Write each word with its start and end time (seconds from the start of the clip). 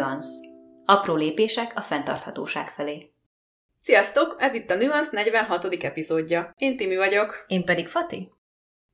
Nuance. 0.00 0.28
Apró 0.84 1.14
lépések 1.14 1.72
a 1.74 1.80
fenntarthatóság 1.80 2.68
felé. 2.68 3.10
Sziasztok! 3.80 4.36
Ez 4.38 4.54
itt 4.54 4.70
a 4.70 4.74
Nuance 4.74 5.10
46. 5.12 5.64
epizódja. 5.64 6.52
Én 6.56 6.76
Timi 6.76 6.96
vagyok. 6.96 7.44
Én 7.46 7.64
pedig 7.64 7.88
Fati. 7.88 8.32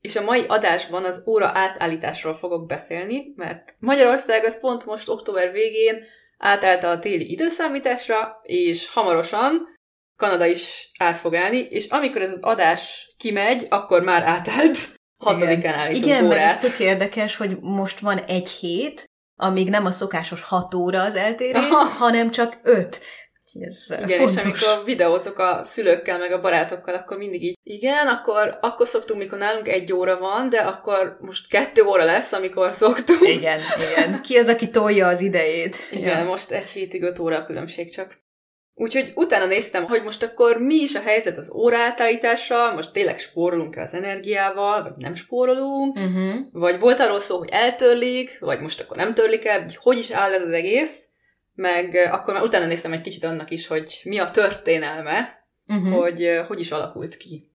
És 0.00 0.16
a 0.16 0.24
mai 0.24 0.44
adásban 0.46 1.04
az 1.04 1.22
óra 1.26 1.50
átállításról 1.54 2.34
fogok 2.34 2.66
beszélni, 2.66 3.32
mert 3.36 3.76
Magyarország 3.78 4.44
az 4.44 4.60
pont 4.60 4.84
most 4.84 5.08
október 5.08 5.52
végén 5.52 6.04
átállt 6.38 6.84
a 6.84 6.98
téli 6.98 7.30
időszámításra, 7.30 8.40
és 8.42 8.88
hamarosan 8.88 9.74
Kanada 10.16 10.46
is 10.46 10.90
át 10.98 11.16
fog 11.16 11.34
állni, 11.34 11.58
és 11.58 11.88
amikor 11.88 12.20
ez 12.20 12.32
az 12.32 12.42
adás 12.42 13.14
kimegy, 13.16 13.66
akkor 13.68 14.02
már 14.02 14.22
átállt. 14.22 14.78
Hatodikán 15.24 15.74
állítunk 15.74 16.04
Igen, 16.04 16.24
órát. 16.24 16.38
mert 16.38 16.64
ez 16.64 16.70
tök 16.70 16.80
érdekes, 16.80 17.36
hogy 17.36 17.58
most 17.60 18.00
van 18.00 18.18
egy 18.18 18.48
hét, 18.48 19.05
amíg 19.36 19.70
nem 19.70 19.84
a 19.86 19.90
szokásos 19.90 20.42
hat 20.42 20.74
óra 20.74 21.02
az 21.02 21.14
eltérés, 21.14 21.56
Aha. 21.70 21.88
hanem 21.88 22.30
csak 22.30 22.58
öt. 22.62 23.00
Ez 23.60 23.86
Igen, 23.88 24.08
fontos. 24.08 24.36
és 24.36 24.42
amikor 24.42 24.84
videózok 24.84 25.38
a 25.38 25.60
szülőkkel, 25.64 26.18
meg 26.18 26.32
a 26.32 26.40
barátokkal, 26.40 26.94
akkor 26.94 27.16
mindig 27.16 27.42
így, 27.42 27.58
igen, 27.62 28.06
akkor, 28.06 28.58
akkor 28.60 28.86
szoktunk, 28.86 29.20
mikor 29.20 29.38
nálunk 29.38 29.68
egy 29.68 29.92
óra 29.92 30.18
van, 30.18 30.48
de 30.48 30.58
akkor 30.58 31.16
most 31.20 31.48
kettő 31.48 31.82
óra 31.82 32.04
lesz, 32.04 32.32
amikor 32.32 32.72
szoktunk. 32.74 33.28
Igen, 33.28 33.60
igen. 33.76 34.20
Ki 34.22 34.36
az, 34.36 34.48
aki 34.48 34.70
tolja 34.70 35.06
az 35.06 35.20
idejét? 35.20 35.76
Igen, 35.90 36.26
most 36.26 36.50
egy 36.50 36.68
hétig 36.68 37.02
öt 37.02 37.18
óra 37.18 37.36
a 37.36 37.44
különbség 37.44 37.92
csak. 37.92 38.24
Úgyhogy 38.78 39.12
utána 39.14 39.46
néztem, 39.46 39.84
hogy 39.84 40.02
most 40.02 40.22
akkor 40.22 40.58
mi 40.58 40.74
is 40.74 40.94
a 40.94 41.00
helyzet 41.00 41.38
az 41.38 41.52
óraátállítással, 41.54 42.74
most 42.74 42.92
tényleg 42.92 43.18
spórolunk-e 43.18 43.82
az 43.82 43.94
energiával, 43.94 44.82
vagy 44.82 44.92
nem 44.96 45.14
spórolunk, 45.14 45.96
Uh-huh. 45.96 46.34
vagy 46.52 46.80
volt 46.80 47.00
arról 47.00 47.20
szó, 47.20 47.38
hogy 47.38 47.48
eltörlik, 47.52 48.38
vagy 48.40 48.60
most 48.60 48.80
akkor 48.80 48.96
nem 48.96 49.14
törlik 49.14 49.44
el, 49.44 49.62
hogy 49.62 49.76
hogy 49.76 49.98
is 49.98 50.10
áll 50.10 50.32
ez 50.32 50.42
az 50.42 50.52
egész, 50.52 51.04
meg 51.54 51.94
eh, 51.94 52.12
akkor 52.14 52.34
már 52.34 52.42
utána 52.42 52.66
néztem 52.66 52.92
egy 52.92 53.00
kicsit 53.00 53.24
annak 53.24 53.50
is, 53.50 53.66
hogy 53.66 54.00
mi 54.04 54.18
a 54.18 54.30
történelme, 54.30 55.34
Uh-huh. 55.68 55.94
hogy 56.00 56.22
eh, 56.22 56.46
hogy 56.46 56.60
is 56.60 56.70
alakult 56.70 57.16
ki. 57.16 57.50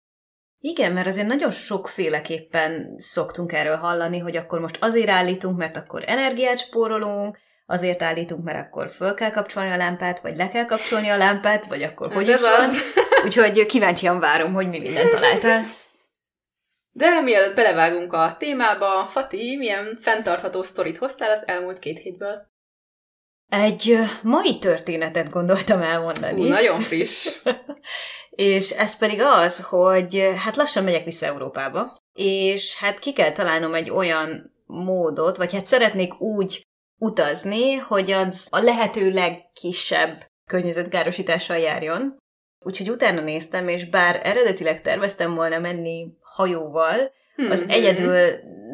Igen, 0.59 0.93
mert 0.93 1.07
azért 1.07 1.27
nagyon 1.27 1.51
sokféleképpen 1.51 2.95
szoktunk 2.97 3.53
erről 3.53 3.77
hallani, 3.77 4.19
hogy 4.19 4.37
akkor 4.37 4.61
most 4.61 4.77
azért 4.81 5.09
állítunk, 5.09 5.57
mert 5.57 5.77
akkor 5.77 6.03
energiát 6.07 6.59
spórolunk, 6.59 7.39
azért 7.71 8.03
állítunk, 8.03 8.45
mert 8.45 8.67
akkor 8.67 8.91
föl 8.91 9.15
kell 9.15 9.31
kapcsolni 9.31 9.71
a 9.71 9.77
lámpát, 9.77 10.21
vagy 10.21 10.37
le 10.37 10.49
kell 10.49 10.65
kapcsolni 10.65 11.09
a 11.09 11.17
lámpát, 11.17 11.67
vagy 11.67 11.83
akkor 11.83 12.13
hogy 12.13 12.29
Hát 12.29 12.39
is 12.39 12.45
ez 12.45 12.59
van. 12.59 12.69
az. 12.69 12.83
Úgyhogy 13.25 13.67
kíváncsian 13.67 14.21
várom, 14.21 14.53
hogy 14.53 14.69
mi 14.69 14.79
mindent 14.79 15.11
találtál. 15.11 15.63
De 16.93 17.21
mielőtt 17.21 17.55
belevágunk 17.55 18.13
a 18.13 18.37
témába, 18.39 19.07
Fati, 19.07 19.57
milyen 19.57 19.99
fenntartható 20.01 20.63
sztorit 20.63 20.99
hoztál 20.99 21.31
az 21.31 21.43
elmúlt 21.47 21.79
két 21.79 21.99
hétből? 21.99 22.49
Egy 23.49 23.99
mai 24.23 24.59
történetet 24.59 25.31
gondoltam 25.31 25.83
elmondani. 25.83 26.41
Ú, 26.41 26.49
nagyon 26.49 26.81
friss. 26.81 27.43
és 28.31 28.71
ez 28.71 28.99
pedig 28.99 29.21
az, 29.23 29.65
hogy 29.65 30.33
hát 30.45 30.57
lassan 30.57 30.85
megyek 30.85 31.05
vissza 31.05 31.27
Európába, 31.27 31.97
és 32.13 32.79
hát 32.79 32.99
ki 32.99 33.13
kell 33.13 33.33
találnom 33.33 33.75
egy 33.75 33.91
olyan 33.91 34.55
módot, 34.67 35.37
vagy 35.37 35.53
hát 35.53 35.67
szeretnék 35.67 36.21
úgy 36.21 36.69
utazni, 37.01 37.75
hogy 37.75 38.11
az 38.11 38.47
a 38.51 38.59
lehető 38.63 39.11
legkisebb 39.11 40.25
környezetkárosítással 40.51 41.57
járjon. 41.59 42.17
Úgyhogy 42.65 42.91
utána 42.91 43.21
néztem, 43.21 43.69
és 43.69 43.85
bár 43.89 44.21
eredetileg 44.23 44.81
terveztem 44.81 45.35
volna 45.35 45.59
menni 45.59 46.07
hajóval, 46.21 47.13
az 47.51 47.61
Mhm. 47.63 47.71
egyedül 47.71 48.21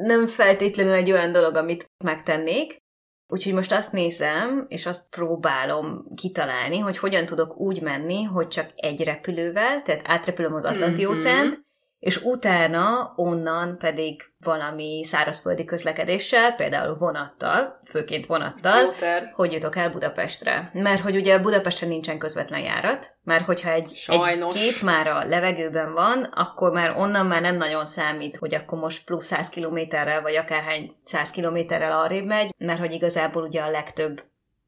nem 0.06 0.26
feltétlenül 0.26 0.92
egy 0.92 1.12
olyan 1.12 1.32
dolog, 1.32 1.54
amit 1.56 1.90
megtennék. 2.04 2.76
Úgyhogy 3.28 3.52
most 3.52 3.72
azt 3.72 3.92
nézem, 3.92 4.66
és 4.68 4.86
azt 4.86 5.10
próbálom 5.10 6.04
kitalálni, 6.14 6.78
hogy 6.78 6.98
hogyan 6.98 7.26
tudok 7.26 7.56
úgy 7.56 7.80
menni, 7.82 8.22
hogy 8.22 8.48
csak 8.48 8.70
egy 8.76 9.02
repülővel, 9.04 9.82
tehát 9.82 10.02
átrepülöm 10.08 10.54
az 10.54 10.64
Atlanti 10.64 11.04
Mhm. 11.04 11.12
És 11.98 12.22
utána 12.22 13.12
onnan 13.16 13.78
pedig 13.78 14.22
valami 14.38 15.04
szárazföldi 15.04 15.64
közlekedéssel, 15.64 16.52
például 16.54 16.94
vonattal, 16.94 17.78
főként 17.88 18.26
vonattal, 18.26 18.80
Jó 18.82 18.90
terv. 18.90 19.24
hogy 19.32 19.52
jutok 19.52 19.76
el 19.76 19.90
Budapestre. 19.90 20.70
Mert 20.72 21.00
hogy 21.00 21.16
ugye 21.16 21.38
Budapesten 21.38 21.88
nincsen 21.88 22.18
közvetlen 22.18 22.60
járat, 22.60 23.16
mert 23.22 23.44
hogyha 23.44 23.70
egy, 23.70 23.84
egy 23.84 23.94
Sajnos. 23.94 24.54
kép 24.54 24.82
már 24.82 25.06
a 25.06 25.24
levegőben 25.24 25.92
van, 25.92 26.22
akkor 26.22 26.70
már 26.70 26.90
onnan 26.96 27.26
már 27.26 27.40
nem 27.40 27.56
nagyon 27.56 27.84
számít, 27.84 28.36
hogy 28.36 28.54
akkor 28.54 28.78
most 28.78 29.04
plusz 29.04 29.26
100 29.26 29.48
kilométerrel, 29.48 30.20
vagy 30.22 30.34
akárhány 30.36 30.96
100 31.02 31.30
kilométerrel 31.30 31.92
arrébb 32.00 32.26
megy, 32.26 32.54
mert 32.58 32.78
hogy 32.78 32.92
igazából 32.92 33.42
ugye 33.42 33.60
a 33.62 33.70
legtöbb 33.70 34.24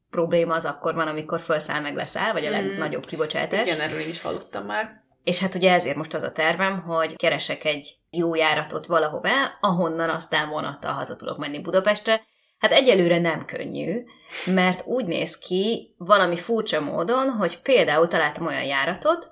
probléma 0.09 0.53
az 0.55 0.65
akkor 0.65 0.93
van, 0.95 1.07
amikor 1.07 1.39
felszáll 1.39 1.81
meg 1.81 1.95
leszáll, 1.95 2.31
vagy 2.31 2.45
a 2.45 2.49
Mm. 2.49 2.51
legnagyobb 2.51 3.05
kibocsátás. 3.05 3.61
Igen, 3.67 3.79
erről 3.79 3.99
is 3.99 4.21
hallottam 4.21 4.65
már. 4.65 4.98
És 5.23 5.39
hát 5.39 5.55
ugye 5.55 5.71
ezért 5.73 5.95
most 5.95 6.13
az 6.13 6.23
a 6.23 6.31
tervem, 6.31 6.79
hogy 6.81 7.15
keresek 7.15 7.65
egy 7.65 7.95
jó 8.09 8.35
járatot 8.35 8.85
valahová, 8.85 9.57
ahonnan 9.61 10.09
aztán 10.09 10.49
vonattal 10.49 10.93
haza 10.93 11.15
tudok 11.15 11.37
menni 11.37 11.59
Budapestre. 11.61 12.21
Hát 12.59 12.71
egyelőre 12.71 13.19
nem 13.19 13.45
könnyű, 13.45 14.03
mert 14.45 14.85
úgy 14.85 15.05
néz 15.05 15.37
ki 15.37 15.95
valami 15.97 16.37
furcsa 16.37 16.81
módon, 16.81 17.29
hogy 17.29 17.61
például 17.61 18.07
találtam 18.07 18.45
olyan 18.45 18.63
járatot, 18.63 19.29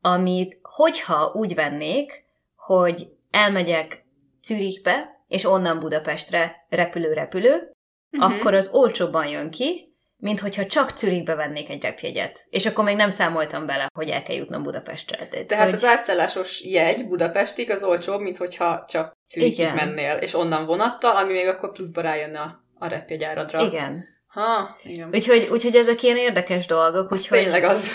amit 0.00 0.58
hogyha 0.62 1.30
úgy 1.34 1.54
vennék, 1.54 2.24
hogy 2.56 3.08
elmegyek 3.30 4.04
Zürichbe, 4.42 5.24
és 5.28 5.44
onnan 5.44 5.80
Budapestre 5.80 6.66
repülő-repülő, 6.68 7.72
Mhm. 8.10 8.22
akkor 8.22 8.54
az 8.54 8.70
olcsóbban 8.72 9.26
jön 9.26 9.50
ki, 9.50 9.93
mint 10.16 10.40
hogyha 10.40 10.66
csak 10.66 10.96
Zürichbe 10.98 11.34
vennék 11.34 11.70
egy 11.70 11.82
repjegyet. 11.82 12.46
És 12.50 12.66
akkor 12.66 12.84
még 12.84 12.96
nem 12.96 13.08
számoltam 13.08 13.66
bele, 13.66 13.86
hogy 13.94 14.08
el 14.08 14.22
kell 14.22 14.36
jutnom 14.36 14.62
Budapestre. 14.62 15.28
Tehát, 15.28 15.46
Tehát 15.46 15.64
hogy... 15.64 15.74
az 15.74 15.84
átszállásos 15.84 16.64
jegy 16.64 17.08
Budapestig 17.08 17.70
az 17.70 17.82
olcsóbb, 17.84 18.20
mint 18.20 18.36
hogyha 18.36 18.84
csak 18.88 19.12
Zürichig 19.34 19.72
mennél, 19.74 20.16
és 20.16 20.34
onnan 20.34 20.66
vonattal, 20.66 21.16
ami 21.16 21.32
még 21.32 21.46
akkor 21.46 21.72
pluszba 21.72 22.00
rájönne 22.00 22.40
a, 22.40 22.64
a 22.78 22.86
repjegyáradra. 22.88 23.60
Igen. 23.60 24.04
Ha, 24.26 24.78
igen. 24.82 25.08
Úgyhogy, 25.12 25.48
úgyhogy 25.52 25.76
ezek 25.76 26.02
ilyen 26.02 26.16
érdekes 26.16 26.66
dolgok, 26.66 27.10
Az 27.10 27.18
úgyhogy 27.18 27.38
tényleg 27.38 27.64
az. 27.64 27.90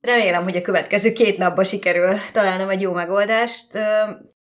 remélem, 0.00 0.42
hogy 0.42 0.56
a 0.56 0.62
következő 0.62 1.12
két 1.12 1.38
napban 1.38 1.64
sikerül 1.64 2.14
találnom 2.32 2.68
egy 2.68 2.80
jó 2.80 2.92
megoldást. 2.92 3.78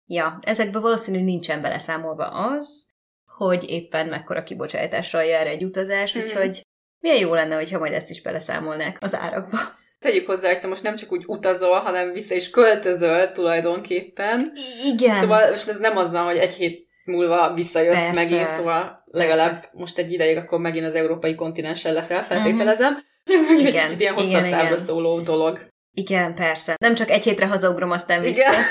Ja, 0.06 0.38
ezekben 0.42 0.82
valószínű 0.82 1.22
nincsen 1.24 1.60
beleszámolva 1.62 2.24
az, 2.26 2.92
hogy 3.36 3.68
éppen 3.70 4.06
mekkora 4.06 4.42
kibocsátással 4.42 5.24
jár 5.24 5.46
egy 5.46 5.64
utazás, 5.64 6.14
Mhm. 6.14 6.22
úgyhogy 6.24 6.62
milyen 7.04 7.18
jó 7.18 7.34
lenne, 7.34 7.54
hogyha 7.54 7.78
majd 7.78 7.92
ezt 7.92 8.10
is 8.10 8.22
beleszámolnák 8.22 8.96
az 9.00 9.14
árakba. 9.14 9.58
Tegyük 9.98 10.26
hozzá, 10.26 10.48
hogy 10.48 10.60
te 10.60 10.66
most 10.66 10.82
nem 10.82 10.96
csak 10.96 11.12
úgy 11.12 11.22
utazol, 11.26 11.78
hanem 11.80 12.12
vissza 12.12 12.34
is 12.34 12.50
költözöl 12.50 13.32
tulajdonképpen. 13.32 14.52
Igen. 14.84 15.20
Szóval 15.20 15.50
most 15.50 15.68
ez 15.68 15.78
nem 15.78 15.96
az 15.96 16.12
van, 16.12 16.24
hogy 16.24 16.36
egy 16.36 16.54
hét 16.54 16.86
múlva 17.04 17.54
visszajössz 17.54 17.94
Persze. 17.94 18.12
megint, 18.22 18.48
szóval 18.48 19.02
legalább 19.04 19.68
most 19.72 19.98
egy 19.98 20.12
ideig 20.12 20.36
akkor 20.36 20.58
megint 20.60 20.86
az 20.86 20.94
európai 20.94 21.34
kontinensen 21.34 21.92
leszel, 21.92 22.22
feltételezem. 22.22 22.92
Ez 23.24 23.46
megint 23.48 23.66
egy 23.68 23.74
Mhm. 23.74 23.84
Kicsit 23.84 24.00
ilyen 24.00 24.14
igen, 24.18 24.26
hosszabb 24.26 24.48
távra 24.50 24.72
igen. 24.72 24.84
szóló 24.84 25.20
dolog. 25.20 25.60
Igen, 25.92 26.34
persze. 26.34 26.76
Nem 26.78 26.94
csak 26.94 27.10
egy 27.10 27.24
hétre 27.24 27.46
hazaugrom, 27.46 27.90
aztán 27.90 28.20
vissza. 28.20 28.40
Igen. 28.40 28.62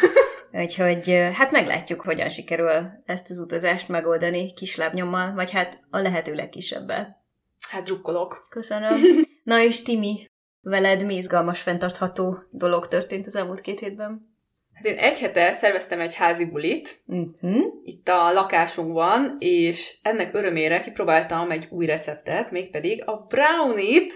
Úgyhogy 0.63 1.21
hát 1.33 1.51
meglátjuk, 1.51 2.01
hogyan 2.01 2.29
sikerül 2.29 2.89
ezt 3.05 3.29
az 3.29 3.37
utazást 3.39 3.89
megoldani 3.89 4.53
kis 4.53 4.75
lábnyommal, 4.75 5.33
vagy 5.33 5.51
hát 5.51 5.79
a 5.89 5.97
lehető 5.97 6.33
legkisebbel. 6.33 7.22
Hát 7.69 7.83
drukkolok. 7.83 8.47
Köszönöm. 8.49 9.01
Na 9.43 9.61
és 9.61 9.81
Timi, 9.81 10.25
veled 10.61 11.05
mi 11.05 11.15
izgalmas, 11.15 11.61
fenntartható 11.61 12.37
dolog 12.51 12.87
történt 12.87 13.25
az 13.25 13.35
elmúlt 13.35 13.61
két 13.61 13.79
hétben? 13.79 14.31
Hát 14.73 14.85
én 14.85 14.97
egy 14.97 15.19
hete 15.19 15.51
szerveztem 15.51 15.99
egy 15.99 16.13
házi 16.13 16.45
bulit, 16.45 16.97
Uh-huh. 17.05 17.63
itt 17.83 18.07
a 18.07 18.33
lakásunkban, 18.33 19.35
és 19.39 19.97
ennek 20.01 20.33
örömére 20.35 20.81
kipróbáltam 20.81 21.51
egy 21.51 21.67
új 21.69 21.85
receptet, 21.85 22.51
mégpedig 22.51 23.03
a 23.05 23.17
brownie-t, 23.17 24.13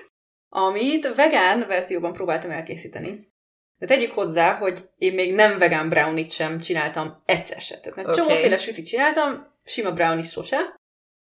amit 0.49 1.15
vegán 1.15 1.67
verzióban 1.67 2.13
próbáltam 2.13 2.51
elkészíteni. 2.51 3.31
De 3.77 3.85
tegyük 3.85 4.11
hozzá, 4.11 4.57
hogy 4.57 4.89
én 4.97 5.13
még 5.13 5.33
nem 5.33 5.57
vegán 5.57 5.89
brownie-t 5.89 6.31
sem 6.31 6.59
csináltam 6.59 7.21
egyszer 7.25 7.61
se. 7.61 7.79
Tehát 7.79 7.97
okay. 7.97 8.13
csomóféle 8.13 8.57
sütit 8.57 8.85
csináltam, 8.85 9.47
sima 9.63 9.91
brownie 9.91 10.23
sose, 10.23 10.75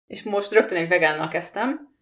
és 0.08 0.24
most 0.24 0.52
rögtön 0.52 0.78
egy 0.78 0.88
vegánnal 0.88 1.28
kezdtem, 1.28 1.95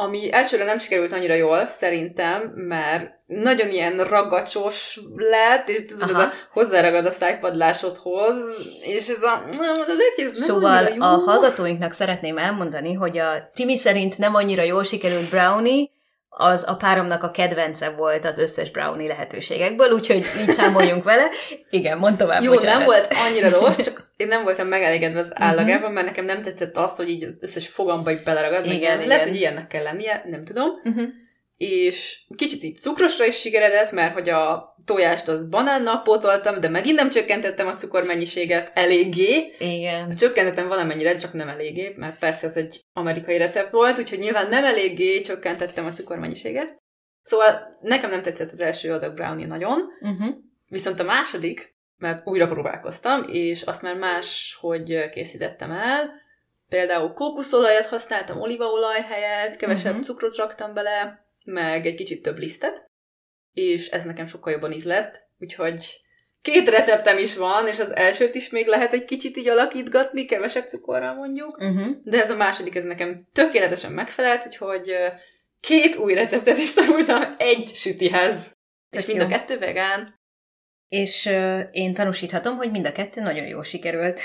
ami 0.00 0.32
elsőre 0.32 0.64
nem 0.64 0.78
sikerült 0.78 1.12
annyira 1.12 1.34
jól, 1.34 1.66
szerintem, 1.66 2.52
mert 2.54 3.10
nagyon 3.26 3.70
ilyen 3.70 4.04
ragacsos 4.04 5.00
lett, 5.16 5.68
és 5.68 5.86
tudod, 5.86 6.08
ez 6.08 6.14
Aha. 6.14 6.22
a 6.22 6.32
hozzáragad 6.52 7.06
a 7.06 7.10
szájpadlásodhoz, 7.10 8.36
és 8.82 9.08
ez 9.08 9.22
a... 9.22 9.42
Lehet, 9.58 10.12
ez 10.16 10.24
nem 10.24 10.32
Szóval 10.32 10.82
jó. 10.84 11.02
a 11.02 11.06
hallgatóinknak 11.06 11.92
szeretném 11.92 12.38
elmondani, 12.38 12.92
hogy 12.94 13.18
a 13.18 13.50
Timi 13.54 13.76
szerint 13.76 14.18
nem 14.18 14.34
annyira 14.34 14.62
jól 14.62 14.82
sikerült 14.82 15.30
brownie, 15.30 15.86
az 16.28 16.64
a 16.66 16.74
páromnak 16.74 17.22
a 17.22 17.30
kedvence 17.30 17.88
volt 17.88 18.24
az 18.24 18.38
összes 18.38 18.70
brownie 18.70 19.08
lehetőségekből, 19.08 19.90
úgyhogy 19.90 20.16
így 20.16 20.50
számoljunk 20.58 21.04
vele. 21.04 21.26
Igen, 21.70 21.98
mond 21.98 22.16
tovább, 22.16 22.42
Jó, 22.42 22.52
bocsánat. 22.52 22.76
nem 22.78 22.86
volt 22.86 23.08
annyira 23.28 23.50
rossz, 23.60 23.80
csak 23.80 24.09
én 24.20 24.28
nem 24.28 24.42
voltam 24.42 24.68
megelégedve 24.68 25.18
az 25.18 25.32
állagával, 25.34 25.90
mert 25.90 26.06
nekem 26.06 26.24
nem 26.24 26.42
tetszett 26.42 26.76
az, 26.76 26.96
hogy 26.96 27.08
így 27.08 27.24
az 27.24 27.36
összes 27.40 27.68
fogamba 27.68 28.10
így 28.10 28.22
beleragad. 28.22 28.66
Igen, 28.66 28.76
igen. 28.76 29.08
Lehet, 29.08 29.28
hogy 29.28 29.36
ilyennek 29.36 29.66
kell 29.66 29.82
lennie, 29.82 30.24
nem 30.26 30.44
tudom. 30.44 30.68
Uh-huh. 30.84 31.08
És 31.56 32.20
kicsit 32.36 32.62
így 32.62 32.76
cukrosra 32.76 33.24
is 33.24 33.36
sikeredett, 33.36 33.92
mert 33.92 34.12
hogy 34.12 34.28
a 34.28 34.74
tojást 34.84 35.28
az 35.28 35.48
banánnal 35.48 36.02
pótoltam, 36.02 36.60
de 36.60 36.68
megint 36.68 36.96
nem 36.96 37.10
csökkentettem 37.10 37.66
a 37.66 37.74
cukormennyiséget 37.74 38.70
eléggé. 38.74 39.54
Igen. 39.58 40.10
Csökkentettem 40.16 40.68
valamennyire, 40.68 41.14
csak 41.14 41.32
nem 41.32 41.48
eléggé, 41.48 41.94
mert 41.96 42.18
persze 42.18 42.46
ez 42.46 42.56
egy 42.56 42.80
amerikai 42.92 43.36
recept 43.36 43.70
volt, 43.70 43.98
úgyhogy 43.98 44.18
nyilván 44.18 44.48
nem 44.48 44.64
eléggé 44.64 45.20
csökkentettem 45.20 45.86
a 45.86 45.90
cukormennyiséget. 45.92 46.78
Szóval 47.22 47.78
nekem 47.80 48.10
nem 48.10 48.22
tetszett 48.22 48.52
az 48.52 48.60
első 48.60 48.92
adag 48.92 49.14
brownie 49.14 49.46
nagyon, 49.46 49.80
Uh-huh. 50.00 50.34
viszont 50.68 51.00
a 51.00 51.04
második, 51.04 51.74
mert 52.00 52.26
újra 52.26 52.46
próbálkoztam, 52.48 53.24
és 53.28 53.62
azt 53.62 53.82
már 53.82 53.96
más, 53.96 54.56
hogy 54.60 55.08
készítettem 55.08 55.70
el. 55.70 56.10
Például 56.68 57.12
kókuszolajat 57.12 57.86
használtam 57.86 58.40
olívaolaj 58.40 59.00
helyett, 59.00 59.56
kevesebb 59.56 59.92
Mhm. 59.94 60.02
cukrot 60.02 60.36
raktam 60.36 60.74
bele, 60.74 61.24
meg 61.44 61.86
egy 61.86 61.94
kicsit 61.94 62.22
több 62.22 62.38
lisztet, 62.38 62.90
és 63.52 63.88
ez 63.88 64.04
nekem 64.04 64.26
sokkal 64.26 64.52
jobban 64.52 64.72
ízlett, 64.72 65.20
úgyhogy 65.38 66.00
két 66.42 66.68
receptem 66.68 67.18
is 67.18 67.36
van, 67.36 67.66
és 67.66 67.78
az 67.78 67.96
elsőt 67.96 68.34
is 68.34 68.50
még 68.50 68.66
lehet 68.66 68.92
egy 68.92 69.04
kicsit 69.04 69.36
így 69.36 69.48
alakítgatni, 69.48 70.24
kevesebb 70.24 70.66
cukorral 70.66 71.14
mondjuk, 71.14 71.58
Uh-huh. 71.58 71.96
de 72.04 72.20
ez 72.22 72.30
a 72.30 72.36
második, 72.36 72.76
ez 72.76 72.84
nekem 72.84 73.26
tökéletesen 73.32 73.92
megfelelt, 73.92 74.46
úgyhogy 74.46 74.94
két 75.60 75.96
új 75.96 76.14
receptet 76.14 76.58
is 76.58 76.74
tanultam 76.74 77.34
egy 77.38 77.68
sütihez. 77.74 78.52
És 78.90 79.04
Tök 79.04 79.06
mind 79.16 79.20
a 79.20 79.36
kettő 79.36 79.58
vegán. 79.58 80.19
És 80.90 81.30
én 81.70 81.94
tanúsíthatom, 81.94 82.56
hogy 82.56 82.70
mind 82.70 82.86
a 82.86 82.92
kettő 82.92 83.20
nagyon 83.20 83.46
jól 83.46 83.62
sikerült. 83.62 84.20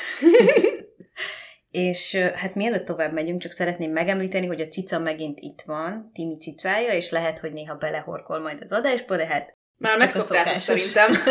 és 1.69 2.15
hát 2.15 2.56
mielőtt 2.56 2.85
tovább 2.85 3.13
megyünk, 3.13 3.41
csak 3.41 3.51
szeretném 3.51 3.91
megemlíteni, 3.91 4.45
hogy 4.45 4.62
a 4.62 4.67
cica 4.67 5.00
megint 5.00 5.39
itt 5.39 5.62
van, 5.62 6.12
Timi 6.13 6.38
cicája, 6.38 6.94
és 6.94 7.09
lehet, 7.09 7.39
hogy 7.39 7.51
néha 7.51 7.75
belehorkol 7.75 8.39
majd 8.39 8.62
az 8.62 8.71
adásba, 8.71 9.17
de 9.17 9.25
hát 9.25 9.57
Már 9.77 9.97
megszoktátok 9.97 10.59
szerintem. 10.59 11.12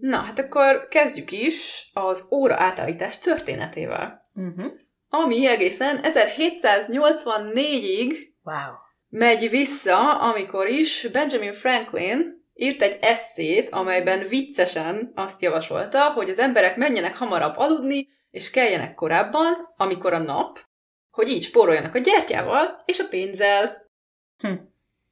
Na, 0.00 0.16
hát 0.16 0.38
akkor 0.38 0.88
kezdjük 0.88 1.32
is 1.32 1.90
az 1.92 2.26
óra 2.30 2.54
átállítás 2.58 3.18
történetével. 3.18 4.30
uh-huh. 4.34 4.72
Ami 5.08 5.46
egészen 5.46 6.00
1784-ig 6.02 8.16
Wow. 8.42 8.74
megy 9.08 9.50
vissza, 9.50 10.20
amikor 10.20 10.68
is 10.68 11.08
Benjamin 11.12 11.52
Franklin 11.52 12.35
írt 12.56 12.82
egy 12.82 12.98
eszét, 13.00 13.70
amelyben 13.70 14.28
viccesen 14.28 15.12
azt 15.14 15.42
javasolta, 15.42 16.12
hogy 16.12 16.30
az 16.30 16.38
emberek 16.38 16.76
menjenek 16.76 17.16
hamarabb 17.16 17.56
aludni, 17.56 18.08
és 18.30 18.50
keljenek 18.50 18.94
korábban, 18.94 19.74
amikor 19.76 20.12
a 20.12 20.18
nap, 20.18 20.60
hogy 21.10 21.28
így 21.28 21.42
spóroljanak 21.42 21.94
a 21.94 21.98
gyertyával 21.98 22.76
és 22.84 22.98
a 22.98 23.08
pénzzel. 23.10 23.90
Hm. 24.38 24.54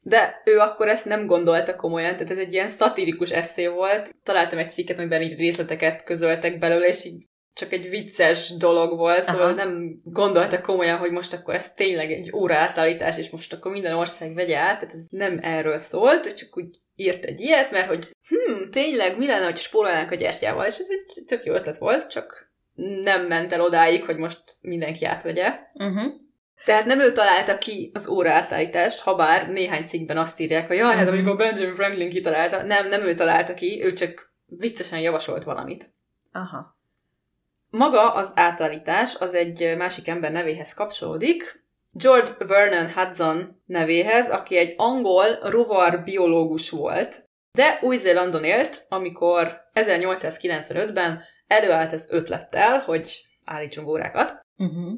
De 0.01 0.43
ő 0.45 0.59
akkor 0.59 0.89
ezt 0.89 1.05
nem 1.05 1.27
gondolta 1.27 1.77
komolyan, 1.77 2.13
tehát 2.13 2.31
ez 2.31 2.39
egy 2.39 2.53
ilyen 2.53 2.69
szatirikus 2.69 3.31
eszé 3.31 3.67
volt. 3.67 4.15
Találtam 4.23 4.59
egy 4.59 4.71
cikket, 4.71 4.99
amiben 4.99 5.23
így 5.23 5.39
részleteket 5.39 6.05
közöltek 6.05 6.59
belőle, 6.59 6.87
és 6.87 7.05
így 7.05 7.25
csak 7.55 7.73
egy 7.73 7.89
vicces 7.89 8.57
dolog 8.57 8.97
volt, 8.99 9.23
szóval 9.23 9.47
Aha. 9.47 9.55
nem 9.55 10.01
gondolta 10.05 10.61
komolyan, 10.61 10.99
hogy 10.99 11.11
most 11.11 11.33
akkor 11.33 11.55
ez 11.55 11.75
tényleg 11.75 12.13
egy 12.13 12.33
óra 12.35 12.55
átállítás, 12.55 13.19
és 13.19 13.31
most 13.31 13.53
akkor 13.53 13.73
minden 13.73 13.95
ország 13.95 14.35
vegye 14.35 14.57
át, 14.57 14.79
tehát 14.79 14.95
ez 14.95 15.07
nem 15.11 15.39
erről 15.43 15.79
szólt, 15.79 16.37
csak 16.37 16.57
úgy 16.57 16.79
írt 16.97 17.25
egy 17.25 17.41
ilyet, 17.41 17.71
mert 17.71 17.87
hogy 17.89 18.11
hm, 18.29 18.71
tényleg 18.71 19.19
mi 19.19 19.27
lenne, 19.27 19.45
hogy 19.45 19.57
spórolnánk 19.57 20.11
a 20.11 20.15
gyertyával, 20.15 20.67
és 20.67 20.79
ez 20.79 20.89
egy 20.91 21.25
tök 21.25 21.45
jó 21.45 21.55
ötlet 21.55 21.77
volt, 21.77 22.11
csak 22.11 22.53
nem 23.03 23.27
ment 23.27 23.53
el 23.53 23.61
odáig, 23.61 24.05
hogy 24.05 24.17
most 24.17 24.43
mindenki 24.61 25.05
átvegye. 25.05 25.59
Uh-huh. 25.75 26.13
Tehát 26.65 26.85
nem 26.85 27.01
ő 27.01 27.13
találta 27.13 27.59
ki 27.59 27.91
az 27.95 28.09
óra 28.09 28.31
átállítást, 28.31 29.01
ha 29.01 29.15
bár 29.15 29.49
néhány 29.49 29.85
cikkben 29.87 30.19
azt 30.19 30.41
írják, 30.41 30.67
hogy 30.67 30.77
jaj, 30.77 30.95
hát 30.95 31.05
Mhm. 31.05 31.13
amikor 31.15 31.37
Benjamin 31.37 31.75
Franklin 31.75 32.09
kitalálta, 32.09 32.63
nem, 32.63 32.89
nem 32.89 33.03
ő 33.03 33.15
találta 33.15 33.55
ki, 33.55 33.85
ő 33.85 33.93
csak 33.93 34.33
viccesen 34.47 35.01
javasolt 35.01 35.45
valamit. 35.45 35.85
Aha. 36.33 36.77
Maga 37.71 38.13
az 38.15 38.33
átállítás 38.35 39.15
az 39.17 39.35
egy 39.35 39.75
másik 39.77 40.09
ember 40.09 40.33
nevéhez 40.33 40.75
kapcsolódik, 40.75 41.64
George 41.97 42.31
Vernon 42.47 42.93
Hudson 42.93 43.63
nevéhez, 43.67 44.31
aki 44.31 44.57
egy 44.57 44.75
angol 44.77 45.39
rovar 45.43 46.03
biológus 46.03 46.71
volt, 46.71 47.29
de 47.53 47.79
Új-Zélandon 47.83 48.45
élt, 48.45 48.87
amikor 48.89 49.61
1895-ben 49.75 51.23
előállt 51.47 51.93
az 51.93 52.09
ötlettel, 52.11 52.79
hogy 52.79 53.25
állítsunk 53.45 53.89
órákat, 53.89 54.43
Uh-huh. 54.57 54.93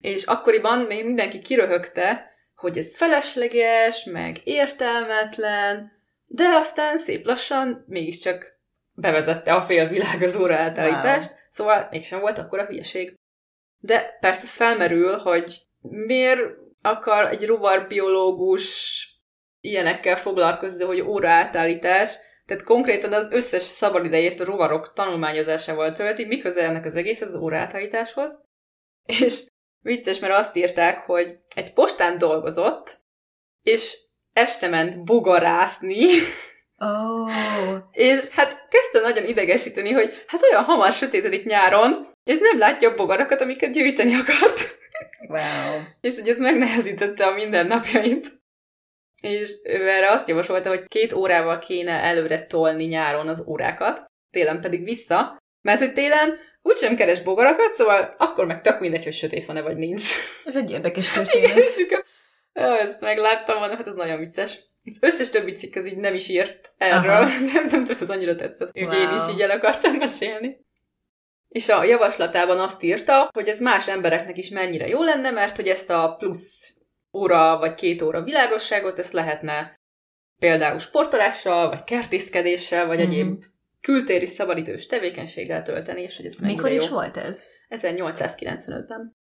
és 0.00 0.24
akkoriban 0.24 0.78
még 0.78 1.04
mindenki 1.04 1.40
kiröhögte, 1.40 2.30
hogy 2.54 2.78
ez 2.78 2.96
felesleges, 2.96 4.04
meg 4.04 4.36
értelmetlen, 4.44 5.92
de 6.26 6.48
aztán 6.48 6.98
szép 6.98 7.26
lassan 7.26 7.84
mégiscsak 7.86 8.60
bevezette 8.92 9.54
a 9.54 9.60
félvilág 9.60 10.22
az 10.22 10.36
óra 10.36 10.56
átállítást, 10.56 11.28
wow. 11.28 11.38
szóval 11.50 11.88
mégsem 11.90 12.20
volt 12.20 12.38
akkora 12.38 12.64
hülyeség. 12.64 13.14
De 13.78 14.16
persze 14.20 14.46
felmerül, 14.46 15.16
hogy 15.16 15.67
miért 15.90 16.40
akar 16.82 17.26
egy 17.26 17.46
rovarbiológus 17.46 19.06
ilyenekkel 19.60 20.16
foglalkozni, 20.16 20.84
hogy 20.84 21.00
óra 21.00 21.28
átállítás, 21.28 22.16
tehát 22.46 22.62
konkrétan 22.64 23.12
az 23.12 23.30
összes 23.30 23.62
szabadidejét 23.62 24.40
a 24.40 24.44
rovarok 24.44 24.92
tanulmányozásával 24.92 25.92
tölti, 25.92 26.24
miközben 26.24 26.68
ennek 26.68 26.84
az 26.84 26.96
egész 26.96 27.20
az 27.20 27.34
óra 27.34 27.58
átállításhoz. 27.58 28.40
És 29.06 29.46
vicces, 29.82 30.18
mert 30.18 30.32
azt 30.34 30.56
írták, 30.56 30.98
hogy 30.98 31.38
egy 31.54 31.72
postán 31.72 32.18
dolgozott, 32.18 33.00
és 33.62 33.96
este 34.32 34.68
ment 34.68 35.04
bogarászni, 35.04 36.06
Oh. 36.80 37.30
és 37.92 38.28
hát 38.28 38.68
kezdte 38.68 39.00
nagyon 39.00 39.24
idegesíteni, 39.24 39.90
hogy 39.90 40.24
hát 40.26 40.42
olyan 40.42 40.64
hamar 40.64 40.92
sötétedik 40.92 41.44
nyáron, 41.44 42.08
és 42.24 42.38
nem 42.38 42.58
látja 42.58 42.90
a 42.90 42.94
bogarakat, 42.94 43.40
amiket 43.40 43.72
gyűjteni 43.72 44.14
akart. 44.14 44.78
Wow. 45.28 45.82
és 46.00 46.14
hogy 46.18 46.28
ez 46.28 46.38
megnehezítette 46.38 47.26
a 47.26 47.34
mindennapjait. 47.34 48.36
És 49.22 49.50
ő 49.64 49.88
erre 49.88 50.10
azt 50.10 50.28
javasolta, 50.28 50.68
hogy 50.68 50.84
két 50.88 51.12
órával 51.12 51.58
kéne 51.58 51.92
előre 51.92 52.46
tolni 52.46 52.84
nyáron 52.84 53.28
az 53.28 53.44
órákat, 53.46 54.04
télen 54.30 54.60
pedig 54.60 54.84
vissza, 54.84 55.38
mert 55.62 55.78
hogy 55.78 55.92
télen 55.92 56.38
úgysem 56.62 56.96
keres 56.96 57.20
bogarakat, 57.20 57.74
szóval 57.74 58.14
akkor 58.18 58.46
meg 58.46 58.60
tök 58.60 58.80
mindegy, 58.80 59.04
hogy 59.04 59.12
sötét 59.12 59.44
van-e 59.44 59.62
vagy 59.62 59.76
nincs. 59.76 60.12
Ez 60.44 60.56
egy 60.56 60.70
érdekes 60.70 61.10
Igen, 61.10 61.24
történet. 61.24 61.56
és 61.56 61.84
akkor, 61.84 62.04
Jó, 62.52 62.74
ezt 62.74 63.00
megláttam 63.00 63.58
volna, 63.58 63.76
hát 63.76 63.86
ez 63.86 63.94
nagyon 63.94 64.18
vicces. 64.18 64.58
Az 64.84 64.98
összes 65.00 65.30
többi 65.30 65.52
cikk 65.52 65.74
az 65.76 65.86
így 65.86 65.96
nem 65.96 66.14
is 66.14 66.28
írt 66.28 66.72
erről, 66.76 67.10
Aha. 67.10 67.28
nem, 67.52 67.66
nem 67.70 67.84
tudom, 67.84 67.96
ez 68.00 68.10
annyira 68.10 68.34
tetszett, 68.34 68.70
hogy 68.72 68.82
Wow. 68.82 69.00
én 69.00 69.12
is 69.14 69.20
így 69.34 69.40
el 69.40 69.50
akartam 69.50 69.94
mesélni. 69.96 70.66
És 71.48 71.68
a 71.68 71.84
javaslatában 71.84 72.58
azt 72.58 72.82
írta, 72.82 73.28
hogy 73.32 73.48
ez 73.48 73.60
más 73.60 73.88
embereknek 73.88 74.36
is 74.36 74.48
mennyire 74.48 74.88
jó 74.88 75.02
lenne, 75.02 75.30
mert 75.30 75.56
hogy 75.56 75.68
ezt 75.68 75.90
a 75.90 76.14
plusz 76.18 76.74
óra 77.12 77.58
vagy 77.58 77.74
két 77.74 78.02
óra 78.02 78.22
világosságot, 78.22 78.98
ezt 78.98 79.12
lehetne 79.12 79.76
például 80.40 80.78
sportolással, 80.78 81.68
vagy 81.68 81.84
kertészkedéssel, 81.84 82.86
vagy 82.86 82.98
Mhm. 82.98 83.06
egyéb 83.10 83.44
kültéri 83.80 84.26
szabadidős 84.26 84.86
tevékenységgel 84.86 85.62
tölteni, 85.62 86.00
és 86.02 86.16
hogy 86.16 86.26
ez 86.26 86.34
mennyire 86.36 86.56
Mikor 86.62 86.72
jó. 86.76 86.82
is 86.82 86.88
volt 86.88 87.16
ez? 87.16 87.46
1895-ben. 87.68 89.16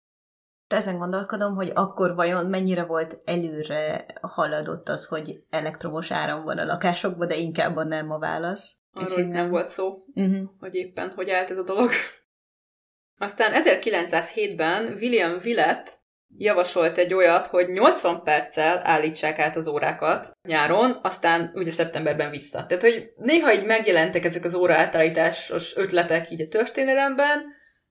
Ezen 0.68 0.98
gondolkodom, 0.98 1.54
hogy 1.54 1.70
akkor 1.74 2.14
vajon 2.14 2.46
mennyire 2.46 2.84
volt 2.84 3.20
előre 3.24 4.06
haladott 4.20 4.88
az, 4.88 5.06
hogy 5.06 5.42
elektromos 5.50 6.10
áram 6.10 6.44
van 6.44 6.58
a 6.58 6.64
lakásokban, 6.64 7.28
de 7.28 7.36
inkább 7.36 7.76
a 7.76 7.84
nem 7.84 8.10
a 8.10 8.18
válasz. 8.18 8.76
Arról 8.92 9.18
így 9.18 9.28
nem 9.28 9.50
volt 9.50 9.68
szó. 9.68 10.04
Uh-huh. 10.14 10.48
hogy 10.58 10.74
éppen 10.74 11.12
hogy 11.14 11.30
állt 11.30 11.50
ez 11.50 11.58
a 11.58 11.62
dolog. 11.62 11.90
Aztán 13.18 13.62
1907-ben 13.64 14.96
William 15.00 15.38
Willett 15.44 16.00
javasolt 16.36 16.98
egy 16.98 17.14
olyat, 17.14 17.46
hogy 17.46 17.68
80 17.68 18.22
perccel 18.22 18.80
állítsák 18.84 19.38
át 19.38 19.56
az 19.56 19.66
órákat 19.66 20.30
nyáron, 20.48 20.98
aztán 21.02 21.50
ugye 21.54 21.70
szeptemberben 21.70 22.30
vissza. 22.30 22.66
Tehát, 22.66 22.82
hogy 22.82 23.12
néha 23.16 23.54
így 23.54 23.64
megjelentek 23.64 24.24
ezek 24.24 24.44
az 24.44 24.54
óra 24.54 24.74
átállításos 24.74 25.76
ötletek 25.76 26.30
így 26.30 26.40
a 26.40 26.48
történelemben, 26.48 27.42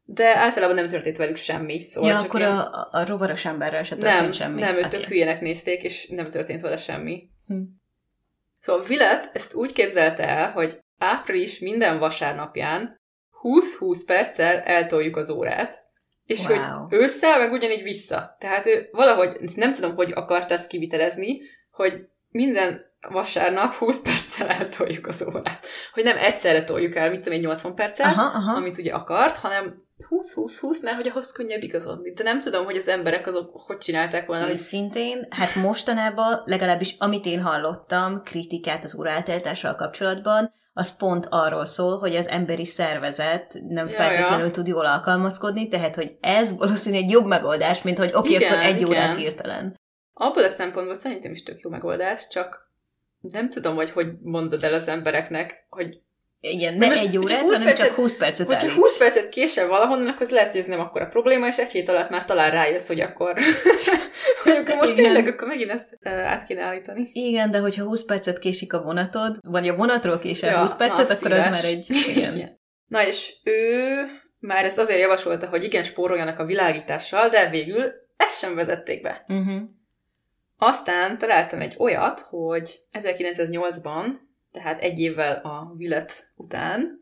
de 0.03 0.37
általában 0.37 0.75
nem 0.75 0.87
történt 0.87 1.17
velük 1.17 1.37
semmi. 1.37 1.85
Szóval 1.89 2.09
Ja, 2.09 2.15
csak 2.17 2.25
akkor 2.25 2.39
ilyen- 2.39 2.57
a, 2.57 2.87
a 2.91 3.05
rovaros 3.05 3.45
emberrel 3.45 3.83
se 3.83 3.95
történt 3.95 4.21
nem, 4.21 4.31
semmi. 4.31 4.59
nem, 4.59 4.75
őt 4.75 4.85
Oké. 4.85 4.97
tök 4.97 5.05
hülyének 5.07 5.41
nézték, 5.41 5.83
és 5.83 6.07
nem 6.07 6.29
történt 6.29 6.61
vele 6.61 6.75
semmi. 6.75 7.29
Hm. 7.45 7.57
Szóval 8.59 8.85
Willett 8.89 9.35
ezt 9.35 9.53
úgy 9.53 9.73
képzelte 9.73 10.27
el, 10.27 10.51
hogy 10.51 10.79
április 11.01 11.59
minden 11.59 11.99
vasárnapján 11.99 12.99
20-20 13.41 14.01
perccel 14.05 14.59
eltoljuk 14.59 15.15
az 15.17 15.29
órát, 15.29 15.75
és 16.25 16.47
Wow. 16.47 16.57
hogy 16.57 16.97
ősszel 16.97 17.39
meg 17.39 17.51
ugyanígy 17.51 17.83
vissza. 17.83 18.35
Tehát 18.39 18.65
ő 18.65 18.89
valahogy, 18.91 19.37
nem 19.55 19.73
tudom, 19.73 19.95
hogy 19.95 20.11
akarta 20.11 20.53
ezt 20.53 20.67
kivitelezni, 20.67 21.41
hogy 21.71 21.93
minden 22.29 22.81
vasárnap 23.09 23.73
20 23.73 24.01
perccel 24.01 24.47
eltoljuk 24.47 25.07
az 25.07 25.25
órát. 25.27 25.65
Hogy 25.93 26.03
nem 26.03 26.17
egyszerre 26.17 26.63
toljuk 26.63 26.95
el, 26.95 27.09
mit 27.09 27.21
tudom 27.21 27.37
én, 27.37 27.45
80 27.45 27.75
perccel, 27.75 28.09
Aha, 28.09 28.37
aha. 28.37 28.53
amit 28.53 28.77
ugye 28.77 28.93
akart, 28.93 29.37
hanem 29.37 29.83
20-20-20, 30.09 30.83
mert 30.83 30.95
hogy 30.95 31.07
ahhoz 31.07 31.31
könnyebb 31.31 31.63
igazodni. 31.63 32.11
De 32.13 32.23
nem 32.23 32.41
tudom, 32.41 32.65
hogy 32.65 32.75
az 32.75 32.87
emberek 32.87 33.27
azok 33.27 33.61
hogy 33.65 33.77
csinálták 33.77 34.25
volna, 34.25 34.43
hogy 34.43 34.51
Őszintén, 34.51 35.27
hát 35.29 35.55
mostanában 35.55 36.41
legalábbis 36.45 36.95
amit 36.99 37.25
én 37.25 37.41
hallottam, 37.41 38.21
kritikát 38.23 38.83
az 38.83 38.95
órálteltással 38.95 39.75
kapcsolatban, 39.75 40.53
az 40.73 40.97
pont 40.97 41.27
arról 41.29 41.65
szól, 41.65 41.97
hogy 41.99 42.15
az 42.15 42.27
emberi 42.27 42.65
szervezet 42.65 43.59
nem 43.67 43.87
Ja, 43.87 43.93
feltétlenül 43.93 44.45
ja. 44.45 44.51
tud 44.51 44.67
jól 44.67 44.85
alkalmazkodni, 44.85 45.67
tehát 45.67 45.95
hogy 45.95 46.17
ez 46.21 46.57
valószínűleg 46.57 47.03
egy 47.03 47.11
jobb 47.11 47.25
megoldás, 47.25 47.81
mint 47.81 47.97
hogy 47.97 48.11
oké, 48.13 48.17
okay, 48.17 48.35
Igen, 48.35 48.53
akkor 48.53 48.65
egy 48.65 48.75
igen. 48.75 48.87
órát 48.89 49.15
hirtelen. 49.15 49.79
abból 50.13 50.43
a 50.43 50.47
szempontból 50.47 50.95
szerintem 50.95 51.31
is 51.31 51.43
tök 51.43 51.59
jó 51.59 51.69
megoldás, 51.69 52.27
csak 52.27 52.69
nem 53.21 53.49
tudom, 53.49 53.75
hogy 53.75 53.91
hogy 53.91 54.07
mondod 54.21 54.63
el 54.63 54.73
az 54.73 54.87
embereknek, 54.87 55.65
hogy 55.69 56.01
Igen, 56.43 56.73
ne 56.77 56.87
most, 56.87 57.03
egy 57.03 57.17
órát, 57.17 57.39
20 57.39 57.53
hanem 57.53 57.67
csak 57.67 57.77
percet- 57.77 57.95
20 57.95 58.17
percet 58.17 58.47
hogyha 58.47 58.61
állíts. 58.61 58.77
20 58.77 58.97
percet 58.97 59.29
késel 59.29 59.67
valahonnan, 59.67 60.07
akkor 60.07 60.21
az 60.21 60.29
lehet, 60.29 60.51
hogy 60.51 60.61
ez 60.61 60.67
nem 60.67 60.79
akkora 60.79 61.05
probléma, 61.05 61.47
és 61.47 61.57
egy 61.57 61.71
hét 61.71 61.89
alatt 61.89 62.09
már 62.09 62.25
talán 62.25 62.51
rájössz, 62.51 62.87
hogy 62.87 62.99
akkor, 62.99 63.33
hogy 64.43 64.55
akkor 64.55 64.75
most 64.75 64.91
Igen. 64.91 65.03
tényleg 65.03 65.27
akkor 65.27 65.47
megint 65.47 65.69
ezt 65.71 65.97
át 66.07 66.43
kéne 66.47 66.61
állítani. 66.63 67.09
Igen, 67.13 67.51
de 67.51 67.57
hogyha 67.59 67.83
20 67.83 68.05
percet 68.05 68.39
késik 68.39 68.73
a 68.73 68.81
vonatod, 68.81 69.37
vagy 69.41 69.67
a 69.67 69.75
vonatról 69.75 70.19
késel 70.19 70.51
Ja, 70.51 70.59
20 70.59 70.75
percet, 70.75 71.07
na, 71.07 71.15
akkor 71.15 71.31
az 71.31 71.49
már 71.49 71.65
egy... 71.65 71.87
Igen. 72.15 72.35
Igen. 72.35 72.59
Na 72.87 73.07
és 73.07 73.33
ő 73.43 73.93
már 74.39 74.65
ezt 74.65 74.77
azért 74.77 74.99
javasolta, 74.99 75.47
hogy 75.47 75.63
igen, 75.63 75.83
spóroljanak 75.83 76.39
a 76.39 76.45
világítással, 76.45 77.29
de 77.29 77.49
végül 77.49 77.91
ezt 78.17 78.39
sem 78.39 78.55
vezették 78.55 79.01
be. 79.01 79.25
Uh-huh. 79.27 79.61
Aztán 80.57 81.17
találtam 81.17 81.61
egy 81.61 81.75
olyat, 81.77 82.19
hogy 82.19 82.79
1908-ban, 82.93 84.05
tehát 84.51 84.81
egy 84.81 84.99
évvel 84.99 85.35
a 85.35 85.73
Villet 85.77 86.31
után, 86.35 86.99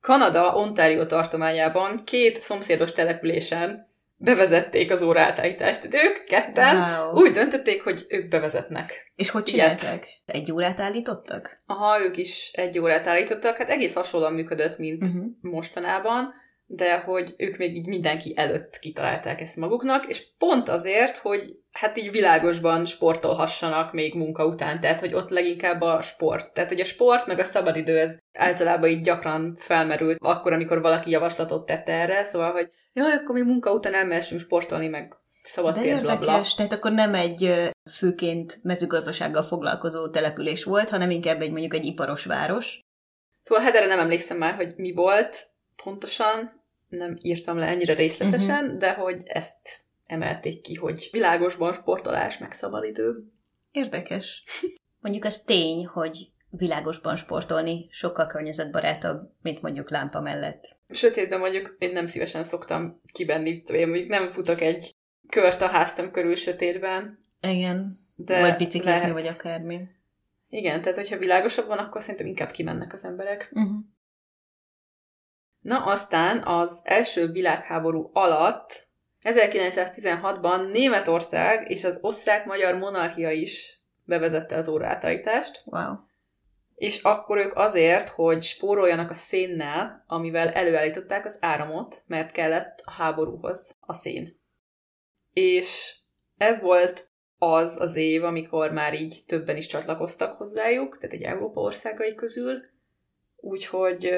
Kanada 0.00 0.54
Ontario 0.54 1.06
tartományában 1.06 1.96
két 2.04 2.40
szomszédos 2.40 2.92
településen 2.92 3.92
bevezették 4.16 4.90
az 4.90 5.02
óraátállítást. 5.02 5.88
Tehát 5.88 6.06
ők 6.06 6.24
ketten 6.24 6.76
Wow. 6.76 7.22
úgy 7.22 7.30
döntötték, 7.32 7.82
hogy 7.82 8.04
ők 8.08 8.28
bevezetnek. 8.28 9.12
És 9.16 9.30
hogy 9.30 9.48
Ilyet. 9.48 9.78
csináltak? 9.78 10.04
Egy 10.26 10.52
órát 10.52 10.80
állítottak? 10.80 11.62
Aha, 11.66 12.00
ők 12.00 12.16
is 12.16 12.50
egy 12.52 12.78
órát 12.78 13.06
állítottak, 13.06 13.56
hát 13.56 13.68
egész 13.68 13.94
hasonlóan 13.94 14.32
működött, 14.32 14.78
mint 14.78 15.02
Uh-huh. 15.02 15.24
mostanában, 15.40 16.34
de 16.66 16.98
hogy 16.98 17.34
ők 17.36 17.56
még 17.56 17.76
így 17.76 17.86
mindenki 17.86 18.32
előtt 18.36 18.78
kitalálták 18.78 19.40
ezt 19.40 19.56
maguknak, 19.56 20.06
és 20.06 20.26
pont 20.38 20.68
azért, 20.68 21.16
hogy 21.16 21.40
hát 21.72 21.98
így 21.98 22.10
világosban 22.10 22.84
sportolhassanak 22.84 23.92
még 23.92 24.14
munka 24.14 24.46
után, 24.46 24.80
tehát 24.80 25.00
hogy 25.00 25.14
ott 25.14 25.28
leginkább 25.28 25.80
a 25.80 26.02
sport. 26.02 26.52
Tehát, 26.52 26.70
hogy 26.70 26.80
a 26.80 26.84
sport 26.84 27.26
meg 27.26 27.38
a 27.38 27.44
szabadidő 27.44 27.98
ez 27.98 28.18
általában 28.32 28.88
így 28.88 29.02
gyakran 29.02 29.54
felmerült 29.54 30.18
akkor, 30.24 30.52
amikor 30.52 30.80
valaki 30.80 31.10
javaslatot 31.10 31.66
tette 31.66 31.92
erre, 31.92 32.24
szóval, 32.24 32.52
hogy 32.52 32.68
jaj, 32.92 33.12
akkor 33.12 33.34
mi 33.34 33.42
munka 33.42 33.72
után 33.72 33.94
elmehessünk 33.94 34.40
sportolni, 34.40 34.88
meg 34.88 35.16
szabad 35.42 35.74
De 35.74 35.80
tér, 35.80 36.00
bla, 36.00 36.16
bla. 36.16 36.26
érdekes, 36.26 36.54
tehát 36.54 36.72
akkor 36.72 36.92
nem 36.92 37.14
egy 37.14 37.70
főként 37.90 38.58
mezőgazdasággal 38.62 39.42
foglalkozó 39.42 40.08
település 40.08 40.64
volt, 40.64 40.88
hanem 40.88 41.10
inkább 41.10 41.40
egy 41.40 41.50
mondjuk 41.50 41.74
egy 41.74 41.84
iparos 41.84 42.24
város. 42.24 42.80
Szóval 43.42 43.64
hát 43.64 43.74
erre 43.74 43.86
nem 43.86 43.98
emlékszem 43.98 44.36
már, 44.36 44.54
hogy 44.54 44.74
mi 44.76 44.92
volt 44.92 45.53
pontosan, 45.82 46.62
nem 46.88 47.18
írtam 47.20 47.58
le 47.58 47.66
ennyire 47.66 47.94
részletesen, 47.94 48.64
uh-huh. 48.64 48.78
de 48.78 48.92
hogy 48.92 49.22
ezt 49.24 49.84
emelték 50.06 50.60
ki, 50.60 50.74
hogy 50.74 51.08
világosban 51.12 51.72
sportolás, 51.72 52.38
meg 52.38 52.52
szabadidő. 52.52 53.24
Érdekes. 53.70 54.44
Mondjuk 55.00 55.24
az 55.24 55.42
tény, 55.42 55.86
hogy 55.86 56.28
világosban 56.50 57.16
sportolni 57.16 57.86
sokkal 57.90 58.26
környezetbarátabb, 58.26 59.30
mint 59.42 59.62
mondjuk 59.62 59.90
lámpa 59.90 60.20
mellett. 60.20 60.76
Sötétben 60.90 61.38
mondjuk 61.38 61.76
én 61.78 61.92
nem 61.92 62.06
szívesen 62.06 62.44
szoktam 62.44 63.00
kibenni, 63.12 63.62
én 63.66 63.88
mondjuk 63.88 64.08
nem 64.08 64.30
futok 64.30 64.60
egy 64.60 64.94
kört 65.28 65.60
a 65.60 65.66
háztam 65.66 66.10
körül 66.10 66.34
sötétben, 66.34 67.18
Igen. 67.40 67.96
de 68.14 68.40
vagy 68.40 68.56
biciklizni, 68.56 68.98
lehet. 68.98 69.12
vagy 69.12 69.26
akármi. 69.26 69.80
Igen, 70.48 70.82
tehát 70.82 70.98
hogyha 70.98 71.18
világosabb 71.18 71.66
van, 71.66 71.78
akkor 71.78 72.02
szerintem 72.02 72.26
inkább 72.26 72.50
kimennek 72.50 72.92
az 72.92 73.04
emberek. 73.04 73.50
Uh-huh. 73.52 73.76
Na 75.64 75.84
aztán 75.84 76.42
az 76.46 76.80
első 76.82 77.30
világháború 77.30 78.10
alatt 78.12 78.88
1916-ban 79.22 80.70
Németország 80.70 81.70
és 81.70 81.84
az 81.84 81.98
osztrák-magyar 82.00 82.74
monarchia 82.74 83.30
is 83.30 83.80
bevezette 84.04 84.56
az 84.56 84.68
óraátállítást, 84.68 85.62
Wow. 85.64 85.94
és 86.74 87.02
akkor 87.02 87.38
ők 87.38 87.54
azért, 87.54 88.08
hogy 88.08 88.42
spóroljanak 88.42 89.10
a 89.10 89.14
szénnel, 89.14 90.04
amivel 90.06 90.48
előállították 90.48 91.24
az 91.24 91.38
áramot, 91.40 92.02
mert 92.06 92.32
kellett 92.32 92.80
a 92.84 92.90
háborúhoz 92.90 93.76
a 93.80 93.92
szén. 93.92 94.40
És 95.32 95.96
ez 96.36 96.60
volt 96.60 97.08
az 97.38 97.80
az 97.80 97.96
év, 97.96 98.24
amikor 98.24 98.70
már 98.70 98.94
így 98.94 99.18
többen 99.26 99.56
is 99.56 99.66
csatlakoztak 99.66 100.36
hozzájuk, 100.36 100.98
tehát 100.98 101.12
egy 101.12 101.22
Európa 101.22 101.60
országai 101.60 102.14
közül, 102.14 102.62
úgyhogy 103.36 104.14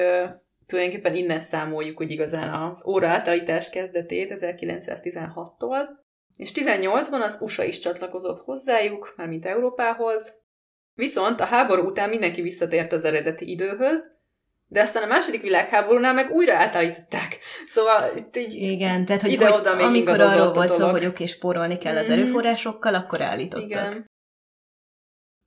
tulajdonképpen 0.67 1.15
innen 1.15 1.39
számoljuk, 1.39 1.97
hogy 1.97 2.11
igazán 2.11 2.53
az 2.53 2.85
óraátállítás 2.87 3.69
kezdetét 3.69 4.31
1916-tól, 4.35 5.87
és 6.35 6.51
18-ban 6.53 7.21
az 7.21 7.37
USA 7.41 7.63
is 7.63 7.79
csatlakozott 7.79 8.39
hozzájuk, 8.39 9.13
mármint 9.17 9.45
Európához, 9.45 10.45
Viszont 10.97 11.39
a 11.39 11.45
háború 11.45 11.85
után 11.87 12.09
mindenki 12.09 12.41
visszatért 12.41 12.91
az 12.93 13.03
eredeti 13.03 13.49
időhöz, 13.49 14.15
de 14.67 14.81
aztán 14.81 15.03
a 15.03 15.07
második 15.07 15.41
világháborúnál 15.41 16.13
meg 16.13 16.31
újra 16.31 16.55
átállították. 16.55 17.37
Szóval 17.67 18.17
itt 18.17 18.35
így 18.35 18.53
Igen, 18.53 19.05
tehát 19.05 19.21
hogy, 19.21 19.31
Ide-oda 19.31 19.69
hogy 19.69 19.77
még 19.77 19.85
amikor 19.85 20.21
arról 20.21 20.53
volt 20.53 20.71
szó, 20.71 20.87
hogy 20.87 21.05
oké, 21.05 21.25
spórolni 21.25 21.77
kell 21.77 21.97
az 21.97 22.09
Mhm. 22.09 22.19
erőforrásokkal, 22.19 22.93
akkor 22.93 23.21
állítottak. 23.21 23.69
Igen. 23.69 24.09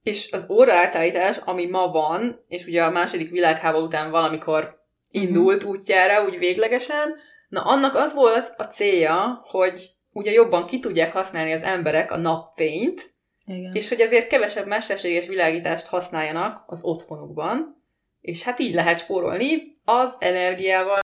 És 0.03 0.33
az 0.33 0.47
óraátállítás, 0.51 1.37
ami 1.37 1.67
ma 1.67 1.91
van, 1.91 2.45
és 2.49 2.67
ugye 2.67 2.85
a 2.85 2.91
második 2.91 3.31
világháború 3.31 3.85
után 3.85 4.11
valamikor 4.11 4.80
indult 5.11 5.65
útjára, 5.65 6.25
úgy 6.25 6.39
véglegesen, 6.39 7.17
na 7.49 7.63
annak 7.63 7.95
az 7.95 8.15
volt 8.15 8.55
a 8.57 8.65
célja, 8.65 9.41
hogy 9.45 9.91
ugye 10.13 10.31
jobban 10.31 10.67
ki 10.67 10.81
tudják 10.81 11.13
használni 11.13 11.53
az 11.53 11.63
emberek 11.63 12.11
a 12.11 12.17
napfényt, 12.17 13.15
Igen. 13.47 13.75
és 13.75 13.89
hogy 13.89 14.01
ezért 14.01 14.29
kevesebb 14.29 14.67
mesterséges 14.67 15.27
világítást 15.27 15.87
használjanak 15.87 16.65
az 16.67 16.83
otthonukban, 16.83 17.83
és 18.21 18.43
hát 18.43 18.59
így 18.59 18.75
lehet 18.75 18.99
spórolni 18.99 19.79
az 19.85 20.15
energiával. 20.19 21.01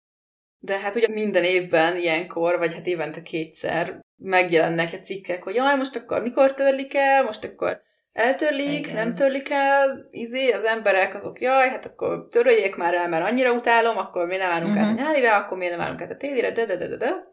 De 0.59 0.79
hát 0.79 0.95
ugye 0.95 1.07
minden 1.07 1.43
évben 1.43 1.97
ilyenkor, 1.97 2.57
vagy 2.57 2.73
hát 2.73 2.87
évente 2.87 3.21
kétszer 3.21 3.99
megjelennek 4.17 4.93
a 4.93 4.99
cikkek, 4.99 5.43
hogy 5.43 5.55
jaj, 5.55 5.75
most 5.75 5.95
akkor 5.95 6.21
mikor 6.21 6.53
törlik 6.53 6.93
el, 6.95 7.23
most 7.23 7.43
akkor 7.43 7.81
eltörlik, 8.13 8.85
Igen. 8.87 8.93
nem 8.95 9.15
törlik 9.15 9.49
el, 9.49 10.07
izé, 10.11 10.51
az 10.51 10.63
emberek 10.63 11.15
azok, 11.15 11.41
jaj, 11.41 11.69
hát 11.69 11.85
akkor 11.85 12.27
töröljék 12.29 12.75
már 12.75 12.93
el, 12.93 13.07
mert 13.09 13.25
annyira 13.25 13.53
utálom, 13.53 13.97
akkor 13.97 14.25
miért 14.27 14.41
nem 14.41 14.51
állunk 14.51 14.77
át 14.77 14.87
a 14.87 14.91
Mhm. 14.91 15.01
nyárira, 15.01 15.35
akkor 15.35 15.57
miért 15.57 15.75
nem 15.77 15.85
állunk 15.85 16.01
át 16.01 16.11
a 16.11 16.15
télire, 16.17 16.51
de, 16.51 16.65
de, 16.65 16.75
de, 16.75 16.87
de, 16.87 16.97
de. 16.97 17.29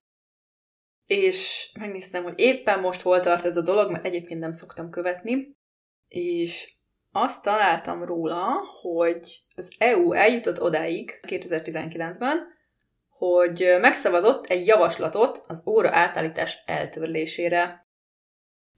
És 1.07 1.71
megnéztem, 1.79 2.23
hogy 2.23 2.35
éppen 2.37 2.81
most 2.81 3.01
hol 3.01 3.21
tart 3.21 3.45
ez 3.45 3.57
a 3.57 3.63
dolog, 3.63 3.91
mert 3.91 4.05
egyébként 4.07 4.41
nem 4.41 4.53
szoktam 4.53 4.91
követni, 4.91 5.57
és 6.09 6.73
azt 7.13 7.43
találtam 7.43 8.05
róla, 8.05 8.61
hogy 8.81 9.39
az 9.55 9.73
EU 9.79 10.13
eljutott 10.13 10.61
odáig 10.61 11.21
2019-ben, 11.29 12.47
hogy 13.09 13.77
megszavazott 13.81 14.47
egy 14.47 14.67
javaslatot 14.67 15.45
az 15.47 15.63
óra 15.67 15.89
átállítás 15.93 16.63
eltörlésére. 16.67 17.87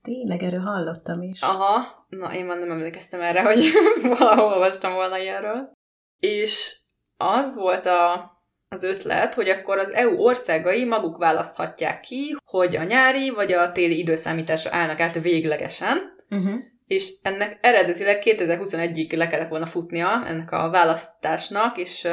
Tényleg, 0.03 0.43
erről 0.43 0.63
hallottam 0.63 1.23
is. 1.23 1.41
Aha, 1.41 2.07
na 2.09 2.35
én 2.35 2.45
már 2.45 2.59
nem 2.59 2.71
emlékeztem 2.71 3.21
erre, 3.21 3.43
hogy 3.43 3.65
valahol 4.19 4.53
olvastam 4.53 4.93
volna 4.93 5.19
ilyenről. 5.19 5.73
És 6.21 6.77
az 7.17 7.57
volt 7.57 7.87
a, 7.87 8.33
az 8.69 8.83
ötlet, 8.83 9.35
hogy 9.35 9.49
akkor 9.49 9.79
az 9.79 9.93
EU 9.93 10.17
országai 10.17 10.85
maguk 10.85 11.17
választhatják 11.17 12.01
ki, 12.01 12.37
hogy 12.45 12.77
a 12.77 12.85
nyári 12.85 13.31
vagy 13.31 13.53
a 13.53 13.73
téli 13.73 13.99
időszámításra 13.99 14.71
állnak 14.73 15.01
át 15.01 15.23
véglegesen, 15.23 16.19
Uh-huh. 16.31 16.61
és 16.87 17.13
ennek 17.23 17.59
eredetileg 17.61 18.23
2021-ig 18.25 19.17
le 19.17 19.29
kellett 19.29 19.49
volna 19.49 19.67
futnia 19.67 20.27
ennek 20.27 20.51
a 20.51 20.71
választásnak, 20.71 21.79
és 21.79 22.07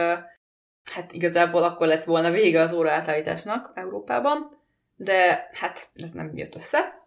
hát 0.91 1.11
igazából 1.11 1.63
akkor 1.63 1.87
lett 1.87 2.03
volna 2.03 2.31
vége 2.31 2.61
az 2.61 2.73
óra 2.73 2.91
átállításnak 2.91 3.71
Európában, 3.73 4.49
de 4.95 5.49
hát 5.53 5.89
ez 5.93 6.11
nem 6.11 6.31
jött 6.33 6.55
össze, 6.55 7.06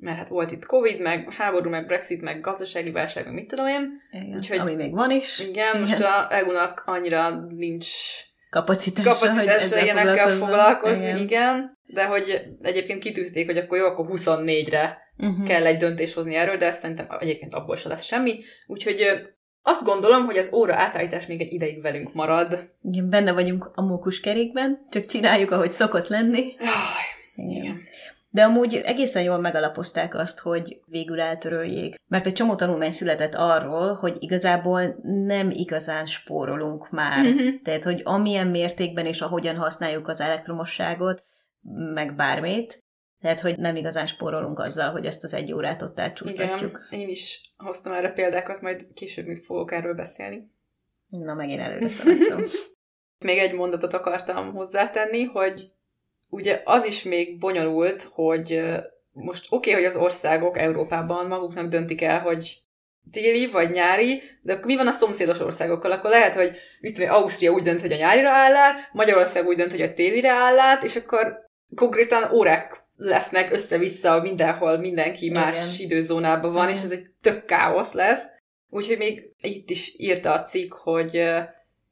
mert 0.00 0.16
hát 0.16 0.28
volt 0.28 0.52
itt 0.52 0.66
Covid, 0.66 1.00
meg 1.00 1.32
háború, 1.32 1.70
meg 1.70 1.86
Brexit, 1.86 2.20
meg 2.20 2.40
gazdasági 2.40 2.90
válság, 2.90 3.24
meg 3.24 3.34
mit 3.34 3.48
tudom 3.48 3.66
én. 3.66 4.00
Igen. 4.10 4.36
Úgyhogy- 4.36 4.58
Ami 4.58 4.74
még 4.74 4.92
van 4.92 5.10
is. 5.10 5.38
Igen, 5.38 5.80
most 5.80 6.00
a 6.00 6.26
EU-nak 6.30 6.82
annyira 6.86 7.46
nincs 7.48 7.88
Kapacitása, 8.50 9.08
hogy 9.08 9.18
kapacitásra 9.18 9.60
ezzel 9.60 9.84
ilyenekkel 9.84 10.28
foglalkozni, 10.28 11.04
Igen. 11.04 11.16
igen. 11.16 11.26
igen. 11.26 11.78
De 11.86 12.06
hogy 12.06 12.42
egyébként 12.62 13.02
kitűzték, 13.02 13.46
hogy 13.46 13.56
akkor 13.56 13.78
jó, 13.78 13.84
akkor 13.84 14.06
24-re 14.08 14.98
uh-huh. 15.16 15.46
kell 15.46 15.66
egy 15.66 15.76
döntés 15.76 16.14
hozni 16.14 16.34
erről, 16.34 16.56
de 16.56 16.70
szerintem 16.70 17.06
egyébként 17.18 17.54
abból 17.54 17.76
se 17.76 17.88
lesz 17.88 18.04
semmi. 18.04 18.40
Úgyhogy 18.66 19.00
azt 19.62 19.84
gondolom, 19.84 20.24
hogy 20.24 20.36
az 20.36 20.52
óra 20.52 20.74
átállítás 20.74 21.26
még 21.26 21.40
egy 21.40 21.52
ideig 21.52 21.82
velünk 21.82 22.12
marad. 22.12 22.70
Igen, 22.82 23.10
benne 23.10 23.32
vagyunk 23.32 23.70
a 23.74 23.82
mókus 23.82 24.20
kerékben, 24.20 24.86
csak 24.90 25.06
csináljuk, 25.06 25.50
ahogy 25.50 25.70
szokott 25.70 26.08
lenni. 26.08 26.54
Jaj, 26.58 27.46
igen. 27.46 27.62
igen. 27.62 27.80
De 28.32 28.44
amúgy 28.44 28.74
egészen 28.74 29.22
jól 29.22 29.38
megalapozták 29.38 30.14
azt, 30.14 30.38
hogy 30.38 30.80
végül 30.86 31.20
eltöröljék. 31.20 31.94
Mert 32.08 32.26
egy 32.26 32.32
csomó 32.32 32.54
tanulmány 32.54 32.92
született 32.92 33.34
arról, 33.34 33.94
hogy 33.94 34.16
igazából 34.18 34.96
nem 35.02 35.50
igazán 35.50 36.06
spórolunk 36.06 36.90
már. 36.90 37.24
Uh-huh. 37.24 37.62
Tehát, 37.62 37.84
hogy 37.84 38.00
amilyen 38.04 38.46
mértékben 38.46 39.06
és 39.06 39.20
ahogyan 39.20 39.56
használjuk 39.56 40.08
az 40.08 40.20
elektromosságot, 40.20 41.24
meg 41.94 42.14
bármit, 42.14 42.84
tehát, 43.20 43.40
hogy 43.40 43.56
nem 43.56 43.76
igazán 43.76 44.06
spórolunk 44.06 44.58
azzal, 44.58 44.90
hogy 44.90 45.06
ezt 45.06 45.24
az 45.24 45.34
egy 45.34 45.52
órát 45.52 45.82
ott 45.82 45.98
elcsúsztatjuk. 45.98 46.86
Igen, 46.90 47.00
én 47.00 47.08
is 47.08 47.54
hoztam 47.56 47.92
erre 47.92 48.12
példákat, 48.12 48.60
majd 48.60 48.92
később 48.94 49.26
még 49.26 49.44
fogok 49.44 49.72
erről 49.72 49.94
beszélni. 49.94 50.50
Na, 51.08 51.34
megint 51.34 51.60
előre 51.60 51.88
szaladtam. 51.88 52.42
még 53.18 53.38
egy 53.38 53.54
mondatot 53.54 53.92
akartam 53.92 54.52
hozzátenni, 54.52 55.24
hogy 55.24 55.72
ugye 56.30 56.60
az 56.64 56.84
is 56.84 57.02
még 57.02 57.38
bonyolult, 57.38 58.02
hogy 58.02 58.60
most 59.12 59.46
oké, 59.50 59.70
okay, 59.70 59.82
hogy 59.82 59.92
az 59.92 60.02
országok 60.02 60.58
Európában 60.58 61.26
maguknak 61.26 61.66
döntik 61.66 62.02
el, 62.02 62.20
hogy 62.20 62.58
téli 63.10 63.46
vagy 63.46 63.70
nyári, 63.70 64.22
de 64.42 64.52
akkor 64.52 64.64
mi 64.64 64.76
van 64.76 64.86
a 64.86 64.90
szomszédos 64.90 65.40
országokkal? 65.40 65.92
Akkor 65.92 66.10
lehet, 66.10 66.34
hogy 66.34 66.56
mit 66.80 66.94
tudom, 66.94 67.10
Ausztria 67.10 67.52
úgy 67.52 67.62
dönt, 67.62 67.80
hogy 67.80 67.92
a 67.92 67.96
nyárira 67.96 68.30
áll 68.30 68.54
át, 68.56 68.90
Magyarország 68.92 69.46
úgy 69.46 69.56
dönt, 69.56 69.70
hogy 69.70 69.82
a 69.82 69.92
télire 69.92 70.30
áll 70.30 70.58
át, 70.58 70.82
és 70.82 70.96
akkor 70.96 71.38
konkrétan 71.74 72.32
órák 72.32 72.84
lesznek 72.96 73.52
össze-vissza 73.52 74.20
mindenhol, 74.20 74.78
mindenki 74.78 75.24
Igen. 75.24 75.42
más 75.42 75.78
időzónában 75.78 76.52
van, 76.52 76.68
Igen. 76.68 76.76
és 76.76 76.82
ez 76.82 76.90
egy 76.90 77.06
tök 77.20 77.44
káosz 77.44 77.92
lesz. 77.92 78.22
Úgyhogy 78.68 78.98
még 78.98 79.32
itt 79.40 79.70
is 79.70 79.94
írta 79.96 80.32
a 80.32 80.42
cikk, 80.42 80.72
hogy 80.72 81.22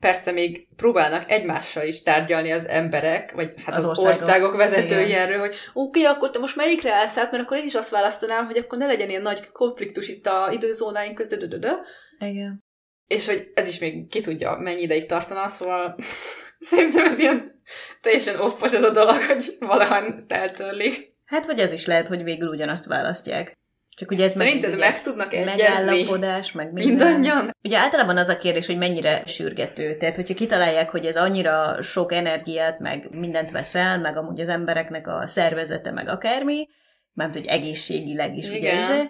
persze 0.01 0.33
még 0.33 0.69
próbálnak 0.77 1.31
egymással 1.31 1.87
is 1.87 2.03
tárgyalni 2.03 2.53
az 2.53 2.69
emberek, 2.69 3.33
vagy 3.33 3.53
hát 3.65 3.77
az, 3.77 3.85
az 3.85 3.89
országok, 3.89 4.21
országok 4.21 4.57
vezetői 4.57 5.07
Igen. 5.07 5.21
erről, 5.21 5.39
hogy 5.39 5.57
oké, 5.73 6.01
okay, 6.01 6.15
akkor 6.15 6.31
te 6.31 6.39
most 6.39 6.57
melyikre 6.57 6.93
állsz 6.93 7.17
át, 7.17 7.31
mert 7.31 7.43
akkor 7.43 7.57
én 7.57 7.65
is 7.65 7.75
azt 7.75 7.91
választanám, 7.91 8.47
hogy 8.47 8.57
akkor 8.57 8.79
ne 8.79 8.87
legyen 8.87 9.09
ilyen 9.09 9.23
nagy 9.23 9.51
konfliktus 9.53 10.09
itt 10.09 10.27
a 10.27 10.51
időzónáink 10.53 11.15
között, 11.15 11.67
Igen. 12.19 12.65
És 13.07 13.27
hogy 13.27 13.51
ez 13.55 13.69
is 13.69 13.79
még 13.79 14.09
ki 14.09 14.21
tudja, 14.21 14.57
mennyi 14.57 14.83
ideig 14.83 15.07
tartana, 15.07 15.49
szóval 15.49 15.95
szerintem 16.71 17.05
ez 17.05 17.19
ilyen 17.19 17.63
teljesen 18.01 18.41
offos 18.41 18.75
ez 18.75 18.83
a 18.83 18.91
dolog, 18.91 19.23
hogy 19.23 19.57
valahan 19.59 20.15
ezt 20.17 20.33
eltörli. 20.33 21.17
Hát 21.25 21.47
vagy 21.47 21.61
az 21.61 21.73
is 21.73 21.87
lehet, 21.87 22.09
hogy 22.09 22.23
végül 22.23 22.49
ugyanazt 22.49 22.87
választják. 22.87 23.58
Csak 23.99 24.11
ugye 24.11 24.25
ez 24.25 24.33
Szerinted 24.33 24.71
meg, 24.71 24.79
meg 24.79 25.03
tudnak 25.03 25.35
egyezni? 25.35 25.63
Megállapodás, 25.63 26.53
meg 26.53 26.73
minden. 26.73 26.87
Mindannyian? 26.87 27.57
Ugye 27.63 27.79
általában 27.79 28.17
az 28.17 28.29
a 28.29 28.39
kérdés, 28.39 28.67
hogy 28.67 28.77
mennyire 28.77 29.23
sürgető. 29.27 29.97
Tehát, 29.97 30.17
hogyha 30.17 30.35
kitalálják, 30.35 30.91
hogy 30.91 31.07
ez 31.07 31.17
annyira 31.17 31.83
sok 31.83 32.13
energiát, 32.13 32.79
meg 32.79 33.09
mindent 33.11 33.51
veszel, 33.51 33.99
meg 33.99 34.17
amúgy 34.17 34.41
az 34.41 34.49
embereknek 34.49 35.07
a 35.07 35.27
szervezete, 35.27 35.91
meg 35.91 36.09
akármi, 36.09 36.69
mert 37.13 37.33
hogy 37.33 37.47
egészségileg 37.47 38.37
is 38.37 38.49
Igen. 38.51 38.59
ugye 38.59 38.71
ez, 38.73 39.07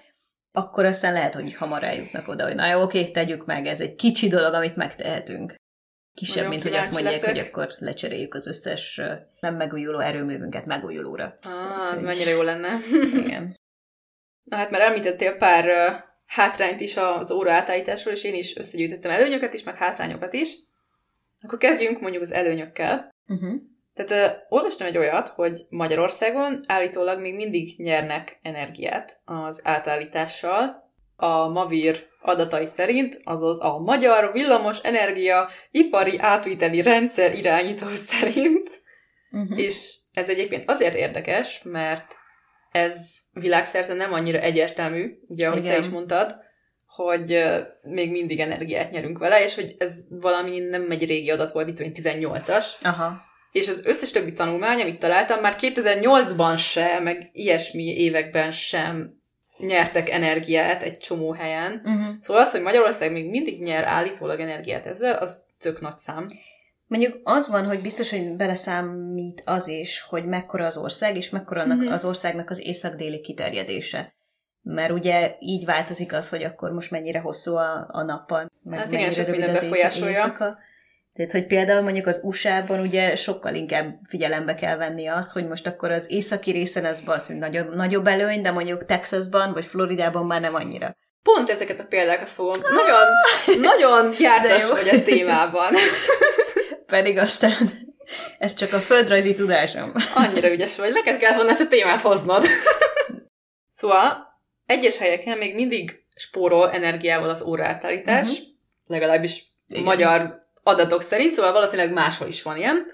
akkor 0.52 0.84
aztán 0.84 1.12
lehet, 1.12 1.34
hogy 1.34 1.54
hamar 1.54 1.84
eljutnak 1.84 2.28
oda, 2.28 2.44
hogy 2.44 2.54
na 2.54 2.66
jó, 2.66 2.82
oké, 2.82 3.04
tegyük 3.04 3.46
meg, 3.46 3.66
ez 3.66 3.80
egy 3.80 3.94
kicsi 3.94 4.28
dolog, 4.28 4.54
amit 4.54 4.76
megtehetünk. 4.76 5.54
Kisebb, 6.14 6.36
Nagyon 6.36 6.50
mint 6.50 6.62
hogy 6.62 6.74
azt 6.74 6.92
mondják, 6.92 7.12
leszek. 7.12 7.28
hogy 7.28 7.38
akkor 7.38 7.74
lecseréljük 7.78 8.34
az 8.34 8.46
összes 8.46 9.00
nem 9.40 9.54
megújuló 9.54 9.98
erőművünket 9.98 10.66
megújulóra. 10.66 11.34
Ah, 11.42 11.92
az 11.92 12.02
mennyire 12.02 12.30
jó 12.30 12.42
lenne. 12.42 12.68
Igen. 13.14 13.56
Na 14.48 14.56
hát 14.56 14.70
már 14.70 14.80
említettél 14.80 15.36
pár 15.36 15.64
uh, 15.64 16.00
hátrányt 16.26 16.80
is 16.80 16.96
az 16.96 17.30
óra 17.30 17.52
átállításról, 17.52 18.14
és 18.14 18.24
én 18.24 18.34
is 18.34 18.56
összegyűjtöttem 18.56 19.10
előnyöket 19.10 19.54
is, 19.54 19.62
meg 19.62 19.76
hátrányokat 19.76 20.32
is. 20.32 20.54
Akkor 21.42 21.58
kezdjünk 21.58 22.00
mondjuk 22.00 22.22
az 22.22 22.32
előnyökkel. 22.32 23.14
Uh-huh. 23.26 23.60
Tehát 23.94 24.30
uh, 24.32 24.36
olvastam 24.48 24.86
egy 24.86 24.98
olyat, 24.98 25.28
hogy 25.28 25.66
Magyarországon 25.68 26.64
állítólag 26.66 27.20
még 27.20 27.34
mindig 27.34 27.74
nyernek 27.76 28.38
energiát 28.42 29.20
az 29.24 29.60
átállítással. 29.64 30.86
A 31.16 31.48
Mavir 31.48 32.06
adatai 32.20 32.66
szerint, 32.66 33.20
azaz 33.24 33.60
a 33.60 33.78
Magyar 33.78 34.32
Villamos 34.32 34.78
Energia 34.78 35.48
Ipari 35.70 36.18
Átviteli 36.18 36.82
Rendszer 36.82 37.34
irányító 37.34 37.86
szerint. 38.10 38.80
Uh-huh. 39.30 39.58
És 39.58 39.96
ez 40.12 40.28
egyébként 40.28 40.70
azért 40.70 40.94
érdekes, 40.94 41.62
mert 41.62 42.16
ez 42.70 43.10
világszerte 43.32 43.94
nem 43.94 44.12
annyira 44.12 44.38
egyértelmű, 44.38 45.18
ugye, 45.26 45.46
ahogy 45.46 45.58
Igen. 45.58 45.72
te 45.72 45.78
is 45.78 45.88
mondtad, 45.88 46.36
hogy 46.86 47.44
még 47.82 48.10
mindig 48.10 48.40
energiát 48.40 48.90
nyerünk 48.90 49.18
vele, 49.18 49.44
és 49.44 49.54
hogy 49.54 49.74
ez 49.78 50.04
valami 50.10 50.58
nem 50.58 50.90
egy 50.90 51.06
régi 51.06 51.30
adat 51.30 51.52
volt, 51.52 51.66
mint 51.66 51.98
18-as. 51.98 52.64
Aha. 52.82 53.26
És 53.52 53.68
az 53.68 53.82
összes 53.84 54.10
többi 54.10 54.32
tanulmány, 54.32 54.80
amit 54.80 54.98
találtam, 54.98 55.40
már 55.40 55.56
2008-ban 55.60 56.58
se, 56.58 57.00
meg 57.00 57.30
ilyesmi 57.32 57.84
években 57.84 58.50
sem 58.50 59.16
nyertek 59.58 60.10
energiát 60.10 60.82
egy 60.82 60.98
csomó 60.98 61.32
helyen. 61.32 61.82
Uh-huh. 61.84 62.14
Szóval 62.20 62.42
az, 62.42 62.50
hogy 62.50 62.62
Magyarország 62.62 63.12
még 63.12 63.28
mindig 63.28 63.62
nyer 63.62 63.84
állítólag 63.84 64.40
energiát 64.40 64.86
ezzel, 64.86 65.16
az 65.16 65.44
tök 65.60 65.80
nagy 65.80 65.96
szám. 65.96 66.30
Mondjuk 66.88 67.20
az 67.22 67.48
van, 67.48 67.66
hogy 67.66 67.80
biztos, 67.80 68.10
hogy 68.10 68.36
beleszámít 68.36 69.42
az 69.44 69.68
is, 69.68 70.00
hogy 70.00 70.24
mekkora 70.24 70.66
az 70.66 70.76
ország, 70.76 71.16
és 71.16 71.30
mekkora 71.30 71.66
mm-hmm. 71.66 71.92
az 71.92 72.04
országnak 72.04 72.50
az 72.50 72.66
észak-déli 72.66 73.20
kiterjedése. 73.20 74.14
Mert 74.62 74.90
ugye 74.90 75.36
így 75.40 75.64
változik 75.64 76.12
az, 76.12 76.28
hogy 76.28 76.42
akkor 76.42 76.70
most 76.70 76.90
mennyire 76.90 77.18
hosszú 77.18 77.56
a, 77.56 77.88
a 77.90 78.02
nappal, 78.02 78.50
meg 78.62 78.78
hát 78.78 78.90
mennyire 78.90 79.10
igen, 79.10 79.24
rövid 79.24 79.42
az 79.42 79.62
éjszaka. 79.62 80.58
Tehát, 81.14 81.32
hogy 81.32 81.46
például 81.46 81.82
mondjuk 81.82 82.06
az 82.06 82.20
USA-ban 82.22 82.80
ugye 82.80 83.16
sokkal 83.16 83.54
inkább 83.54 83.98
figyelembe 84.08 84.54
kell 84.54 84.76
venni 84.76 85.06
azt, 85.06 85.32
hogy 85.32 85.46
most 85.46 85.66
akkor 85.66 85.90
az 85.90 86.10
északi 86.10 86.50
részen 86.50 86.84
ez 86.84 87.04
valószínűleg 87.04 87.50
nagyobb, 87.50 87.74
nagyobb 87.74 88.06
előny, 88.06 88.42
de 88.42 88.50
mondjuk 88.50 88.84
Texasban 88.84 89.52
vagy 89.52 89.66
Floridában 89.66 90.26
már 90.26 90.40
nem 90.40 90.54
annyira. 90.54 90.96
Pont 91.22 91.50
ezeket 91.50 91.80
a 91.80 91.84
példákat 91.84 92.28
fogom. 92.28 92.60
Nagyon, 92.60 93.06
nagyon 93.60 94.12
jártas 94.20 94.70
vagy 94.70 94.88
a 94.88 95.02
témában. 95.02 95.72
Pedig 96.88 97.18
aztán 97.18 97.68
ez 98.38 98.54
csak 98.54 98.72
a 98.72 98.78
földrajzi 98.78 99.34
tudásom. 99.34 99.92
Annyira 100.14 100.50
ügyes 100.50 100.76
vagy, 100.76 100.92
neked 100.92 101.18
kell 101.18 101.34
volna 101.34 101.50
ezt 101.50 101.60
a 101.60 101.66
témát 101.66 102.00
hoznod. 102.00 102.44
szóval 103.72 104.26
egyes 104.66 104.98
helyeken 104.98 105.38
még 105.38 105.54
mindig 105.54 106.04
spórol 106.14 106.70
energiával 106.70 107.28
az 107.28 107.42
óraátállítás, 107.42 108.28
uh-huh. 108.28 108.46
legalábbis 108.86 109.52
Igen. 109.68 109.82
magyar 109.82 110.46
adatok 110.62 111.02
szerint, 111.02 111.32
szóval 111.32 111.52
valószínűleg 111.52 111.92
máshol 111.92 112.28
is 112.28 112.42
van 112.42 112.56
ilyen. 112.56 112.86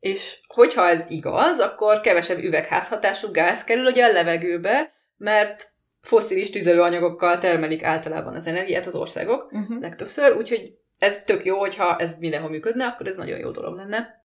És 0.00 0.38
hogyha 0.46 0.88
ez 0.88 1.04
igaz, 1.08 1.58
akkor 1.58 2.00
kevesebb 2.00 2.38
üvegházhatású 2.38 3.30
gáz 3.30 3.64
kerül 3.64 3.86
ugye 3.86 4.04
a 4.04 4.12
levegőbe, 4.12 4.92
mert 5.16 5.68
foszilis 6.00 6.50
tüzelőanyagokkal 6.50 7.38
termelik 7.38 7.82
általában 7.82 8.34
az 8.34 8.46
energiát 8.46 8.86
az 8.86 8.94
országok 8.94 9.52
uh-huh. 9.52 9.80
legtöbbször, 9.80 10.36
úgyhogy 10.36 10.72
ez 11.04 11.22
tök 11.24 11.44
jó, 11.44 11.58
hogyha 11.58 11.96
ez 11.96 12.18
mindenhol 12.18 12.50
működne, 12.50 12.86
akkor 12.86 13.06
ez 13.06 13.16
nagyon 13.16 13.38
jó 13.38 13.50
dolog 13.50 13.76
lenne. 13.76 14.22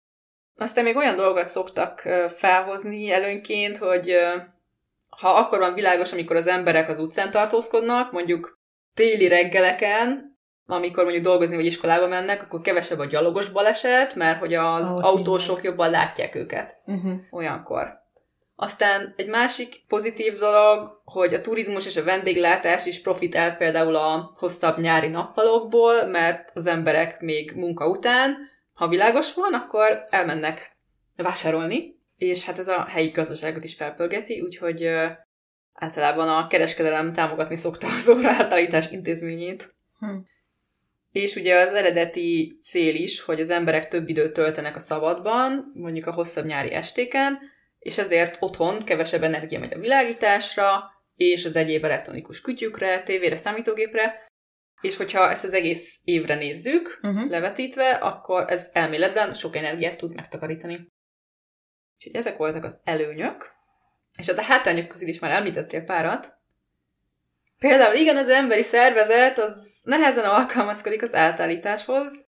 Aztán 0.57 0.85
még 0.85 0.97
olyan 0.97 1.17
dolgot 1.17 1.47
szoktak 1.47 2.01
felhozni 2.37 3.11
előnként, 3.11 3.77
hogy 3.77 4.15
ha 5.09 5.29
akkor 5.29 5.59
van 5.59 5.75
világos, 5.75 6.12
amikor 6.12 6.37
az 6.37 6.47
emberek 6.47 6.89
az 6.89 6.99
utcán 6.99 7.31
tartózkodnak, 7.31 8.12
mondjuk 8.12 8.59
téli 8.95 9.29
reggeleken, 9.29 10.37
amikor 10.67 11.03
mondjuk 11.03 11.25
dolgozni 11.25 11.57
vagy 11.57 11.65
iskolába 11.65 12.07
mennek, 12.07 12.43
akkor 12.43 12.61
kevesebb 12.61 12.99
a 12.99 13.05
gyalogos 13.05 13.49
baleset, 13.49 14.15
mert 14.15 14.39
hogy 14.39 14.55
az 14.55 14.93
oh, 14.93 15.05
autósok 15.05 15.62
jobban 15.62 15.91
látják 15.91 16.35
őket 16.35 16.77
uh-huh. 16.85 17.12
olyankor. 17.31 18.05
Aztán 18.59 19.14
egy 19.16 19.29
másik 19.29 19.85
pozitív 19.88 20.38
dolog, 20.38 21.01
hogy 21.05 21.35
a 21.35 21.40
turizmus 21.40 21.87
és 21.87 21.97
a 21.97 22.05
vendéglátás 22.05 22.87
is 22.87 23.01
profitál 23.01 23.57
például 23.57 23.97
a 23.97 24.33
hosszabb 24.37 24.79
nyári 24.79 25.09
nappalokból, 25.09 26.07
mert 26.07 26.51
az 26.55 26.66
emberek 26.66 27.21
még 27.21 27.53
munka 27.53 27.88
után, 27.88 28.37
ha 28.73 28.88
világos 28.88 29.35
van, 29.35 29.55
akkor 29.55 30.05
elmennek 30.07 30.77
vásárolni, 31.16 32.01
és 32.16 32.45
hát 32.45 32.59
ez 32.59 32.69
a 32.69 32.85
helyi 32.85 33.09
gazdaságot 33.09 33.64
is 33.64 33.75
felpörgeti, 33.75 34.40
úgyhogy 34.40 34.88
általában 35.73 36.29
a 36.29 36.47
kereskedelem 36.47 37.12
támogatni 37.12 37.57
szokta 37.57 37.87
az 37.87 38.09
óraátállítás 38.09 38.90
intézményét. 38.90 39.75
Hm. 39.99 40.16
És 41.12 41.37
ugye 41.37 41.59
az 41.59 41.75
eredeti 41.75 42.59
cél 42.62 42.95
is, 42.95 43.21
hogy 43.21 43.40
az 43.40 43.51
emberek 43.51 43.88
több 43.88 44.09
időt 44.09 44.33
töltenek 44.33 44.77
a 44.77 44.79
szabadban, 44.79 45.73
mondjuk 45.75 46.07
a 46.07 46.12
hosszabb 46.12 46.45
nyári 46.45 46.73
estéken, 46.73 47.38
és 47.87 47.99
ezért 47.99 48.37
otthon 48.40 48.85
kevesebb 48.85 49.22
energia 49.22 49.59
megy 49.59 49.72
a 49.72 49.79
világításra, 49.79 50.90
és 51.14 51.44
az 51.44 51.57
egyéb 51.57 51.85
elektronikus 51.85 52.40
kütyükre, 52.40 53.03
tévére, 53.03 53.37
számítógépre, 53.37 54.27
és 54.81 54.96
hogyha 54.96 55.31
ezt 55.31 55.44
az 55.44 55.53
egész 55.53 56.01
évre 56.05 56.35
nézzük, 56.35 56.99
uh-huh. 57.03 57.31
levetítve, 57.31 57.90
akkor 57.90 58.44
ez 58.49 58.68
elméletben 58.72 59.35
sok 59.35 59.57
energiát 59.57 59.96
tud 59.96 60.14
megtakarítani. 60.14 60.92
Úgyhogy 61.96 62.14
ezek 62.14 62.37
voltak 62.37 62.64
az 62.64 62.81
előnyök. 62.85 63.53
És 64.18 64.27
hát 64.27 64.38
a 64.38 64.42
hátrányok 64.42 64.88
közül 64.88 65.09
is 65.09 65.18
már 65.18 65.31
említettél 65.31 65.83
párat. 65.83 66.35
Például 67.59 67.94
igen, 67.94 68.16
az 68.16 68.29
emberi 68.29 68.62
szervezet 68.62 69.38
az 69.38 69.81
nehezen 69.85 70.25
alkalmazkodik 70.25 71.03
az 71.03 71.14
átállításhoz, 71.14 72.27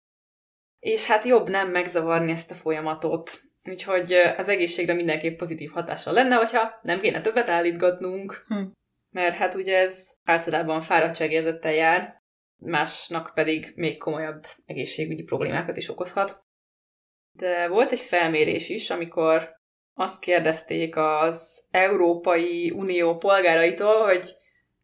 és 0.78 1.06
hát 1.06 1.24
jobb 1.24 1.48
nem 1.48 1.70
megzavarni 1.70 2.32
ezt 2.32 2.50
a 2.50 2.54
folyamatot. 2.54 3.47
Úgyhogy 3.68 4.12
az 4.12 4.48
egészségre 4.48 4.94
mindenképp 4.94 5.38
pozitív 5.38 5.70
hatással 5.70 6.12
lenne, 6.12 6.34
hogyha 6.34 6.78
nem 6.82 7.00
kéne 7.00 7.20
többet 7.20 7.48
állítgatnunk. 7.48 8.44
Hm. 8.46 8.64
Mert 9.10 9.36
hát 9.36 9.54
ugye 9.54 9.78
ez 9.78 10.08
általában 10.24 10.80
fáradtságérzettel 10.80 11.72
jár, 11.72 12.22
másnak 12.56 13.30
pedig 13.34 13.72
még 13.74 13.98
komolyabb 13.98 14.46
egészségügyi 14.66 15.22
problémákat 15.22 15.76
is 15.76 15.88
okozhat. 15.88 16.42
De 17.32 17.68
volt 17.68 17.92
egy 17.92 18.00
felmérés 18.00 18.68
is, 18.68 18.90
amikor 18.90 19.56
azt 19.94 20.20
kérdezték 20.20 20.96
az 20.96 21.64
Európai 21.70 22.70
Unió 22.70 23.16
polgáraitól, 23.16 24.04
hogy 24.04 24.34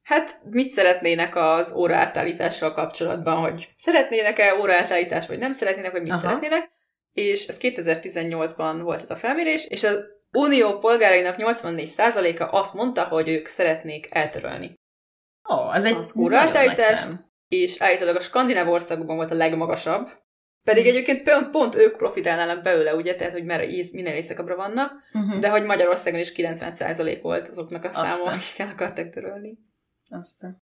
hát 0.03 0.41
mit 0.51 0.69
szeretnének 0.69 1.37
az 1.37 1.73
óraátállítással 1.73 2.73
kapcsolatban, 2.73 3.37
hogy 3.37 3.69
szeretnének-e 3.77 4.59
óraátállítást, 4.61 5.29
vagy 5.29 5.39
nem 5.39 5.53
szeretnének, 5.53 5.93
vagy 5.93 6.03
mit 6.03 6.11
Aha. 6.11 6.21
szeretnének. 6.21 6.74
És 7.15 7.47
ez 7.47 7.59
2018-ban 7.61 8.81
volt 8.83 9.03
ez 9.03 9.11
a 9.11 9.17
felmérés, 9.17 9.67
és 9.67 9.83
az 9.83 9.99
Unió 10.33 10.79
polgárainak 10.79 11.35
84%-a 11.39 12.57
azt 12.57 12.75
mondta, 12.75 13.05
hogy 13.05 13.29
ők 13.29 13.47
szeretnék 13.47 14.07
eltörölni. 14.11 14.75
Ó, 15.51 15.55
oh, 15.55 15.75
az 15.75 15.85
egy 15.85 15.95
az 15.95 16.17
óraátállítást, 16.17 17.09
és 17.49 17.81
állítólag 17.81 18.17
a 18.17 18.21
skandináv 18.21 18.69
országokban 18.69 19.17
volt 19.17 19.31
a 19.31 19.35
legmagasabb, 19.35 20.09
pedig 20.65 20.85
hmm. 20.85 20.93
egyébként 20.93 21.23
pont, 21.23 21.51
pont 21.51 21.75
ők 21.75 21.97
profitálnának 21.97 22.63
belőle, 22.63 22.95
ugye, 22.95 23.15
tehát, 23.15 23.33
hogy 23.33 23.45
mert 23.45 23.71
ész, 23.71 23.93
minél 23.93 24.15
éjszakabbra 24.15 24.57
vannak, 24.57 24.93
uh-huh. 25.13 25.41
de 25.41 25.49
hogy 25.49 25.65
Magyarországon 25.65 26.21
is 26.21 26.33
90% 26.37 27.19
volt 27.23 27.49
azoknak 27.49 27.85
a 27.85 27.93
száma, 27.93 28.31
akik 28.31 28.59
el 28.59 28.69
akartak 28.69 29.09
törölni. 29.09 29.59
Aztán. 30.09 30.63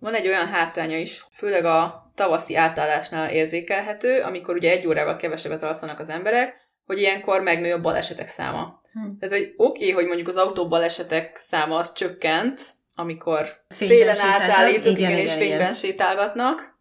Van 0.00 0.14
egy 0.14 0.26
olyan 0.26 0.46
hátránya 0.46 0.96
is, 0.96 1.24
főleg 1.32 1.64
a 1.64 2.10
tavaszi 2.14 2.56
átállásnál 2.56 3.30
érzékelhető, 3.30 4.20
amikor 4.20 4.54
ugye 4.54 4.70
egy 4.70 4.86
órával 4.86 5.16
kevesebbet 5.16 5.62
alszanak 5.62 5.98
az 5.98 6.08
emberek, 6.08 6.68
hogy 6.86 6.98
ilyenkor 6.98 7.40
megnő 7.40 7.72
a 7.72 7.80
balesetek 7.80 8.28
száma. 8.28 8.82
Hm. 8.92 9.08
Ez, 9.18 9.30
hogy 9.30 9.54
oké, 9.56 9.80
okay, 9.80 9.90
hogy 9.90 10.06
mondjuk 10.06 10.28
az 10.28 10.36
autóbalesetek 10.36 11.36
száma 11.36 11.76
az 11.76 11.92
csökkent, 11.92 12.60
amikor 12.94 13.48
fényben 13.68 13.98
télen 13.98 14.18
átállítunk, 14.18 14.98
igen, 14.98 15.10
igen, 15.10 15.22
és 15.22 15.32
fényben 15.32 15.60
igen. 15.60 15.72
sétálgatnak. 15.72 16.78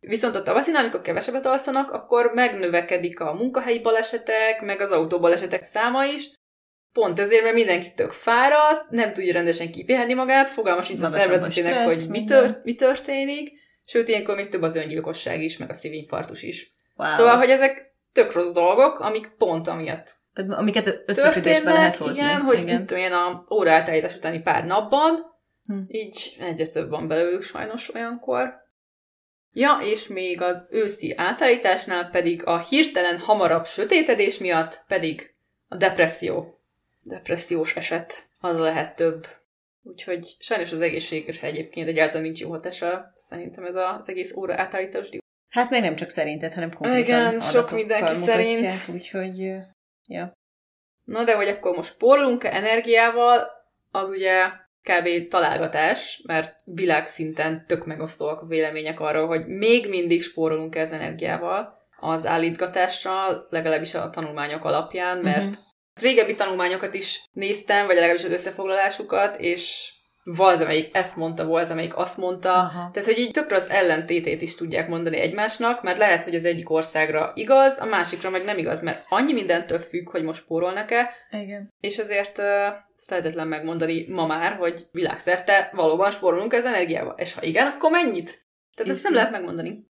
Viszont 0.00 0.34
a 0.34 0.42
tavaszinál, 0.42 0.82
amikor 0.82 1.00
kevesebbet 1.00 1.46
alszanak, 1.46 1.90
akkor 1.90 2.30
megnövekedik 2.34 3.20
a 3.20 3.32
munkahelyi 3.32 3.80
balesetek, 3.80 4.62
meg 4.62 4.80
az 4.80 4.90
autóbalesetek 4.90 5.62
száma 5.62 6.04
is, 6.04 6.30
Pont 6.92 7.18
ezért, 7.18 7.42
mert 7.42 7.54
mindenki 7.54 7.92
tök 7.94 8.12
fáradt, 8.12 8.90
nem 8.90 9.12
tudja 9.12 9.32
rendesen 9.32 9.70
kipihenni 9.70 10.14
magát, 10.14 10.48
fogalmas 10.48 10.88
nincs 10.88 11.02
a 11.02 11.06
szervezetének, 11.06 11.84
hogy 11.84 12.04
mi, 12.08 12.24
tört, 12.24 12.64
mi 12.64 12.74
történik, 12.74 13.52
sőt, 13.84 14.08
ilyenkor 14.08 14.36
még 14.36 14.48
több 14.48 14.62
az 14.62 14.76
öngyilkosság 14.76 15.42
is, 15.42 15.56
meg 15.56 15.70
a 15.70 15.74
szívinfarktus 15.74 16.42
is. 16.42 16.70
Wow. 16.96 17.08
Szóval, 17.08 17.36
hogy 17.36 17.50
ezek 17.50 17.94
tök 18.12 18.32
rossz 18.32 18.52
dolgok, 18.52 18.98
amik 18.98 19.28
pont 19.38 19.68
amiatt 19.68 20.16
Tehát, 20.34 20.50
amiket 20.50 21.02
összefüggésben 21.06 21.72
lehet 21.72 21.96
hozni. 21.96 22.22
Igen, 22.22 22.40
hogy 22.40 22.58
igen. 22.58 22.80
Mit 22.80 22.90
olyan 22.90 23.12
a 23.12 23.46
óraátállítás 23.54 24.14
utáni 24.14 24.40
pár 24.40 24.64
napban, 24.64 25.30
hm. 25.64 25.80
így 25.88 26.36
egyre 26.40 26.68
több 26.68 26.90
van 26.90 27.08
belőlük 27.08 27.42
sajnos 27.42 27.94
olyankor. 27.94 28.58
Ja, 29.52 29.78
és 29.82 30.08
még 30.08 30.40
az 30.40 30.66
őszi 30.70 31.14
átállításnál 31.16 32.08
pedig 32.10 32.46
a 32.46 32.58
hirtelen 32.58 33.18
hamarabb 33.18 33.66
sötétedés 33.66 34.38
miatt 34.38 34.84
pedig 34.88 35.34
a 35.68 35.76
depresszió 35.76 36.59
depressziós 37.02 37.76
eset, 37.76 38.28
az 38.40 38.58
lehet 38.58 38.96
több. 38.96 39.26
Úgyhogy 39.82 40.36
sajnos 40.38 40.72
az 40.72 40.80
egészségre 40.80 41.46
egyébként 41.46 41.88
egyáltalán 41.88 42.22
nincs 42.22 42.40
jó 42.40 42.50
hatása, 42.50 43.12
szerintem 43.14 43.64
ez 43.64 43.74
az 43.74 44.08
egész 44.08 44.32
óra 44.34 44.54
átállítás. 44.60 45.08
Hát 45.48 45.70
még 45.70 45.80
nem 45.80 45.94
csak 45.94 46.08
szerinted, 46.08 46.54
hanem 46.54 46.72
konkrétan 46.72 47.02
Igen, 47.02 47.40
sok 47.40 47.70
mindenki 47.70 48.14
szerint. 48.14 48.72
Úgyhogy, 48.92 49.38
ja. 50.06 50.32
Na 51.04 51.24
de 51.24 51.36
hogy 51.36 51.48
akkor 51.48 51.76
most 51.76 51.92
spórolunk-e 51.92 52.54
energiával, 52.54 53.48
az 53.90 54.08
ugye 54.08 54.46
kb. 54.82 55.28
találgatás, 55.28 56.22
mert 56.26 56.56
világszinten 56.64 57.64
tök 57.66 57.86
megosztóak 57.86 58.40
a 58.40 58.46
vélemények 58.46 59.00
arról, 59.00 59.26
hogy 59.26 59.46
még 59.46 59.88
mindig 59.88 60.22
spórolunk 60.22 60.74
ez 60.76 60.92
energiával 60.92 61.78
az 62.00 62.26
állítgatással, 62.26 63.46
legalábbis 63.50 63.94
a 63.94 64.10
tanulmányok 64.10 64.64
alapján, 64.64 65.18
mert 65.18 65.46
uh-huh 65.46 65.68
régebbi 65.94 66.34
tanulmányokat 66.34 66.94
is 66.94 67.24
néztem, 67.32 67.86
vagy 67.86 67.94
legalábbis 67.94 68.24
az 68.24 68.30
összefoglalásukat, 68.30 69.40
és 69.40 69.92
volt, 70.24 70.60
amelyik 70.60 70.96
ezt 70.96 71.16
mondta, 71.16 71.44
volt, 71.44 71.70
amelyik 71.70 71.96
azt 71.96 72.16
mondta. 72.16 72.52
Aha. 72.52 72.90
Tehát, 72.92 73.08
hogy 73.08 73.18
így 73.18 73.30
tökre 73.30 73.56
az 73.56 73.68
ellentétét 73.68 74.42
is 74.42 74.54
tudják 74.54 74.88
mondani 74.88 75.16
egymásnak, 75.16 75.82
mert 75.82 75.98
lehet, 75.98 76.24
hogy 76.24 76.34
az 76.34 76.44
egyik 76.44 76.70
országra 76.70 77.32
igaz, 77.34 77.78
a 77.78 77.84
másikra 77.84 78.30
meg 78.30 78.44
nem 78.44 78.58
igaz, 78.58 78.82
mert 78.82 79.04
annyi 79.08 79.32
mindentől 79.32 79.78
függ, 79.78 80.10
hogy 80.10 80.22
most 80.22 80.42
spórolnak-e. 80.42 81.10
Igen. 81.30 81.72
És 81.80 81.98
azért 81.98 82.38
uh, 82.38 82.44
ezt 82.94 83.10
lehetetlen 83.10 83.48
megmondani 83.48 84.06
ma 84.08 84.26
már, 84.26 84.56
hogy 84.56 84.86
világszerte 84.92 85.70
valóban 85.74 86.10
spórolunk 86.10 86.52
az 86.52 86.64
energiával. 86.64 87.14
És 87.16 87.34
ha 87.34 87.42
igen, 87.42 87.66
akkor 87.66 87.90
mennyit? 87.90 88.44
Tehát 88.74 88.92
ezt 88.92 89.02
nem 89.02 89.14
lehet 89.14 89.30
megmondani. 89.30 89.88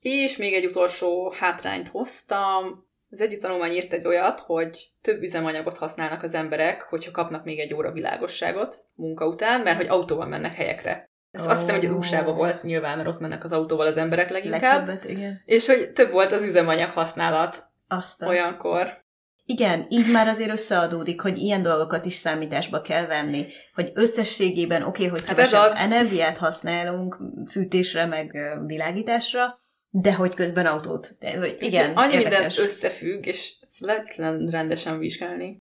És 0.00 0.36
még 0.36 0.54
egy 0.54 0.66
utolsó 0.66 1.34
hátrányt 1.38 1.88
hoztam, 1.88 2.88
az 3.10 3.20
egyik 3.20 3.40
tanulmány 3.40 3.72
írt 3.72 3.92
egy 3.92 4.06
olyat, 4.06 4.40
hogy 4.40 4.92
több 5.00 5.22
üzemanyagot 5.22 5.76
használnak 5.76 6.22
az 6.22 6.34
emberek, 6.34 6.82
hogyha 6.82 7.10
kapnak 7.10 7.44
még 7.44 7.58
egy 7.58 7.74
óra 7.74 7.92
világosságot 7.92 8.84
munka 8.94 9.26
után, 9.26 9.60
mert 9.60 9.76
hogy 9.76 9.88
autóval 9.88 10.26
mennek 10.26 10.54
helyekre. 10.54 11.10
Ez 11.30 11.42
oh. 11.42 11.50
azt 11.50 11.60
hiszem, 11.60 11.76
hogy 11.76 11.86
az 11.86 11.94
usa 11.94 12.24
volt 12.24 12.62
nyilván, 12.62 12.96
mert 12.96 13.08
ott 13.08 13.20
mennek 13.20 13.44
az 13.44 13.52
autóval 13.52 13.86
az 13.86 13.96
emberek 13.96 14.30
leginkább. 14.30 14.86
Legtöbbet, 14.86 15.16
igen. 15.16 15.42
És 15.44 15.66
hogy 15.66 15.92
több 15.92 16.10
volt 16.10 16.32
az 16.32 16.44
üzemanyag 16.44 16.90
használat 16.90 17.64
Aztán. 17.88 18.28
olyankor. 18.28 19.04
Igen, 19.44 19.86
így 19.88 20.12
már 20.12 20.28
azért 20.28 20.50
összeadódik, 20.50 21.20
hogy 21.20 21.36
ilyen 21.36 21.62
dolgokat 21.62 22.04
is 22.04 22.14
számításba 22.14 22.80
kell 22.80 23.06
venni, 23.06 23.46
hogy 23.74 23.90
összességében 23.94 24.82
oké, 24.82 24.88
okay, 24.88 25.08
hogy 25.08 25.26
hát 25.26 25.36
kevesebb 25.36 25.60
az... 25.60 25.76
energiát 25.76 26.38
használunk 26.38 27.18
fűtésre, 27.50 28.06
meg 28.06 28.36
világításra, 28.66 29.60
de 29.90 30.14
hogy 30.14 30.34
közben 30.34 30.66
autót. 30.66 31.16
De, 31.18 31.38
hogy 31.38 31.56
igen, 31.60 31.96
annyi 31.96 32.14
érdekes. 32.14 32.40
minden 32.40 32.68
összefügg, 32.68 33.26
és 33.26 33.54
ezt 33.60 33.80
lehetlen 33.80 34.46
rendesen 34.46 34.98
vizsgálni. 34.98 35.56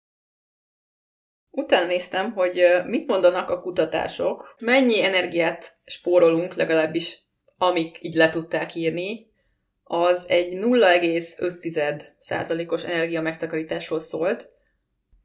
Utána 1.52 1.86
néztem, 1.86 2.32
hogy 2.32 2.62
mit 2.86 3.08
mondanak 3.08 3.50
a 3.50 3.62
kutatások, 3.62 4.56
mennyi 4.60 5.04
energiát 5.04 5.78
spórolunk, 5.86 6.54
legalábbis 6.54 7.24
amik 7.58 7.98
így 8.02 8.16
le 8.16 8.30
tudták 8.30 8.76
írni, 8.76 9.34
az 9.84 10.26
egy 10.28 10.54
0,5%-os 10.54 12.84
energia 12.84 13.22
megtakarításról 13.22 14.00
szólt, 14.00 14.54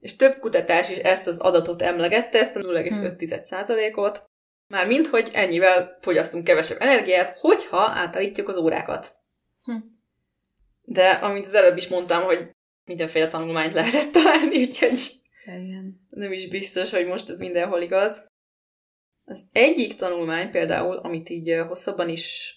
és 0.00 0.16
több 0.16 0.38
kutatás 0.38 0.90
is 0.90 0.96
ezt 0.96 1.26
az 1.26 1.38
adatot 1.38 1.82
emlegette, 1.82 2.38
ezt 2.38 2.56
a 2.56 2.60
0,5%-ot, 2.60 4.29
már 4.70 4.86
mint, 4.86 5.06
hogy 5.06 5.30
ennyivel 5.32 5.98
fogyasztunk 6.00 6.44
kevesebb 6.44 6.80
energiát, 6.80 7.38
hogyha 7.38 7.78
átállítjuk 7.78 8.48
az 8.48 8.56
órákat. 8.56 9.16
Hm. 9.62 9.76
De 10.82 11.10
amint 11.10 11.46
az 11.46 11.54
előbb 11.54 11.76
is 11.76 11.88
mondtam, 11.88 12.22
hogy 12.22 12.38
mindenféle 12.84 13.28
tanulmányt 13.28 13.72
lehetett 13.72 14.12
találni, 14.12 14.58
úgyhogy 14.66 15.10
Igen. 15.44 16.00
nem 16.10 16.32
is 16.32 16.48
biztos, 16.48 16.90
hogy 16.90 17.06
most 17.06 17.28
ez 17.28 17.38
mindenhol 17.38 17.80
igaz. 17.80 18.26
Az 19.24 19.44
egyik 19.52 19.94
tanulmány 19.94 20.50
például, 20.50 20.96
amit 20.96 21.28
így 21.28 21.62
hosszabban 21.68 22.08
is 22.08 22.54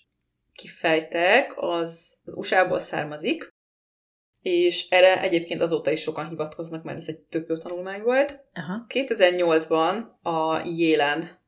kifejtek, 0.54 1.54
az 1.56 2.17
az 2.23 2.34
USA-ból 2.34 2.80
származik, 2.80 3.47
és 4.41 4.89
erre 4.89 5.21
egyébként 5.21 5.62
azóta 5.62 5.91
is 5.91 6.02
sokan 6.02 6.30
hivatkoznak, 6.30 6.84
mert 6.84 6.97
ez 6.97 7.08
egy 7.08 7.19
tök 7.19 7.47
jó 7.47 7.58
tanulmány 7.58 8.02
volt. 8.02 8.39
Aha. 8.54 8.86
2008-ban 8.88 10.04
a 10.21 10.67
Jélen 10.67 11.41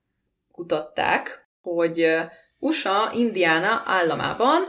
kutatták, 0.55 1.47
hogy 1.61 2.15
USA, 2.59 3.11
Indiana 3.13 3.81
államában 3.85 4.63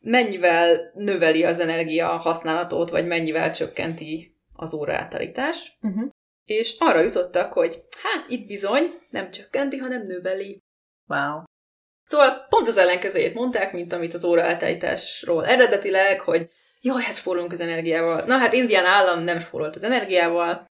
mennyivel 0.00 0.90
növeli 0.94 1.44
az 1.44 1.60
energia 1.60 2.06
használatot, 2.06 2.90
vagy 2.90 3.06
mennyivel 3.06 3.50
csökkenti 3.50 4.36
az 4.52 4.74
óraátállítás. 4.74 5.78
Uh-huh. 5.82 6.10
És 6.44 6.76
arra 6.78 7.00
jutottak, 7.00 7.52
hogy 7.52 7.80
hát 8.02 8.24
itt 8.28 8.46
bizony 8.46 8.98
nem 9.10 9.30
csökkenti, 9.30 9.76
hanem 9.76 10.06
növeli. 10.06 10.62
Wow. 11.06 11.42
Szóval 12.04 12.46
pont 12.48 12.68
az 12.68 12.76
ellenkezőjét 12.76 13.34
mondták, 13.34 13.72
mint 13.72 13.92
amit 13.92 14.14
az 14.14 14.24
óraátállításról 14.24 15.46
eredetileg, 15.46 16.20
hogy 16.20 16.50
jaj, 16.80 17.02
hát 17.02 17.14
spórolunk 17.14 17.52
az 17.52 17.60
energiával. 17.60 18.22
Na 18.26 18.36
hát 18.36 18.52
Indián 18.52 18.84
állam 18.84 19.22
nem 19.22 19.40
spórolt 19.40 19.76
az 19.76 19.82
energiával, 19.82 20.66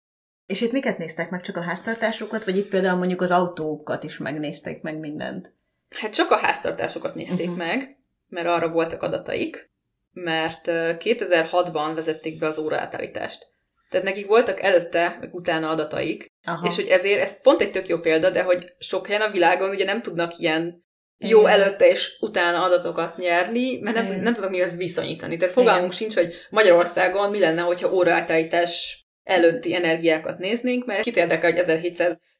és 0.45 0.61
itt 0.61 0.71
miket 0.71 0.97
néztek 0.97 1.29
meg? 1.29 1.41
Csak 1.41 1.57
a 1.57 1.61
háztartásokat, 1.61 2.43
vagy 2.43 2.57
itt 2.57 2.69
például 2.69 2.97
mondjuk 2.97 3.21
az 3.21 3.31
autókat 3.31 4.03
is 4.03 4.17
megnézték 4.17 4.81
meg 4.81 4.99
mindent? 4.99 5.53
Hát 5.89 6.13
csak 6.13 6.31
a 6.31 6.37
háztartásokat 6.37 7.15
nézték 7.15 7.49
uh-huh. 7.49 7.65
meg, 7.65 7.97
mert 8.27 8.47
arra 8.47 8.69
voltak 8.69 9.01
adataik, 9.01 9.71
mert 10.11 10.61
2006-ban 10.65 11.91
vezették 11.95 12.39
be 12.39 12.47
az 12.47 12.57
óraátállítást. 12.57 13.51
Tehát 13.89 14.05
nekik 14.05 14.27
voltak 14.27 14.61
előtte, 14.61 15.17
meg 15.19 15.33
utána 15.33 15.69
adataik, 15.69 16.31
Aha. 16.43 16.67
és 16.67 16.75
hogy 16.75 16.87
ezért, 16.87 17.21
ez 17.21 17.41
pont 17.41 17.61
egy 17.61 17.71
tök 17.71 17.87
jó 17.87 17.99
példa, 17.99 18.29
de 18.29 18.43
hogy 18.43 18.73
sok 18.77 19.07
helyen 19.07 19.21
a 19.21 19.31
világon 19.31 19.69
ugye 19.69 19.85
nem 19.85 20.01
tudnak 20.01 20.37
ilyen 20.37 20.83
jó 21.17 21.39
Igen. 21.39 21.51
előtte 21.51 21.87
és 21.87 22.17
utána 22.19 22.63
adatokat 22.63 23.17
nyerni, 23.17 23.79
mert 23.79 23.95
nem, 23.95 24.05
tud, 24.05 24.13
Igen. 24.13 24.23
nem 24.23 24.33
tudok 24.33 24.49
mihez 24.49 24.77
viszonyítani. 24.77 25.37
Tehát 25.37 25.53
fogalmunk 25.53 25.91
sincs, 25.91 26.15
hogy 26.15 26.33
Magyarországon 26.49 27.29
mi 27.29 27.39
lenne, 27.39 27.61
hogyha 27.61 27.93
óraátállítás 27.93 29.02
előtti 29.23 29.75
energiákat 29.75 30.37
néznénk, 30.37 30.85
mert 30.85 31.03
kit 31.03 31.17
érdekel, 31.17 31.51
hogy 31.51 31.63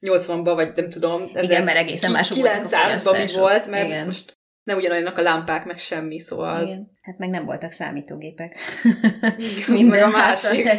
1780-ban, 0.02 0.52
vagy 0.56 0.72
nem 0.76 0.90
tudom, 0.90 1.30
Igen, 1.42 1.64
mert 1.64 1.78
egészen 1.78 2.12
mások 2.12 2.38
voltak 2.38 2.66
a 2.66 2.68
900-ban 2.68 3.26
mi 3.34 3.40
volt, 3.40 3.68
mert 3.68 3.86
Igen. 3.86 4.06
most 4.06 4.38
nem 4.64 4.78
ugyanolyanak 4.78 5.18
a 5.18 5.22
lámpák, 5.22 5.66
meg 5.66 5.78
semmi, 5.78 6.20
szóval... 6.20 6.66
Igen. 6.66 6.92
Hát 7.02 7.18
meg 7.18 7.30
nem 7.30 7.46
voltak 7.46 7.72
számítógépek. 7.72 8.56
Az 8.84 9.68
meg 9.68 9.78
Minden 9.78 10.04
a 10.04 10.08
másik. 10.08 10.70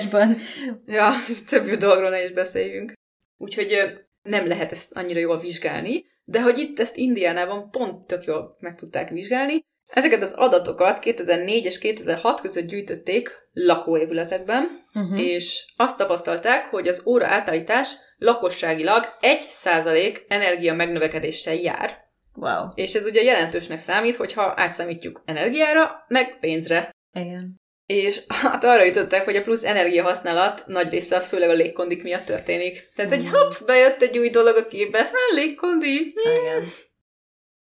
Ja, 0.87 1.13
több 1.49 1.71
dolgról 1.71 2.11
ne 2.11 2.25
is 2.25 2.33
beszéljünk. 2.33 2.93
Úgyhogy 3.37 3.77
nem 4.23 4.47
lehet 4.47 4.73
ezt 4.73 4.93
annyira 4.93 5.19
jól 5.19 5.39
vizsgálni, 5.39 6.05
de 6.25 6.43
hogy 6.43 6.59
itt 6.59 6.81
ezt 6.81 6.97
Indiánában 6.97 7.71
pont 7.71 8.07
tök 8.07 8.25
jól 8.25 8.57
meg 8.61 8.75
tudták 8.75 9.09
vizsgálni. 9.09 9.65
Ezeket 9.95 10.23
az 10.23 10.33
adatokat 10.37 10.99
2004 10.99 11.65
és 11.65 11.79
2006 11.79 12.41
között 12.41 12.67
gyűjtötték 12.67 13.31
lakóépületekben, 13.53 14.83
Uh-huh. 14.95 15.21
és 15.21 15.65
azt 15.77 15.99
tapasztalták, 15.99 16.65
hogy 16.71 16.89
az 16.89 17.03
óra 17.07 17.27
átállítás 17.27 17.93
lakosságilag 18.19 19.05
1% 19.21 20.19
energia 20.29 20.75
megnövekedéssel 20.75 21.55
jár. 21.55 21.97
Wow. 22.35 22.69
És 22.75 22.95
ez 22.95 23.07
ugye 23.07 23.23
jelentősnek 23.23 23.79
számít, 23.79 24.17
hogyha 24.17 24.53
átszámítjuk 24.57 25.23
energiára, 25.25 26.05
meg 26.09 26.39
pénzre. 26.41 26.91
Igen. 27.13 27.61
És 27.87 28.21
hát 28.43 28.65
arra 28.65 28.85
jutottak, 28.85 29.25
hogy 29.25 29.37
a 29.37 29.43
plusz 29.43 29.65
energiahasználat 29.65 30.67
nagy 30.67 30.89
része 30.91 31.17
az 31.17 31.27
főleg 31.27 31.49
a 31.49 31.53
légkondik 31.53 32.03
miatt 32.03 32.25
történik. 32.25 32.89
Tehát 32.97 33.13
egy 33.13 33.23
Mhm. 33.25 33.35
hops, 33.35 33.65
bejött 33.65 34.03
egy 34.03 34.19
új 34.19 34.31
dolog 34.31 34.57
a 34.57 34.67
képbe, 34.69 34.99
hát 34.99 35.13
légkondi. 35.35 36.15
Igen. 36.41 36.63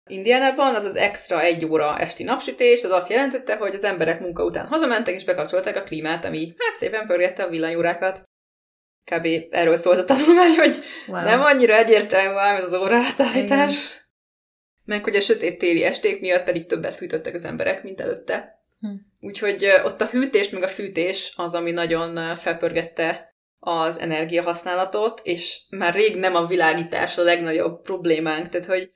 Indiánában 0.08 0.76
az 0.76 0.84
az 0.84 0.96
extra 0.96 1.42
egy 1.42 1.66
óra 1.66 1.98
esti 2.00 2.24
napsütés, 2.24 2.84
az 2.84 2.92
azt 2.92 3.10
jelentette, 3.10 3.56
hogy 3.56 3.74
az 3.74 3.84
emberek 3.84 4.20
munka 4.20 4.44
után 4.44 4.68
hazamentek, 4.68 5.14
és 5.14 5.24
bekapcsolták 5.24 5.76
a 5.76 5.84
klímát, 5.84 6.26
ami 6.26 6.54
hát 6.58 6.78
szépen 6.78 7.08
pörgette 7.08 7.44
a 7.44 7.50
villanyórákat. 7.50 8.22
Kb. 9.12 9.28
erről 9.50 9.76
szólt 9.76 9.98
a 9.98 10.06
tanulmány, 10.06 10.56
hogy 10.56 10.76
Wow. 11.08 11.24
nem 11.24 11.42
annyira 11.42 11.76
egyértelmű 11.76 12.38
ám 12.38 12.56
ez 12.56 12.64
az 12.64 12.80
óraátállítás. 12.82 14.02
Meg 14.86 15.04
hogy 15.04 15.16
a 15.16 15.20
sötét 15.20 15.58
téli 15.58 15.84
esték 15.84 16.22
miatt 16.22 16.44
pedig 16.44 16.66
többet 16.66 16.94
fűtöttek 16.94 17.34
az 17.34 17.44
emberek, 17.44 17.84
mint 17.84 18.02
előtte. 18.02 18.62
Hm. 18.80 18.88
Úgyhogy 19.20 19.66
ott 19.84 20.02
a 20.02 20.06
hűtés 20.06 20.50
meg 20.50 20.64
a 20.64 20.68
fűtés 20.68 21.34
az, 21.36 21.54
ami 21.54 21.72
nagyon 21.72 22.36
felpörgette 22.36 23.34
az 23.60 24.00
energiahasználatot, 24.00 25.22
és 25.24 25.62
már 25.70 25.94
rég 25.94 26.16
nem 26.16 26.36
a 26.36 26.46
világítás 26.46 27.18
a 27.18 27.24
legnagyobb 27.24 27.82
problémánk. 27.82 28.50
Tehát, 28.50 28.68
hogy 28.68 28.92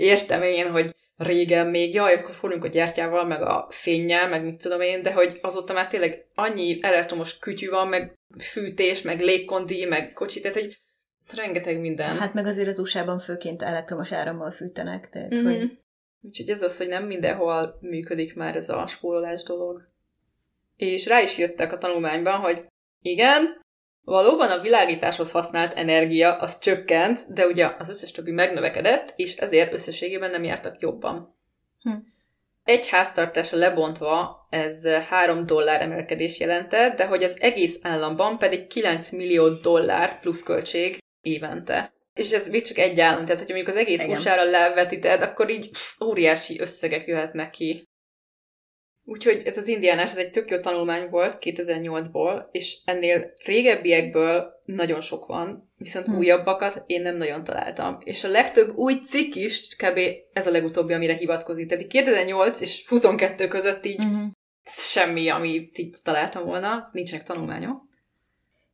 értem 0.00 0.42
én, 0.42 0.70
hogy 0.70 0.94
régen 1.16 1.66
még, 1.66 1.94
jaj, 1.94 2.14
akkor 2.14 2.34
forrunk 2.34 2.64
a 2.64 2.68
gyertyával, 2.68 3.24
meg 3.24 3.42
a 3.42 3.66
fénnyel, 3.70 4.28
meg 4.28 4.44
mit 4.44 4.62
tudom 4.62 4.80
én, 4.80 5.02
de 5.02 5.12
hogy 5.12 5.38
azóta 5.42 5.72
már 5.72 5.88
tényleg 5.88 6.26
annyi 6.34 6.78
elektromos 6.82 7.38
kütyű 7.38 7.68
van, 7.68 7.88
meg 7.88 8.18
fűtés, 8.38 9.02
meg 9.02 9.20
légkondi, 9.20 9.84
meg 9.84 10.12
kocsi, 10.12 10.40
tehát, 10.40 10.56
hogy 10.56 10.78
rengeteg 11.34 11.80
minden. 11.80 12.18
Hát 12.18 12.34
meg 12.34 12.46
azért 12.46 12.68
az 12.68 12.78
USA-ban 12.78 13.18
főként 13.18 13.62
elektromos 13.62 14.12
árammal 14.12 14.50
fűtenek, 14.50 15.08
tehát 15.08 15.30
Mhm. 15.30 15.44
hogy 15.44 15.78
Úgyhogy 16.22 16.50
ez 16.50 16.62
az, 16.62 16.76
hogy 16.76 16.88
nem 16.88 17.06
mindenhol 17.06 17.78
működik 17.80 18.34
már 18.34 18.56
ez 18.56 18.68
a 18.68 18.86
spórolás 18.86 19.42
dolog. 19.42 19.88
És 20.76 21.06
rá 21.06 21.20
is 21.20 21.38
jöttek 21.38 21.72
a 21.72 21.78
tanulmányban, 21.78 22.40
hogy 22.40 22.66
igen, 23.02 23.64
valóban 24.04 24.50
a 24.50 24.60
világításhoz 24.60 25.30
használt 25.30 25.74
energia 25.74 26.36
az 26.36 26.58
csökkent, 26.58 27.32
de 27.32 27.46
ugye 27.46 27.70
az 27.78 27.88
összes 27.88 28.12
többi 28.12 28.30
megnövekedett, 28.30 29.12
és 29.16 29.36
ezért 29.36 29.72
összességében 29.72 30.30
nem 30.30 30.44
jártak 30.44 30.80
jobban. 30.80 31.38
Hm. 31.80 31.92
Egy 32.64 32.88
háztartásra 32.88 33.58
lebontva 33.58 34.46
ez 34.50 34.86
3 34.86 35.46
dollár 35.46 35.82
emelkedés 35.82 36.40
jelentett, 36.40 36.96
de 36.96 37.06
hogy 37.06 37.24
az 37.24 37.40
egész 37.40 37.78
államban 37.82 38.38
pedig 38.38 38.66
9 38.66 39.10
millió 39.10 39.48
dollár 39.48 40.20
plusz 40.20 40.42
költség 40.42 40.98
évente. 41.20 41.92
És 42.14 42.32
ez 42.32 42.48
még 42.48 42.62
csak 42.62 42.78
egy 42.78 43.00
állam, 43.00 43.24
tehát 43.24 43.38
hogyha 43.38 43.54
mondjuk 43.54 43.76
az 43.76 43.82
egész. 43.82 44.04
USA-ra 44.04 44.44
levetíted, 44.44 45.22
akkor 45.22 45.50
így 45.50 45.70
pff, 45.70 46.00
óriási 46.00 46.60
összegek 46.60 47.06
jöhetnek 47.06 47.50
ki. 47.50 47.88
Úgyhogy 49.10 49.42
ez 49.44 49.56
az 49.56 49.68
indiánás, 49.68 50.10
ez 50.10 50.16
egy 50.16 50.30
tök 50.30 50.50
jó 50.50 50.58
tanulmány 50.58 51.08
volt 51.08 51.38
2008-ból, 51.40 52.44
és 52.50 52.78
ennél 52.84 53.32
régebbiekből 53.44 54.60
nagyon 54.64 55.00
sok 55.00 55.26
van, 55.26 55.72
viszont 55.76 56.06
Hm. 56.06 56.12
hm. 56.12 56.18
újabbakat 56.18 56.82
én 56.86 57.02
nem 57.02 57.16
nagyon 57.16 57.44
találtam. 57.44 57.98
És 58.04 58.24
a 58.24 58.28
legtöbb 58.28 58.76
új 58.76 59.00
cikk 59.04 59.34
is 59.34 59.76
kb. 59.76 59.98
ez 60.32 60.46
a 60.46 60.50
legutóbbi, 60.50 60.92
amire 60.92 61.14
hivatkozik. 61.14 61.68
Tehát 61.68 61.84
így 61.84 61.90
2008 61.90 62.60
és 62.60 62.88
22 62.88 63.48
között 63.48 63.84
így 63.84 63.98
uh-huh. 63.98 64.30
semmi, 64.64 65.28
amit 65.28 65.78
így 65.78 65.96
találtam 66.02 66.44
volna, 66.44 66.88
nincsenek 66.92 67.26
tanulmányok. 67.26 67.82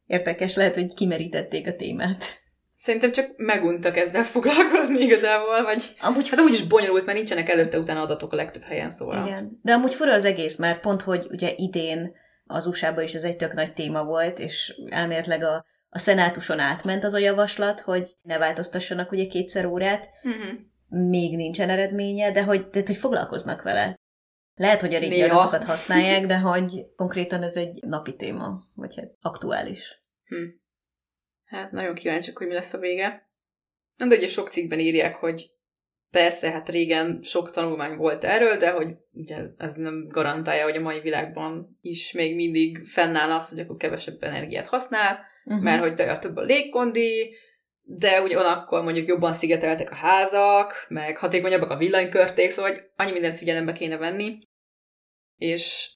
érdekes, 0.06 0.56
lehet, 0.56 0.74
hogy 0.74 0.94
kimerítették 0.94 1.66
a 1.66 1.76
témát. 1.76 2.45
Szerintem 2.86 3.12
csak 3.12 3.30
meguntak 3.36 3.96
ezzel 3.96 4.24
foglalkozni 4.34 5.00
igazából, 5.04 5.62
vagy 5.62 5.94
Amúgy 6.00 6.28
hát 6.28 6.40
úgyis 6.40 6.62
bonyolult, 6.62 7.04
mert 7.04 7.16
nincsenek 7.16 7.48
előtte-utána 7.48 8.00
adatok 8.00 8.32
a 8.32 8.36
legtöbb 8.36 8.62
helyen, 8.62 8.90
szóval. 8.90 9.26
Igen. 9.26 9.58
De 9.62 9.72
amúgy 9.72 9.94
fura 9.94 10.12
az 10.12 10.24
egész, 10.24 10.58
mert 10.58 10.80
pont, 10.80 11.02
hogy 11.02 11.26
ugye 11.30 11.52
idén 11.56 12.12
az 12.44 12.66
USA-ban 12.66 13.04
is 13.04 13.14
ez 13.14 13.22
egy 13.22 13.36
tök 13.36 13.52
nagy 13.52 13.72
téma 13.72 14.04
volt, 14.04 14.38
és 14.38 14.74
elméletileg 14.88 15.42
a, 15.42 15.64
a 15.88 15.98
szenátuson 15.98 16.58
átment 16.58 17.04
az 17.04 17.12
a 17.12 17.18
javaslat, 17.18 17.80
hogy 17.80 18.16
ne 18.22 18.38
változtassanak 18.38 19.12
ugye 19.12 19.26
kétszer 19.26 19.66
órát, 19.66 20.08
Uh-huh. 20.22 20.58
még 20.88 21.36
nincsen 21.36 21.70
eredménye, 21.70 22.30
de 22.30 22.44
hogy, 22.44 22.68
de 22.68 22.82
hogy 22.86 22.96
foglalkoznak 22.96 23.62
vele. 23.62 23.98
Lehet, 24.54 24.80
hogy 24.80 24.94
a 24.94 24.98
régi 24.98 25.16
Néha. 25.16 25.38
adatokat 25.38 25.64
használják, 25.64 26.26
de 26.32 26.38
hogy 26.38 26.86
konkrétan 26.96 27.42
ez 27.42 27.56
egy 27.56 27.82
napi 27.82 28.16
téma, 28.16 28.58
vagy 28.74 28.96
hát 28.96 29.10
aktuális. 29.20 30.02
Hm. 30.24 30.64
Hát 31.46 31.70
nagyon 31.70 31.94
kíváncsiak, 31.94 32.38
hogy 32.38 32.46
mi 32.46 32.54
lesz 32.54 32.72
a 32.72 32.78
vége. 32.78 33.28
Nem, 33.96 34.08
de 34.08 34.16
ugye 34.16 34.26
sok 34.26 34.48
cikkben 34.48 34.78
írják, 34.78 35.14
hogy 35.14 35.50
persze, 36.10 36.50
hát 36.50 36.68
régen 36.68 37.20
sok 37.22 37.50
tanulmány 37.50 37.96
volt 37.96 38.24
erről, 38.24 38.56
de 38.56 38.70
hogy 38.70 38.94
ugye 39.12 39.36
ez 39.56 39.74
nem 39.74 40.08
garantálja, 40.08 40.64
hogy 40.64 40.76
a 40.76 40.80
mai 40.80 41.00
világban 41.00 41.78
is 41.80 42.12
még 42.12 42.34
mindig 42.34 42.84
fennáll 42.84 43.30
az, 43.30 43.50
hogy 43.50 43.60
akkor 43.60 43.76
kevesebb 43.76 44.22
energiát 44.22 44.66
használ, 44.66 45.24
Uh-huh. 45.46 45.62
mert 45.62 45.80
hogy 45.80 45.92
de 45.92 46.18
több 46.18 46.36
a 46.36 46.42
légkondi, 46.42 47.34
de 47.82 48.22
ugyanakkor 48.22 48.82
mondjuk 48.82 49.06
jobban 49.06 49.32
szigeteltek 49.32 49.90
a 49.90 49.94
házak, 49.94 50.86
meg 50.88 51.16
hatékonyabbak 51.16 51.70
a 51.70 51.76
villanykörték, 51.76 52.50
szóval 52.50 52.70
hogy 52.70 52.82
annyi 52.96 53.12
mindent 53.12 53.36
figyelembe 53.36 53.72
kéne 53.72 53.96
venni. 53.96 54.38
És 55.36 55.90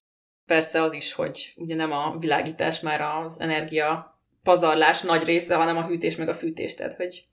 persze 0.46 0.82
az 0.82 0.92
is, 0.92 1.12
hogy 1.12 1.52
ugye 1.56 1.74
nem 1.74 1.92
a 1.92 2.18
világítás 2.18 2.80
már 2.80 3.00
az 3.00 3.40
energia 3.40 4.09
pazarlás 4.42 5.02
nagy 5.02 5.24
része, 5.24 5.54
hanem 5.54 5.76
a 5.76 5.86
hűtés 5.86 6.16
meg 6.16 6.28
a 6.28 6.34
fűtés, 6.34 6.74
tehát 6.74 6.92
hogy 6.92 7.24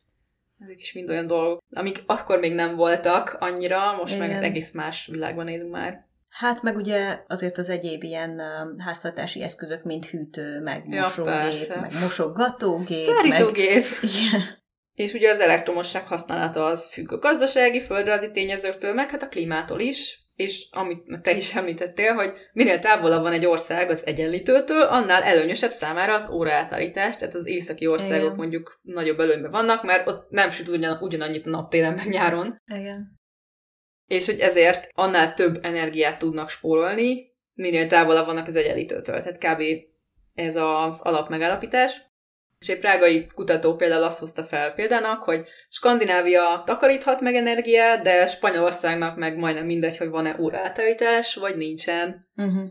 ezek 0.60 0.80
is 0.80 0.94
mind 0.94 1.10
olyan 1.10 1.28
dolgok, 1.28 1.62
amik 1.70 2.04
akkor 2.06 2.40
még 2.40 2.54
nem 2.54 2.76
voltak 2.76 3.38
annyira, 3.40 3.96
most 3.96 4.20
meg 4.20 4.30
Igen. 4.30 4.44
egész 4.44 4.72
más 4.72 5.08
világban 5.08 5.48
élünk 5.48 5.72
már. 5.72 6.06
Hát 6.32 6.62
meg 6.62 6.76
ugye 6.76 7.20
azért 7.28 7.58
az 7.58 7.70
egyéb 7.70 8.04
ilyen 8.04 8.42
háztartási 8.86 9.42
eszközök, 9.42 9.84
mint 9.84 10.06
hűtő, 10.06 10.62
meg 10.62 10.84
Ja, 10.90 11.02
mosógép, 11.02 11.34
persze. 11.34 11.80
meg 11.80 11.92
mosogatógép, 12.02 13.08
meg... 13.08 13.16
Szárítógép! 13.16 13.86
Igen. 14.02 14.42
És 14.94 15.14
ugye 15.14 15.30
az 15.30 15.40
elektromosság 15.40 16.08
használata 16.08 16.66
az 16.66 16.88
függ 16.92 17.12
a 17.12 17.18
gazdasági, 17.18 17.82
földrajzi 17.82 18.32
tényezőktől, 18.32 18.94
meg 18.94 19.10
hát 19.10 19.24
a 19.24 19.28
klímától 19.28 19.80
is, 19.80 20.27
és 20.38 20.68
amit 20.72 21.22
te 21.22 21.36
is 21.36 21.56
említettél, 21.56 22.14
hogy 22.14 22.34
minél 22.54 22.80
távolabb 22.80 23.22
van 23.22 23.32
egy 23.32 23.46
ország 23.46 23.90
az 23.90 24.06
egyenlítőtől, 24.06 24.82
annál 24.82 25.24
előnyösebb 25.24 25.72
számára 25.72 26.14
az 26.16 26.30
óraátállítás, 26.30 27.18
tehát 27.18 27.36
az 27.36 27.46
északi 27.46 27.88
országok 27.88 28.26
Igen. 28.26 28.36
mondjuk 28.36 28.80
nagyobb 28.82 29.20
előnyben 29.20 29.52
vannak, 29.52 29.84
mert 29.84 30.08
ott 30.08 30.30
nem 30.30 30.50
süt 30.50 30.68
ugyan, 30.68 30.98
ugyanannyit 31.02 31.46
a 31.46 31.50
nap 31.50 31.70
télen 31.70 31.94
meg 31.94 32.08
nyáron, 32.08 32.62
Igen. 32.66 33.20
és 34.06 34.26
hogy 34.26 34.40
ezért 34.40 34.90
annál 34.94 35.34
több 35.34 35.60
energiát 35.62 36.20
tudnak 36.20 36.50
spórolni, 36.50 37.36
minél 37.54 37.88
távolabb 37.88 38.26
vannak 38.26 38.48
az 38.48 38.56
egyenlítőtől. 38.56 39.20
Tehát 39.20 39.38
kb. 39.38 39.62
ez 40.34 40.56
az 40.56 41.02
alapmegállapítás. 41.02 42.02
És 42.60 42.68
egy 42.68 42.80
prágai 42.80 43.28
kutató 43.36 43.76
például 43.76 44.04
azt 44.04 44.20
hozta 44.20 44.44
fel 44.44 44.74
példának, 44.74 45.24
hogy 45.24 45.46
Skandinávia 45.70 46.64
takaríthat 46.66 47.22
meg 47.22 47.36
energiát, 47.36 48.04
de 48.04 48.26
Spanyolországnak 48.26 49.18
meg 49.18 49.38
majdnem 49.38 49.66
mindegy, 49.66 49.98
hogy 49.98 50.10
van-e 50.10 50.36
óraátállítás, 50.40 51.36
vagy 51.36 51.58
nincsen. 51.58 52.28
Uh-huh. 52.38 52.70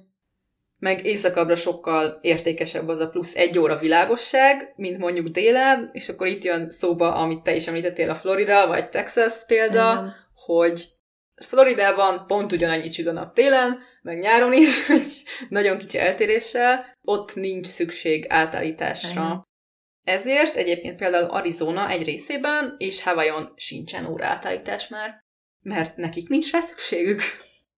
Meg 0.79 1.05
északabbra 1.05 1.57
sokkal 1.57 2.19
értékesebb 2.21 2.89
az 2.89 2.99
a 2.99 3.09
plusz 3.09 3.37
egy 3.37 3.59
óra 3.59 3.79
világosság, 3.79 4.73
mint 4.77 4.99
mondjuk 4.99 5.29
délen, 5.29 5.91
és 5.93 6.09
akkor 6.09 6.27
itt 6.27 6.45
jön 6.45 6.71
szóba, 6.71 7.15
amit 7.15 7.43
te 7.43 7.55
is 7.55 7.67
említettél, 7.67 8.11
a 8.11 8.15
Florida 8.15 8.67
vagy 8.67 8.89
Texas 8.89 9.45
példa, 9.47 9.93
Igen. 9.93 10.15
hogy 10.35 10.85
Floridában 11.35 12.27
pont 12.27 12.53
ugyanannyi 12.53 12.89
süt 12.89 13.07
a 13.07 13.13
nap 13.13 13.35
télen, 13.35 13.79
meg 14.03 14.19
nyáron 14.19 14.53
is, 14.53 14.87
nagyon 15.49 15.79
kicsi 15.79 15.99
eltéréssel, 15.99 16.85
ott 17.03 17.35
nincs 17.35 17.67
szükség 17.67 18.27
átállításra. 18.29 19.11
Igen. 19.11 19.47
Ezért 20.07 20.57
egyébként 20.57 20.97
például 20.97 21.31
Arizona 21.31 21.89
egy 21.89 22.03
részében 22.03 22.75
és 22.79 23.03
Hawaiion 23.03 23.53
sincsen 23.57 24.07
óraátállítás 24.07 24.89
már, 24.89 25.25
mert 25.61 25.97
nekik 25.97 26.29
nincs 26.29 26.53
rá 26.53 26.61
szükségük. 26.61 27.21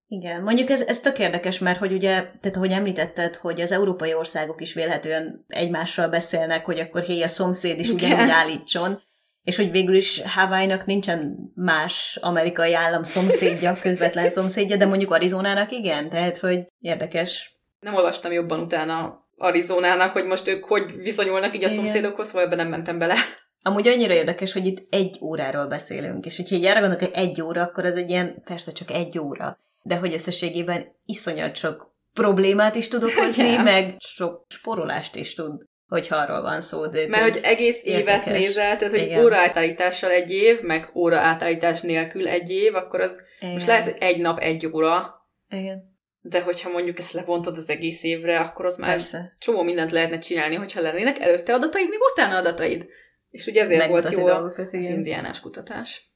Igen, 0.06 0.42
mondjuk 0.42 0.70
ez, 0.70 0.80
ez 0.80 1.00
tök 1.00 1.18
érdekes, 1.18 1.58
mert 1.58 1.78
hogy 1.78 1.92
ugye, 1.92 2.10
tehát 2.10 2.56
ahogy 2.56 2.72
említetted, 2.72 3.36
hogy 3.36 3.60
az 3.60 3.72
európai 3.72 4.14
országok 4.14 4.60
is 4.60 4.74
vélhetően 4.74 5.44
egymással 5.48 6.08
beszélnek, 6.08 6.64
hogy 6.64 6.78
akkor 6.78 7.02
hé, 7.02 7.22
a 7.22 7.28
szomszéd 7.28 7.78
is 7.78 7.88
Igen. 7.88 8.10
ugyanúgy 8.10 8.30
állítson, 8.30 9.02
és 9.42 9.56
hogy 9.56 9.70
végül 9.70 9.94
is 9.94 10.22
Hawaii-nak 10.22 10.86
nincsen 10.86 11.36
más 11.54 12.18
amerikai 12.20 12.74
állam 12.74 13.02
szomszédja, 13.02 13.78
közvetlen 13.82 14.30
szomszédja, 14.30 14.76
de 14.76 14.86
mondjuk 14.86 15.12
Arizonának 15.12 15.72
igen, 15.72 16.08
tehát 16.08 16.38
hogy 16.38 16.66
érdekes. 16.80 17.58
Nem 17.80 17.94
olvastam 17.94 18.32
jobban 18.32 18.60
utána 18.60 19.27
Arizonának, 19.38 20.12
hogy 20.12 20.24
most 20.24 20.48
ők 20.48 20.64
hogy 20.64 20.96
viszonyulnak 20.96 21.55
így 21.55 21.64
a 21.64 21.66
Igen. 21.66 21.77
szomszédokhoz, 21.79 22.27
szóval 22.27 22.42
ebben 22.42 22.57
nem 22.59 22.68
mentem 22.68 22.98
bele. 22.98 23.14
Amúgy 23.62 23.88
annyira 23.88 24.12
érdekes, 24.14 24.53
hogy 24.53 24.66
itt 24.66 24.87
egy 24.94 25.18
óráról 25.22 25.66
beszélünk, 25.66 26.27
és 26.27 26.37
hogyha 26.37 26.57
így 26.57 26.64
arra 26.64 26.81
gondolok, 26.81 27.05
hogy 27.05 27.14
egy 27.14 27.42
óra, 27.42 27.62
akkor 27.62 27.85
az 27.85 27.96
egy 27.96 28.11
ilyen, 28.11 28.42
persze 28.44 28.72
csak 28.72 28.90
egy 28.90 29.18
óra, 29.18 29.59
de 29.83 29.96
hogy 29.96 30.12
összességében 30.12 30.87
iszonyat 31.07 31.57
sok 31.57 31.94
problémát 32.14 32.74
is 32.74 32.88
tud 32.88 33.03
okozni, 33.03 33.44
Igen. 33.53 33.62
meg 33.62 33.94
sok 33.98 34.44
sporolást 34.48 35.16
is 35.16 35.35
tud, 35.35 35.62
hogyha 35.88 36.16
arról 36.16 36.42
van 36.42 36.61
szó. 36.61 36.87
De 36.87 37.07
Mert 37.09 37.22
hogy 37.22 37.40
egész 37.42 37.81
évet 37.85 37.98
Érdekes. 38.01 38.38
nézel, 38.38 38.77
tehát 38.77 38.94
hogy 38.94 39.03
Igen. 39.03 39.24
óraátállítással 39.24 40.11
egy 40.11 40.31
év, 40.31 40.61
meg 40.61 40.90
óraátállítás 40.94 41.81
nélkül 41.81 42.29
egy 42.29 42.51
év, 42.51 42.74
akkor 42.74 43.01
az 43.01 43.24
Igen. 43.40 43.53
most 43.53 43.66
lehet, 43.66 43.85
hogy 43.85 43.96
egy 43.98 44.20
nap 44.20 44.38
egy 44.38 44.66
óra, 44.66 45.14
Igen, 45.51 45.83
de 46.28 46.40
hogyha 46.40 46.70
mondjuk 46.70 46.98
ezt 46.98 47.12
lebontod 47.12 47.56
az 47.56 47.68
egész 47.68 48.02
évre, 48.02 48.40
akkor 48.40 48.66
az 48.66 48.76
már 48.76 48.90
persze. 48.90 49.36
csomó 49.38 49.62
mindent 49.62 49.90
lehetne 49.90 50.18
csinálni, 50.18 50.54
hogyha 50.54 50.80
lennének 50.80 51.18
előtte 51.18 51.54
adataid, 51.54 51.88
még 51.88 51.98
utána 52.12 52.36
adataid. 52.36 52.86
És 53.30 53.46
ugye 53.46 53.62
ezért 53.62 53.86
volt 53.86 54.02
Megmutatni 54.02 54.30
jó 54.30 54.38
dolgokat, 54.38 54.72
az 54.72 54.84
indiánás 54.84 55.40
kutatás. 55.40 56.12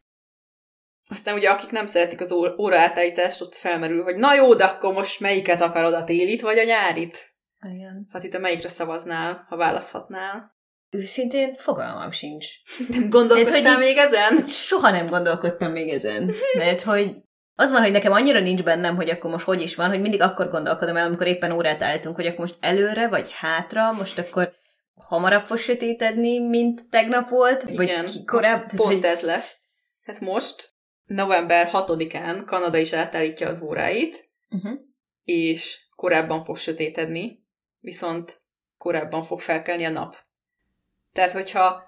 Aztán 1.09 1.37
ugye 1.37 1.51
akik 1.51 1.71
nem 1.71 1.87
szeretik 1.87 2.21
az 2.21 2.33
ó- 2.33 2.59
óraátállítást, 2.59 3.41
ott 3.41 3.55
felmerül, 3.55 4.03
hogy 4.03 4.17
na 4.17 4.35
jó, 4.35 4.55
de 4.55 4.65
akkor 4.65 4.93
most 4.93 5.21
melyiket 5.21 5.61
akarod, 5.61 5.95
a 5.95 6.05
télit 6.05 6.41
vagy 6.41 6.59
a 6.59 6.65
nyárit? 6.65 7.35
Igen. 7.73 8.07
Hát 8.13 8.25
itt 8.25 8.35
a 8.35 8.39
melyikre 8.39 8.69
szavaznál, 8.69 9.47
ha 9.49 9.57
választhatnál? 9.57 10.57
Őszintén 10.91 11.55
fogalmam 11.55 12.11
sincs. 12.11 12.47
Nem 12.89 13.11
gondolkoztál 13.11 13.75
hogy 13.75 13.85
még 13.85 13.97
ezen? 13.97 14.47
Soha 14.47 14.91
nem 14.91 15.07
gondolkodtam 15.07 15.73
még 15.73 15.89
ezen. 15.89 16.35
Mert 16.57 16.81
hogy 16.81 17.17
az 17.63 17.71
van, 17.71 17.83
hogy 17.83 17.91
nekem 17.93 18.13
annyira 18.13 18.41
nincs 18.41 18.63
bennem, 18.63 18.97
hogy 18.97 19.11
akkor 19.11 19.31
most 19.31 19.45
hogy 19.45 19.63
is 19.63 19.75
van, 19.75 19.89
hogy 19.89 20.01
mindig 20.01 20.21
akkor 20.23 20.51
gondolkodom 20.51 20.97
el, 20.97 21.07
amikor 21.07 21.27
éppen 21.27 21.53
órát 21.53 21.83
álltunk, 21.83 22.17
hogy 22.17 22.27
akkor 22.27 22.39
most 22.39 22.57
előre 22.61 23.09
vagy 23.09 23.31
hátra, 23.33 23.93
most 23.93 24.19
akkor 24.19 24.53
hamarabb 24.95 25.45
fog 25.47 25.57
sötétedni, 25.59 26.39
mint 26.39 26.91
tegnap 26.91 27.29
volt, 27.29 27.63
vagy 27.63 27.73
Igen, 27.73 28.07
ki 28.07 28.25
korább. 28.25 28.59
most 28.61 28.67
Tehát, 28.69 28.77
pont 28.77 28.93
hogy- 28.95 29.05
ez 29.05 29.21
lesz. 29.23 29.57
Hát 30.05 30.21
most, 30.21 30.71
november 31.05 31.69
6-án 31.73 32.43
Kanada 32.47 32.77
is 32.79 32.93
átállítja 32.93 33.49
az 33.49 33.61
óráit, 33.61 34.31
Uh-huh. 34.51 34.79
és 35.25 35.81
korábban 35.97 36.45
fog 36.45 36.57
sötétedni, 36.57 37.45
viszont 37.81 38.41
korábban 38.79 39.23
fog 39.23 39.41
felkelni 39.41 39.85
a 39.85 39.91
nap. 39.91 40.17
Tehát, 41.13 41.33
hogyha 41.33 41.83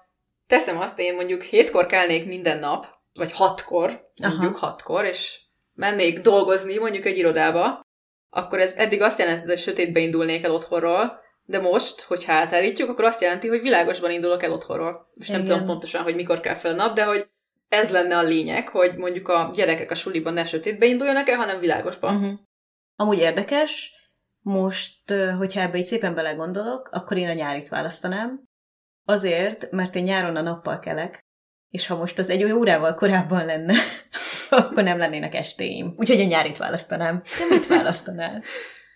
teszem 0.47 0.79
azt, 0.79 0.99
én 0.99 1.15
mondjuk 1.15 1.41
hétkor 1.41 1.85
kelnék 1.85 2.25
minden 2.27 2.59
nap, 2.59 2.87
vagy 3.13 3.31
hatkor, 3.31 4.09
mondjuk 4.21 4.57
hatkor, 4.57 5.05
és 5.05 5.39
mennék 5.75 6.19
dolgozni 6.19 6.77
mondjuk 6.77 7.05
egy 7.05 7.17
irodába, 7.17 7.81
akkor 8.29 8.59
ez 8.59 8.73
eddig 8.73 9.01
azt 9.01 9.19
jelenti, 9.19 9.47
hogy 9.47 9.57
sötétbe 9.57 9.99
indulnék 9.99 10.43
el 10.43 10.51
otthonról, 10.51 11.23
de 11.43 11.59
most, 11.59 12.01
hogyha 12.01 12.33
átállítjuk, 12.33 12.89
akkor 12.89 13.05
azt 13.05 13.21
jelenti, 13.21 13.47
hogy 13.47 13.61
világosban 13.61 14.11
indulok 14.11 14.43
el 14.43 14.51
otthonról. 14.51 15.11
Most 15.13 15.31
nem 15.31 15.41
Igen. 15.41 15.51
tudom 15.51 15.67
pontosan, 15.67 16.03
hogy 16.03 16.15
mikor 16.15 16.39
kell 16.39 16.53
fel 16.53 16.71
a 16.71 16.75
nap, 16.75 16.95
de 16.95 17.03
hogy 17.03 17.29
ez 17.67 17.89
lenne 17.89 18.17
a 18.17 18.23
lényeg, 18.23 18.67
hogy 18.67 18.95
mondjuk 18.95 19.27
a 19.27 19.51
gyerekek 19.53 19.91
a 19.91 19.95
suliban 19.95 20.33
ne 20.33 20.43
sötétbe 20.43 20.85
induljanak 20.85 21.29
el, 21.29 21.37
hanem 21.37 21.59
világosban. 21.59 22.15
Uh-huh. 22.15 22.39
Amúgy 22.95 23.19
érdekes, 23.19 23.93
most, 24.41 25.11
hogyha 25.37 25.61
ebbe 25.61 25.77
így 25.77 25.85
szépen 25.85 26.15
belegondolok, 26.15 26.89
akkor 26.91 27.17
én 27.17 27.29
a 27.29 27.33
nyárit 27.33 27.69
választanám. 27.69 28.43
Azért, 29.05 29.71
mert 29.71 29.95
én 29.95 30.03
nyáron 30.03 30.35
a 30.35 30.41
nappal 30.41 30.79
kelek, 30.79 31.25
és 31.69 31.87
ha 31.87 31.95
most 31.95 32.19
az 32.19 32.29
egy 32.29 32.43
órával 32.43 32.93
korábban 32.93 33.45
lenne, 33.45 33.73
akkor 34.49 34.83
nem 34.83 34.97
lennének 34.97 35.35
estéim. 35.35 35.93
Úgyhogy 35.97 36.21
a 36.21 36.23
nyárit 36.25 36.57
választanám. 36.57 37.21
Te 37.37 37.45
mit 37.49 37.67
választanál? 37.67 38.43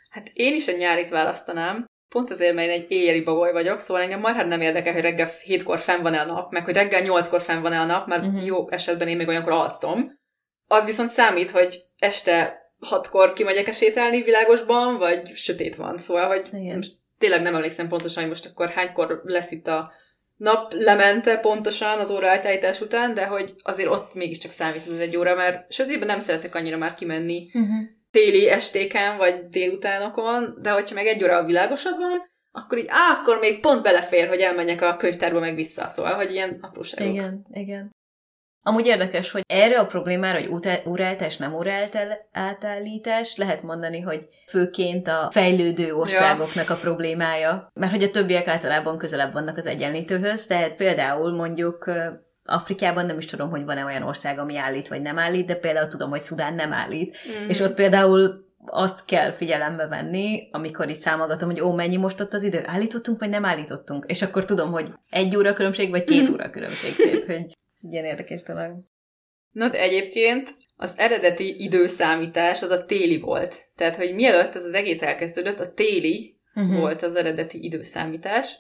Hát 0.10 0.32
én 0.34 0.54
is 0.54 0.68
a 0.68 0.78
nyárit 0.78 1.10
választanám, 1.10 1.86
pont 2.10 2.30
azért, 2.30 2.54
mert 2.54 2.68
én 2.68 2.74
egy 2.74 2.92
éjjeli 2.92 3.24
bagoly 3.24 3.52
vagyok, 3.52 3.80
szóval 3.80 4.04
engem 4.04 4.20
marhád 4.20 4.48
nem 4.48 4.62
érdekel, 4.62 4.94
hogy 4.94 5.02
reggel 5.02 5.30
hétkor 5.44 5.80
fenn 5.80 6.02
van-e 6.02 6.20
a 6.20 6.26
nap, 6.26 6.52
meg 6.52 6.66
hogy 6.66 6.74
reggel 6.74 7.02
nyolckor 7.02 7.42
fenn 7.42 7.62
van-e 7.62 7.80
a 7.80 7.86
nap, 7.86 8.08
mert 8.08 8.26
uh-huh. 8.26 8.46
jó 8.46 8.70
esetben 8.70 9.08
én 9.08 9.18
még 9.18 9.28
olyankor 9.28 9.52
alszom. 9.52 10.20
Az 10.68 10.86
viszont 10.86 11.10
számít, 11.10 11.52
hogy 11.52 11.82
este 11.98 12.60
hatkor 12.80 13.34
kimegyek-e 13.34 13.72
sétálni 13.72 14.22
világosban, 14.22 14.98
vagy 14.98 15.36
sötét 15.36 15.76
van. 15.76 15.98
Szóval, 15.98 16.28
hogy 16.28 16.48
Igen. 16.52 16.76
most 16.76 16.92
tényleg 17.18 17.42
nem 17.42 17.56
emlékszem 17.56 17.88
pontosan, 17.88 18.22
hogy 18.22 18.32
most 18.32 18.46
akkor 18.46 18.70
hánykor 18.70 19.22
lesz 19.24 19.52
itt 19.52 19.68
a 19.68 19.92
nap 20.40 20.74
lemente 20.74 21.38
pontosan 21.38 22.00
az 22.00 22.12
óraátállítás 22.12 22.82
után, 22.82 23.14
de 23.14 23.26
hogy 23.26 23.54
azért 23.62 23.90
ott 23.90 24.14
mégiscsak 24.14 24.52
számít 24.52 24.88
ez 24.88 25.00
egy 25.00 25.18
óra, 25.18 25.36
mert 25.36 25.72
sötétben 25.72 26.08
nem 26.08 26.20
szeretek 26.20 26.56
annyira 26.56 26.78
már 26.78 26.96
kimenni 26.96 27.48
Uh-huh. 27.54 27.88
téli 28.12 28.50
estéken, 28.50 29.18
vagy 29.18 29.48
délutánokon, 29.50 30.58
de 30.62 30.72
hogyha 30.72 30.96
meg 30.96 31.08
egy 31.08 31.24
óra 31.24 31.44
világosabb 31.44 31.98
van, 31.98 32.20
akkor 32.52 32.78
így, 32.78 32.86
á, 32.88 33.20
akkor 33.20 33.40
még 33.40 33.60
pont 33.60 33.84
belefér, 33.84 34.28
hogy 34.28 34.40
elmenjek 34.40 34.82
a 34.82 34.96
könyvtárba 34.96 35.40
meg 35.40 35.56
vissza. 35.56 35.90
Szóval, 35.90 36.14
hogy 36.14 36.32
ilyen 36.32 36.58
apróságok. 36.62 37.14
Igen, 37.14 37.46
igen. 37.52 37.90
Amúgy 38.62 38.86
érdekes, 38.86 39.32
hogy 39.32 39.44
erre 39.48 39.80
a 39.80 39.86
problémára, 39.86 40.40
hogy 40.40 40.84
óraállítás, 40.88 41.38
nem 41.38 41.54
óraátállítás, 41.54 43.36
lehet 43.36 43.64
mondani, 43.64 44.00
hogy 44.00 44.28
főként 44.48 45.08
a 45.08 45.30
fejlődő 45.32 45.94
országoknak 45.94 46.70
a 46.70 46.76
problémája, 46.76 47.72
mert 47.74 47.92
hogy 47.92 48.04
a 48.04 48.10
többiek 48.10 48.48
általában 48.48 48.98
közelebb 48.98 49.34
vannak 49.34 49.58
az 49.58 49.68
egyenlítőhöz, 49.68 50.46
tehát 50.46 50.76
például 50.76 51.32
mondjuk 51.32 51.92
Afrikában 52.44 53.06
nem 53.06 53.18
is 53.18 53.26
tudom, 53.26 53.50
hogy 53.50 53.66
van-e 53.66 53.86
olyan 53.86 54.04
ország, 54.04 54.40
ami 54.40 54.58
állít 54.58 54.88
vagy 54.88 55.02
nem 55.02 55.18
állít, 55.18 55.46
de 55.46 55.56
például 55.56 55.88
tudom, 55.88 56.10
hogy 56.10 56.22
Szudán 56.22 56.54
nem 56.54 56.74
állít. 56.74 57.18
Mm. 57.44 57.50
És 57.50 57.60
ott 57.60 57.74
például 57.74 58.48
azt 58.66 59.06
kell 59.06 59.32
figyelembe 59.32 59.88
venni, 59.88 60.50
amikor 60.52 60.90
így 60.90 61.00
számolgatom, 61.00 61.50
hogy 61.50 61.62
ó, 61.62 61.74
mennyi 61.74 61.98
most 61.98 62.20
ott 62.20 62.34
az 62.34 62.44
idő, 62.44 62.62
állítottunk, 62.66 63.20
vagy 63.20 63.30
nem 63.30 63.46
állítottunk, 63.46 64.06
és 64.08 64.22
akkor 64.22 64.46
tudom, 64.46 64.72
hogy 64.72 64.92
egy 65.10 65.36
óra 65.36 65.54
különbség, 65.54 65.90
vagy 65.90 66.04
két 66.04 66.30
óra 66.30 66.50
különbség, 66.50 66.96
tehát, 66.96 67.26
hogy 67.26 67.46
ez 67.80 67.86
egy 67.86 67.92
ilyen 67.92 68.06
érdekes 68.06 68.44
dolog. 68.44 68.76
Na, 69.52 69.70
de 69.70 69.80
egyébként 69.80 70.50
az 70.76 70.94
eredeti 70.98 71.64
időszámítás 71.64 72.62
az 72.62 72.70
a 72.70 72.86
téli 72.86 73.20
volt. 73.20 73.56
Tehát, 73.76 73.96
hogy 73.96 74.14
mielőtt 74.14 74.56
ez 74.56 74.64
az 74.66 74.74
egész 74.74 75.02
elkezdődött, 75.02 75.60
a 75.60 75.74
téli 75.74 76.38
Uh-huh. 76.56 76.78
volt 76.78 77.02
az 77.02 77.16
eredeti 77.16 77.64
időszámítás. 77.64 78.60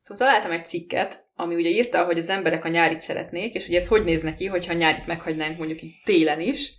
Szóval 0.00 0.26
találtam 0.26 0.50
egy 0.50 0.66
cikket, 0.66 1.24
ami 1.34 1.54
ugye 1.54 1.68
írta, 1.68 2.04
hogy 2.04 2.18
az 2.18 2.28
emberek 2.28 2.64
a 2.64 2.68
nyárit 2.68 3.00
szeretnék, 3.00 3.54
és 3.54 3.66
hogy 3.66 3.74
ez 3.74 3.88
hogy 3.88 4.04
néz 4.04 4.22
neki, 4.22 4.46
hogyha 4.46 4.72
nyárit 4.72 5.06
meghagynánk 5.06 5.58
mondjuk 5.58 5.82
itt 5.82 6.04
télen 6.04 6.40
is. 6.40 6.72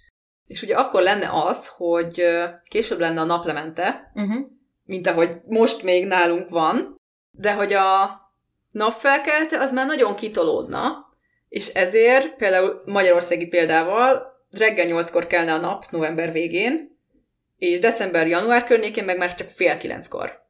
És 0.45 0.61
ugye 0.61 0.75
akkor 0.75 1.01
lenne 1.01 1.29
az, 1.31 1.67
hogy 1.67 2.23
később 2.69 2.99
lenne 2.99 3.19
a 3.21 3.23
naplemente, 3.23 4.11
Uh-huh. 4.13 4.47
mint 4.83 5.07
ahogy 5.07 5.29
most 5.45 5.83
még 5.83 6.05
nálunk 6.05 6.49
van, 6.49 6.95
de 7.31 7.53
hogy 7.53 7.73
a 7.73 8.19
napfelkelte 8.71 9.59
az 9.59 9.73
már 9.73 9.85
nagyon 9.85 10.15
kitolódna, 10.15 11.06
és 11.49 11.67
ezért 11.67 12.35
például 12.35 12.81
magyarországi 12.85 13.47
példával 13.47 14.35
reggel 14.57 14.87
8-kor 14.89 15.27
kelne 15.27 15.53
a 15.53 15.59
nap 15.59 15.85
november 15.89 16.31
végén, 16.31 16.97
és 17.57 17.79
december-január 17.79 18.63
környékén 18.63 19.03
meg 19.03 19.17
már 19.17 19.35
csak 19.35 19.49
fél 19.49 19.77
kilenckor. 19.77 20.45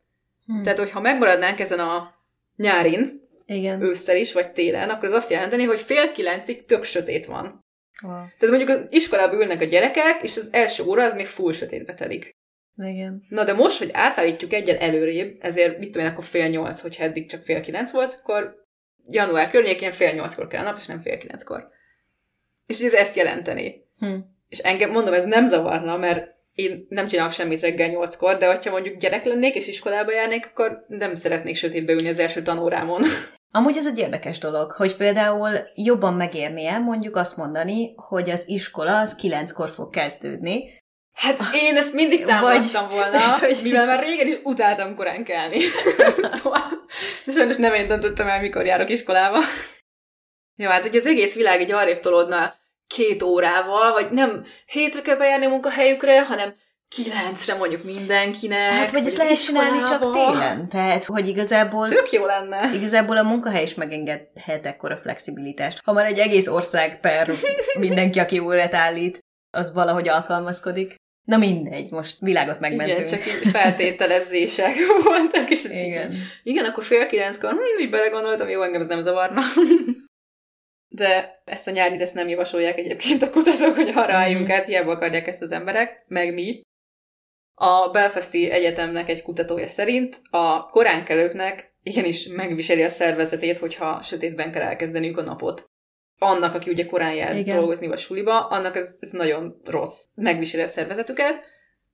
Hmm. 0.46 0.64
Tehát, 0.64 0.78
hogyha 0.78 1.02
megmaradnánk 1.02 1.60
ezen 1.60 1.80
a 1.80 2.16
nyárin, 2.56 3.22
Igen. 3.46 3.82
ősszel 3.82 4.18
is, 4.18 4.34
vagy 4.34 4.52
télen, 4.52 4.90
akkor 4.90 5.04
az 5.04 5.12
azt 5.12 5.30
jelenteni, 5.32 5.64
hogy 5.64 5.80
fél 5.80 6.12
kilencig 6.12 6.66
tök 6.66 6.84
sötét 6.84 7.26
van. 7.26 7.66
Wow. 8.02 8.14
Tehát 8.14 8.56
mondjuk 8.56 8.70
az 8.70 8.88
iskolában 8.90 9.40
ülnek 9.40 9.62
a 9.62 9.66
gyerekek, 9.66 10.24
és 10.24 10.38
az 10.38 10.50
első 10.52 10.84
óra 10.84 11.04
az 11.04 11.14
még 11.14 11.26
full 11.26 11.54
sötétbe 11.54 11.94
telik. 11.94 12.36
Igen. 12.78 13.24
Na 13.30 13.44
de 13.44 13.54
most, 13.54 13.78
hogy 13.78 13.90
átállítjuk 13.94 14.54
egyen 14.54 14.78
előrébb, 14.78 15.38
ezért 15.40 15.78
mit 15.78 15.92
tudom 15.92 16.08
én, 16.08 16.14
akkor 16.14 16.24
fél 16.24 16.48
nyolc, 16.48 16.80
hogyha 16.80 17.04
eddig 17.04 17.30
csak 17.30 17.44
fél 17.44 17.62
kilenc 17.62 17.92
volt, 17.92 18.20
akkor 18.22 18.56
január 19.10 19.50
környékén 19.50 19.92
fél 19.92 20.14
nyolckor 20.14 20.48
kell 20.48 20.62
a 20.62 20.70
nap, 20.70 20.78
és 20.80 20.86
nem 20.86 21.02
fél 21.02 21.18
kilenckor. 21.18 21.68
És 22.66 22.80
ez 22.80 22.94
ezt 22.94 23.16
jelenteni. 23.16 23.86
Hm. 23.98 24.16
És 24.50 24.60
engem, 24.60 24.92
mondom, 24.92 25.14
ez 25.14 25.26
nem 25.26 25.48
zavarna, 25.48 25.98
mert 25.98 26.36
én 26.54 26.86
nem 26.90 27.08
csinálok 27.08 27.32
semmit 27.32 27.62
reggel 27.62 27.90
nyolckor, 27.90 28.38
de 28.38 28.48
hogyha 28.48 28.72
mondjuk 28.72 28.98
gyerek 28.98 29.26
lennék 29.26 29.56
és 29.56 29.68
iskolába 29.68 30.12
járnék, 30.12 30.46
akkor 30.46 30.78
nem 30.88 31.16
szeretnék 31.16 31.56
sötétbe 31.56 31.94
ülni 31.94 32.08
az 32.08 32.20
első 32.20 32.42
tanórámon. 32.42 33.02
Amúgy 33.52 33.78
ez 33.78 33.88
egy 33.88 33.98
érdekes 33.98 34.38
dolog, 34.38 34.72
hogy 34.72 34.96
például 34.96 35.50
jobban 35.76 36.14
megérnie 36.14 36.78
mondjuk 36.78 37.16
azt 37.16 37.38
mondani, 37.38 37.94
hogy 37.96 38.30
az 38.30 38.48
iskola 38.48 39.00
az 39.00 39.16
kilenckor 39.16 39.70
fog 39.70 39.90
kezdődni, 39.90 40.77
Hát 41.18 41.40
én 41.54 41.76
ezt 41.76 41.94
mindig 41.94 42.26
támogattam 42.26 42.88
vagy, 42.88 42.96
volna, 42.96 43.38
vagy, 43.40 43.60
mivel 43.64 43.86
már 43.86 44.00
régen 44.00 44.28
is 44.28 44.38
utáltam 44.44 44.96
korán 44.96 45.24
kelni. 45.24 45.60
szóval, 46.34 46.88
de 47.26 47.32
sajnos 47.32 47.56
nem 47.56 47.74
én 47.74 47.88
döntöttem 47.88 48.28
el, 48.28 48.42
mikor 48.42 48.66
járok 48.66 48.90
iskolába. 48.90 49.40
Jó, 50.56 50.70
hát 50.70 50.82
hogy 50.82 50.96
az 50.96 51.06
egész 51.06 51.36
világ 51.36 51.62
egy 51.62 51.72
arrébb 51.72 52.00
tolódna 52.00 52.56
két 52.88 53.24
órával, 53.24 53.92
vagy 53.92 54.12
nem 54.12 54.46
hétre 54.66 55.02
kell 55.02 55.16
bejárni 55.16 55.46
a 55.46 55.50
munkahelyükre, 55.50 56.26
hanem 56.26 56.56
kilencre 56.88 57.54
mondjuk 57.54 57.84
mindenkinek. 57.84 58.72
Hát, 58.72 58.92
vagy 58.92 59.06
ezt 59.06 59.18
lehet 59.18 59.44
csinálni 59.44 59.82
csak 59.88 60.14
télen. 60.14 60.70
Tehát, 60.70 61.06
hogy 61.06 61.28
igazából... 61.28 61.90
Tök 61.90 62.12
jó 62.12 62.26
lenne. 62.26 62.74
Igazából 62.74 63.18
a 63.18 63.24
munkahely 63.24 63.64
is 63.64 63.74
megengedhet 63.74 64.66
ekkora 64.66 64.98
flexibilitást. 64.98 65.82
Ha 65.84 65.92
már 65.92 66.06
egy 66.06 66.20
egész 66.20 66.48
ország 66.48 67.00
per 67.00 67.32
mindenki, 67.80 68.20
aki 68.20 68.40
órát 68.40 68.74
állít, 68.74 69.20
az 69.52 69.74
valahogy 69.74 70.08
alkalmazkodik. 70.08 70.96
Na 71.28 71.38
mindegy, 71.38 71.92
most 71.92 72.20
világot 72.20 72.60
megmentünk. 72.60 72.98
Igen, 72.98 73.10
csak 73.10 73.28
így 73.28 73.52
feltételezések 73.52 74.76
voltak, 75.04 75.50
és 75.50 75.64
igen. 75.64 76.12
Így, 76.12 76.18
igen, 76.44 76.66
akkor 76.66 76.84
fél 76.84 77.06
kilenckor, 77.06 77.52
hm, 77.52 77.82
így 77.82 77.90
belegondoltam, 77.90 78.50
jó, 78.50 78.62
engem 78.62 78.82
ez 78.82 78.88
nem 78.88 79.02
zavarna. 79.02 79.42
De 80.88 81.42
ezt 81.46 81.68
a 81.68 81.72
nyári 81.72 82.02
ezt 82.02 82.14
nem 82.14 82.28
javasolják 82.28 82.78
egyébként 82.78 83.22
a 83.22 83.30
kutatók, 83.30 83.76
hogy 83.76 83.90
arra 83.90 84.14
mm. 84.14 84.16
álljunk 84.16 84.50
át, 84.50 84.66
hiába 84.66 84.92
akarják 84.92 85.28
ezt 85.28 85.42
az 85.42 85.52
emberek, 85.52 86.04
meg 86.08 86.34
mi. 86.34 86.62
A 87.54 87.90
Belfasti 87.90 88.50
Egyetemnek 88.50 89.10
egy 89.10 89.22
kutatója 89.22 89.68
szerint 89.68 90.22
a 90.30 90.66
koránkelőknek 90.66 91.76
igenis 91.84 92.28
megviseli 92.28 92.84
a 92.84 92.90
szervezetét, 92.90 93.58
hogyha 93.58 94.02
sötétben 94.02 94.52
kell 94.52 94.62
elkezdeniük 94.62 95.18
a 95.18 95.22
napot. 95.22 95.66
Annak, 96.20 96.54
aki 96.54 96.70
ugye 96.70 96.86
korán 96.86 97.14
jár 97.14 97.36
Igen. 97.36 97.58
dolgozni 97.58 97.88
vagy 97.88 97.98
suliba, 97.98 98.48
annak 98.48 98.76
ez, 98.76 98.96
ez 99.00 99.12
nagyon 99.12 99.62
rossz. 99.66 100.04
Megviseli 100.16 100.64
a 100.64 100.68
szervezetüket. 100.68 101.44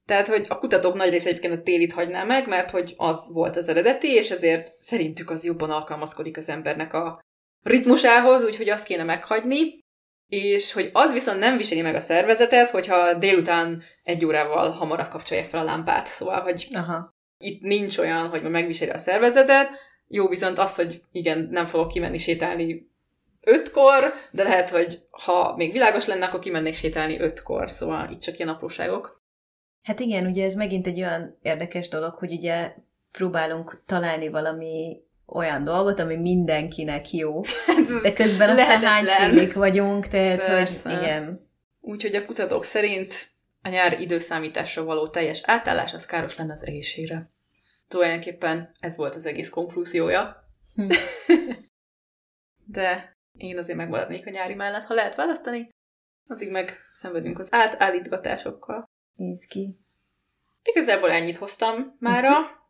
Tehát, 0.05 0.27
hogy 0.27 0.45
a 0.49 0.57
kutatók 0.57 0.93
nagy 0.95 1.09
része 1.09 1.29
egyébként 1.29 1.53
a 1.53 1.61
télit 1.61 1.93
hagyná 1.93 2.23
meg, 2.23 2.47
mert 2.47 2.69
hogy 2.69 2.93
az 2.97 3.33
volt 3.33 3.55
az 3.55 3.67
eredeti, 3.67 4.13
és 4.13 4.31
ezért 4.31 4.73
szerintük 4.79 5.29
az 5.29 5.45
jobban 5.45 5.69
alkalmazkodik 5.69 6.37
az 6.37 6.49
embernek 6.49 6.93
a 6.93 7.21
ritmusához, 7.63 8.43
úgyhogy 8.43 8.69
azt 8.69 8.85
kéne 8.85 9.03
meghagyni, 9.03 9.83
és 10.27 10.73
hogy 10.73 10.89
az 10.93 11.13
viszont 11.13 11.39
nem 11.39 11.57
viseli 11.57 11.81
meg 11.81 11.95
a 11.95 11.99
szervezetet, 11.99 12.69
hogyha 12.69 13.13
délután 13.13 13.83
egy 14.03 14.25
órával 14.25 14.71
hamarabb 14.71 15.09
kapcsolja 15.09 15.43
fel 15.43 15.59
a 15.59 15.63
lámpát. 15.63 16.07
Szóval, 16.07 16.41
hogy 16.41 16.67
Aha. 16.71 17.13
itt 17.37 17.61
nincs 17.61 17.97
olyan, 17.97 18.27
hogy 18.27 18.41
megviseli 18.41 18.91
a 18.91 18.97
szervezetet, 18.97 19.69
jó 20.07 20.27
viszont 20.27 20.57
az, 20.57 20.75
hogy 20.75 21.01
igen, 21.11 21.47
nem 21.51 21.65
fogok 21.65 21.87
kimenni 21.87 22.17
sétálni 22.17 22.91
ötkor, 23.43 24.13
de 24.31 24.43
lehet, 24.43 24.69
hogy 24.69 25.07
ha 25.09 25.55
még 25.55 25.71
világos 25.71 26.05
lenne, 26.05 26.25
akkor 26.25 26.39
kimennék 26.39 26.73
sétálni 26.73 27.19
ötkor, 27.19 27.69
szóval 27.69 28.09
itt 28.09 28.21
csak 28.21 28.37
ilyen 28.37 28.49
apróságok. 28.49 29.21
Hát 29.83 29.99
igen, 29.99 30.25
ugye 30.25 30.45
ez 30.45 30.55
megint 30.55 30.87
egy 30.87 30.99
olyan 30.99 31.37
érdekes 31.41 31.87
dolog, 31.87 32.13
hogy 32.13 32.31
ugye 32.31 32.73
próbálunk 33.11 33.83
találni 33.85 34.29
valami 34.29 35.01
olyan 35.25 35.63
dolgot, 35.63 35.99
ami 35.99 36.15
mindenkinek 36.15 37.11
jó, 37.11 37.41
hát 37.67 38.01
de 38.01 38.13
közben 38.13 38.49
aztán 38.49 38.81
hányfélék 38.81 39.53
vagyunk, 39.53 40.07
tehát 40.07 40.45
Persze. 40.45 40.89
hogy 40.89 41.01
igen. 41.01 41.49
Úgyhogy 41.81 42.15
a 42.15 42.25
kutatók 42.25 42.63
szerint 42.65 43.31
a 43.61 43.69
nyár 43.69 44.01
időszámításra 44.01 44.83
való 44.83 45.07
teljes 45.07 45.41
átállás 45.45 45.93
az 45.93 46.05
káros 46.05 46.37
lenne 46.37 46.53
az 46.53 46.65
egészségre. 46.65 47.31
Tulajdonképpen 47.87 48.75
ez 48.79 48.95
volt 48.95 49.15
az 49.15 49.25
egész 49.25 49.49
konklúziója. 49.49 50.47
Hm. 50.75 50.91
de 52.75 53.17
én 53.37 53.57
azért 53.57 53.77
megmaradnék 53.77 54.27
a 54.27 54.29
nyári 54.29 54.53
mellett, 54.53 54.83
ha 54.83 54.93
lehet 54.93 55.15
választani, 55.15 55.69
addig 56.27 56.51
meg 56.51 56.77
szenvedünk 56.93 57.39
az 57.39 57.47
átállítgatásokkal. 57.51 58.89
Nézd 59.15 59.47
ki. 59.47 59.77
Igazából 60.63 61.11
ennyit 61.11 61.37
hoztam 61.37 61.95
mára. 61.99 62.39
Uh-huh 62.39 62.61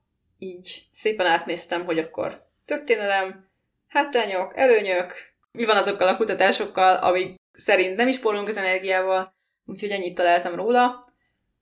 így 0.44 0.86
szépen 0.92 1.26
átnéztem, 1.26 1.86
hogy 1.86 2.00
akkor 2.00 2.46
történelem, 2.66 3.50
hátrányok, 3.88 4.58
előnyök, 4.58 5.14
mi 5.52 5.66
van 5.66 5.78
azokkal 5.78 6.08
a 6.08 6.18
kutatásokkal, 6.18 6.96
amik 6.96 7.36
szerint 7.52 7.96
nem 7.96 8.08
is 8.08 8.16
spórolunk 8.16 8.48
az 8.48 8.58
energiával, 8.58 9.34
úgyhogy 9.66 9.90
ennyit 9.90 10.16
találtam 10.16 10.56
róla. 10.56 11.12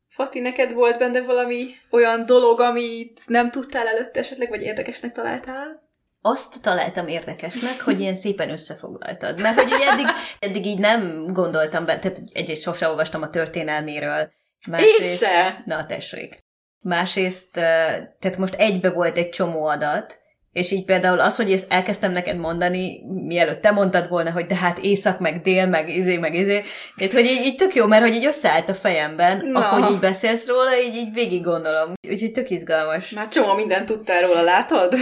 Fati, 0.08 0.40
neked 0.40 0.74
volt 0.74 0.98
benne 0.98 1.22
valami 1.22 1.76
olyan 1.90 2.26
dolog, 2.26 2.60
amit 2.60 3.22
nem 3.28 3.52
tudtál 3.52 3.88
előtte 3.88 4.20
esetleg, 4.20 4.50
vagy 4.50 4.62
érdekesnek 4.62 5.12
találtál? 5.12 5.90
Azt 6.22 6.62
találtam 6.62 7.08
érdekesnek, 7.08 7.82
hogy 7.82 8.00
ilyen 8.00 8.16
szépen 8.16 8.50
összefoglaltad. 8.50 9.42
Mert 9.42 9.62
hogy 9.62 9.72
eddig, 9.92 10.06
eddig 10.40 10.66
így 10.66 10.80
nem 10.80 11.28
gondoltam 11.34 11.86
be, 11.86 12.00
tehát 12.00 12.22
egyrészt 12.34 12.62
sosem 12.62 12.90
olvastam 12.90 13.22
a 13.22 13.30
történelméről. 13.30 14.32
Másrészt, 14.70 15.22
Én 15.22 15.30
se! 15.30 15.64
Na, 15.66 15.86
tessék. 15.86 16.44
Másrészt, 16.80 17.52
tehát 17.54 18.38
most 18.38 18.54
egybe 18.54 18.90
volt 18.90 19.18
egy 19.18 19.30
csomó 19.30 19.66
adat, 19.66 20.20
és 20.52 20.72
így 20.72 20.86
például 20.86 21.20
az, 21.20 21.36
hogy 21.36 21.52
ezt 21.52 21.72
elkezdtem 21.72 22.12
neked 22.12 22.38
mondani, 22.38 23.02
mielőtt 23.26 23.62
te 23.62 23.72
mondtad 23.72 24.10
volna, 24.10 24.32
hogy 24.32 24.46
de 24.46 24.56
hát 24.56 24.78
észak, 24.78 25.20
meg 25.20 25.42
dél, 25.42 25.66
meg 25.66 25.90
izé, 25.90 26.18
meg 26.18 26.34
izé. 26.36 26.64
Tehát, 26.96 27.14
hogy 27.14 27.26
így, 27.26 27.46
így 27.46 27.56
tök 27.56 27.76
jó, 27.76 27.86
mert 27.86 28.04
hogy 28.04 28.16
így 28.16 28.26
összeállt 28.26 28.70
a 28.70 28.74
fejemben, 28.74 29.46
no. 29.46 29.60
ahogy 29.60 29.92
így 29.92 30.00
beszélsz 30.00 30.48
róla, 30.48 30.78
így, 30.78 30.96
így 30.96 31.14
végig 31.14 31.44
gondolom. 31.44 31.94
Úgyhogy 32.10 32.32
tök 32.32 32.50
izgalmas. 32.50 33.10
Már 33.10 33.28
csomó 33.28 33.54
mindent 33.54 33.86
tudtál 33.86 34.22
róla, 34.22 34.42
látod? 34.42 34.94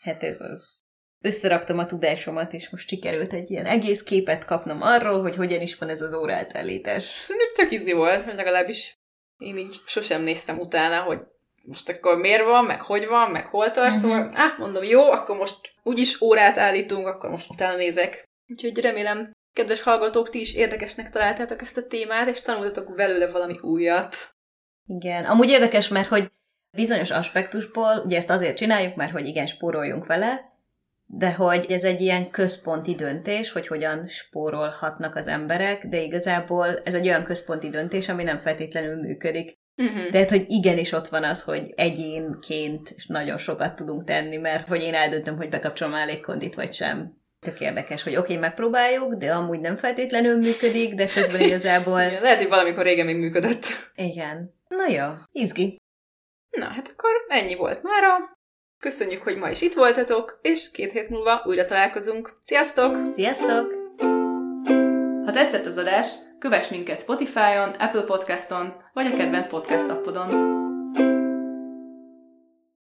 hát 0.00 0.22
ez 0.22 0.40
az. 0.40 0.80
Összeraktam 1.22 1.78
a 1.78 1.86
tudásomat, 1.86 2.52
és 2.52 2.70
most 2.70 2.88
sikerült 2.88 3.32
egy 3.32 3.50
ilyen 3.50 3.66
egész 3.66 4.02
képet 4.02 4.44
kapnom 4.44 4.82
arról, 4.82 5.20
hogy 5.22 5.36
hogyan 5.36 5.60
is 5.60 5.76
van 5.78 5.88
ez 5.88 6.00
az 6.00 6.14
órátállítás. 6.14 7.04
Szerintem 7.04 7.54
tök 7.54 7.70
izi 7.70 7.92
volt, 7.92 8.22
hogy 8.22 8.34
legalábbis 8.34 8.98
én 9.38 9.56
így 9.56 9.74
sosem 9.86 10.22
néztem 10.22 10.58
utána, 10.58 11.02
hogy 11.02 11.18
most 11.62 11.88
akkor 11.88 12.16
miért 12.16 12.44
van, 12.44 12.64
meg 12.64 12.80
hogy 12.80 13.06
van, 13.06 13.30
meg 13.30 13.46
hol 13.46 13.70
tart, 13.70 13.94
uh-huh. 13.94 14.00
szóval, 14.00 14.30
ah, 14.34 14.58
mondom, 14.58 14.82
jó, 14.84 15.10
akkor 15.10 15.36
most 15.36 15.72
úgyis 15.82 16.20
órát 16.20 16.58
állítunk, 16.58 17.06
akkor 17.06 17.30
most 17.30 17.50
utána 17.50 17.76
nézek. 17.76 18.28
Úgyhogy 18.48 18.78
remélem, 18.78 19.32
kedves 19.52 19.82
hallgatók, 19.82 20.30
ti 20.30 20.40
is 20.40 20.54
érdekesnek 20.54 21.10
találtátok 21.10 21.62
ezt 21.62 21.76
a 21.76 21.86
témát, 21.86 22.28
és 22.28 22.40
tanultatok 22.40 22.94
belőle 22.94 23.30
valami 23.30 23.58
újat. 23.62 24.16
Igen, 24.86 25.24
amúgy 25.24 25.50
érdekes, 25.50 25.88
mert 25.88 26.08
hogy 26.08 26.30
bizonyos 26.72 27.10
aspektusból, 27.10 28.02
ugye 28.04 28.16
ezt 28.16 28.30
azért 28.30 28.56
csináljuk, 28.56 28.94
mert 28.94 29.12
hogy 29.12 29.26
igen, 29.26 29.46
spóroljunk 29.46 30.06
vele, 30.06 30.50
de 31.12 31.32
hogy 31.32 31.66
ez 31.68 31.84
egy 31.84 32.00
ilyen 32.00 32.30
központi 32.30 32.94
döntés, 32.94 33.52
hogy 33.52 33.66
hogyan 33.66 34.06
spórolhatnak 34.06 35.16
az 35.16 35.26
emberek, 35.26 35.86
de 35.86 36.00
igazából 36.00 36.80
ez 36.84 36.94
egy 36.94 37.06
olyan 37.06 37.24
központi 37.24 37.68
döntés, 37.68 38.08
ami 38.08 38.22
nem 38.22 38.40
feltétlenül 38.40 38.96
működik. 38.96 39.52
Uh-huh. 39.76 40.10
Tehát, 40.10 40.30
hogy 40.30 40.44
igenis 40.48 40.92
ott 40.92 41.08
van 41.08 41.24
az, 41.24 41.42
hogy 41.42 41.72
egyénként 41.76 42.94
nagyon 43.06 43.38
sokat 43.38 43.76
tudunk 43.76 44.04
tenni, 44.04 44.36
mert 44.36 44.68
hogy 44.68 44.82
én 44.82 44.94
eldöntöm, 44.94 45.36
hogy 45.36 45.48
bekapcsolom 45.48 45.94
a 45.94 46.04
légkondit, 46.04 46.54
vagy 46.54 46.72
sem. 46.72 47.18
Tök 47.40 47.60
érdekes, 47.60 48.02
hogy 48.02 48.16
oké, 48.16 48.32
okay, 48.32 48.36
megpróbáljuk, 48.36 49.14
de 49.14 49.32
amúgy 49.32 49.60
nem 49.60 49.76
feltétlenül 49.76 50.36
működik, 50.36 50.94
de 50.94 51.06
közben 51.06 51.40
igazából... 51.50 52.00
Igen, 52.00 52.22
lehet, 52.22 52.38
hogy 52.38 52.48
valamikor 52.48 52.84
régen 52.84 53.06
még 53.06 53.16
működött. 53.16 53.64
Igen. 53.94 54.54
Na 54.68 54.88
jó, 54.88 55.06
izgi. 55.32 55.79
Na, 56.50 56.64
hát 56.64 56.88
akkor 56.88 57.10
ennyi 57.28 57.54
volt 57.56 57.82
mára. 57.82 58.38
Köszönjük, 58.78 59.22
hogy 59.22 59.36
ma 59.36 59.50
is 59.50 59.60
itt 59.60 59.74
voltatok, 59.74 60.38
és 60.42 60.70
két 60.70 60.92
hét 60.92 61.08
múlva 61.08 61.42
újra 61.44 61.64
találkozunk. 61.64 62.36
Sziasztok! 62.40 62.96
Sziasztok! 63.12 63.72
Ha 65.24 65.32
tetszett 65.32 65.66
az 65.66 65.76
adás, 65.76 66.14
kövess 66.38 66.70
minket 66.70 66.98
Spotify-on, 66.98 67.68
Apple 67.68 68.02
Podcast-on, 68.02 68.74
vagy 68.92 69.06
a 69.06 69.16
kedvenc 69.16 69.48
podcast 69.48 69.88
appodon. 69.88 70.59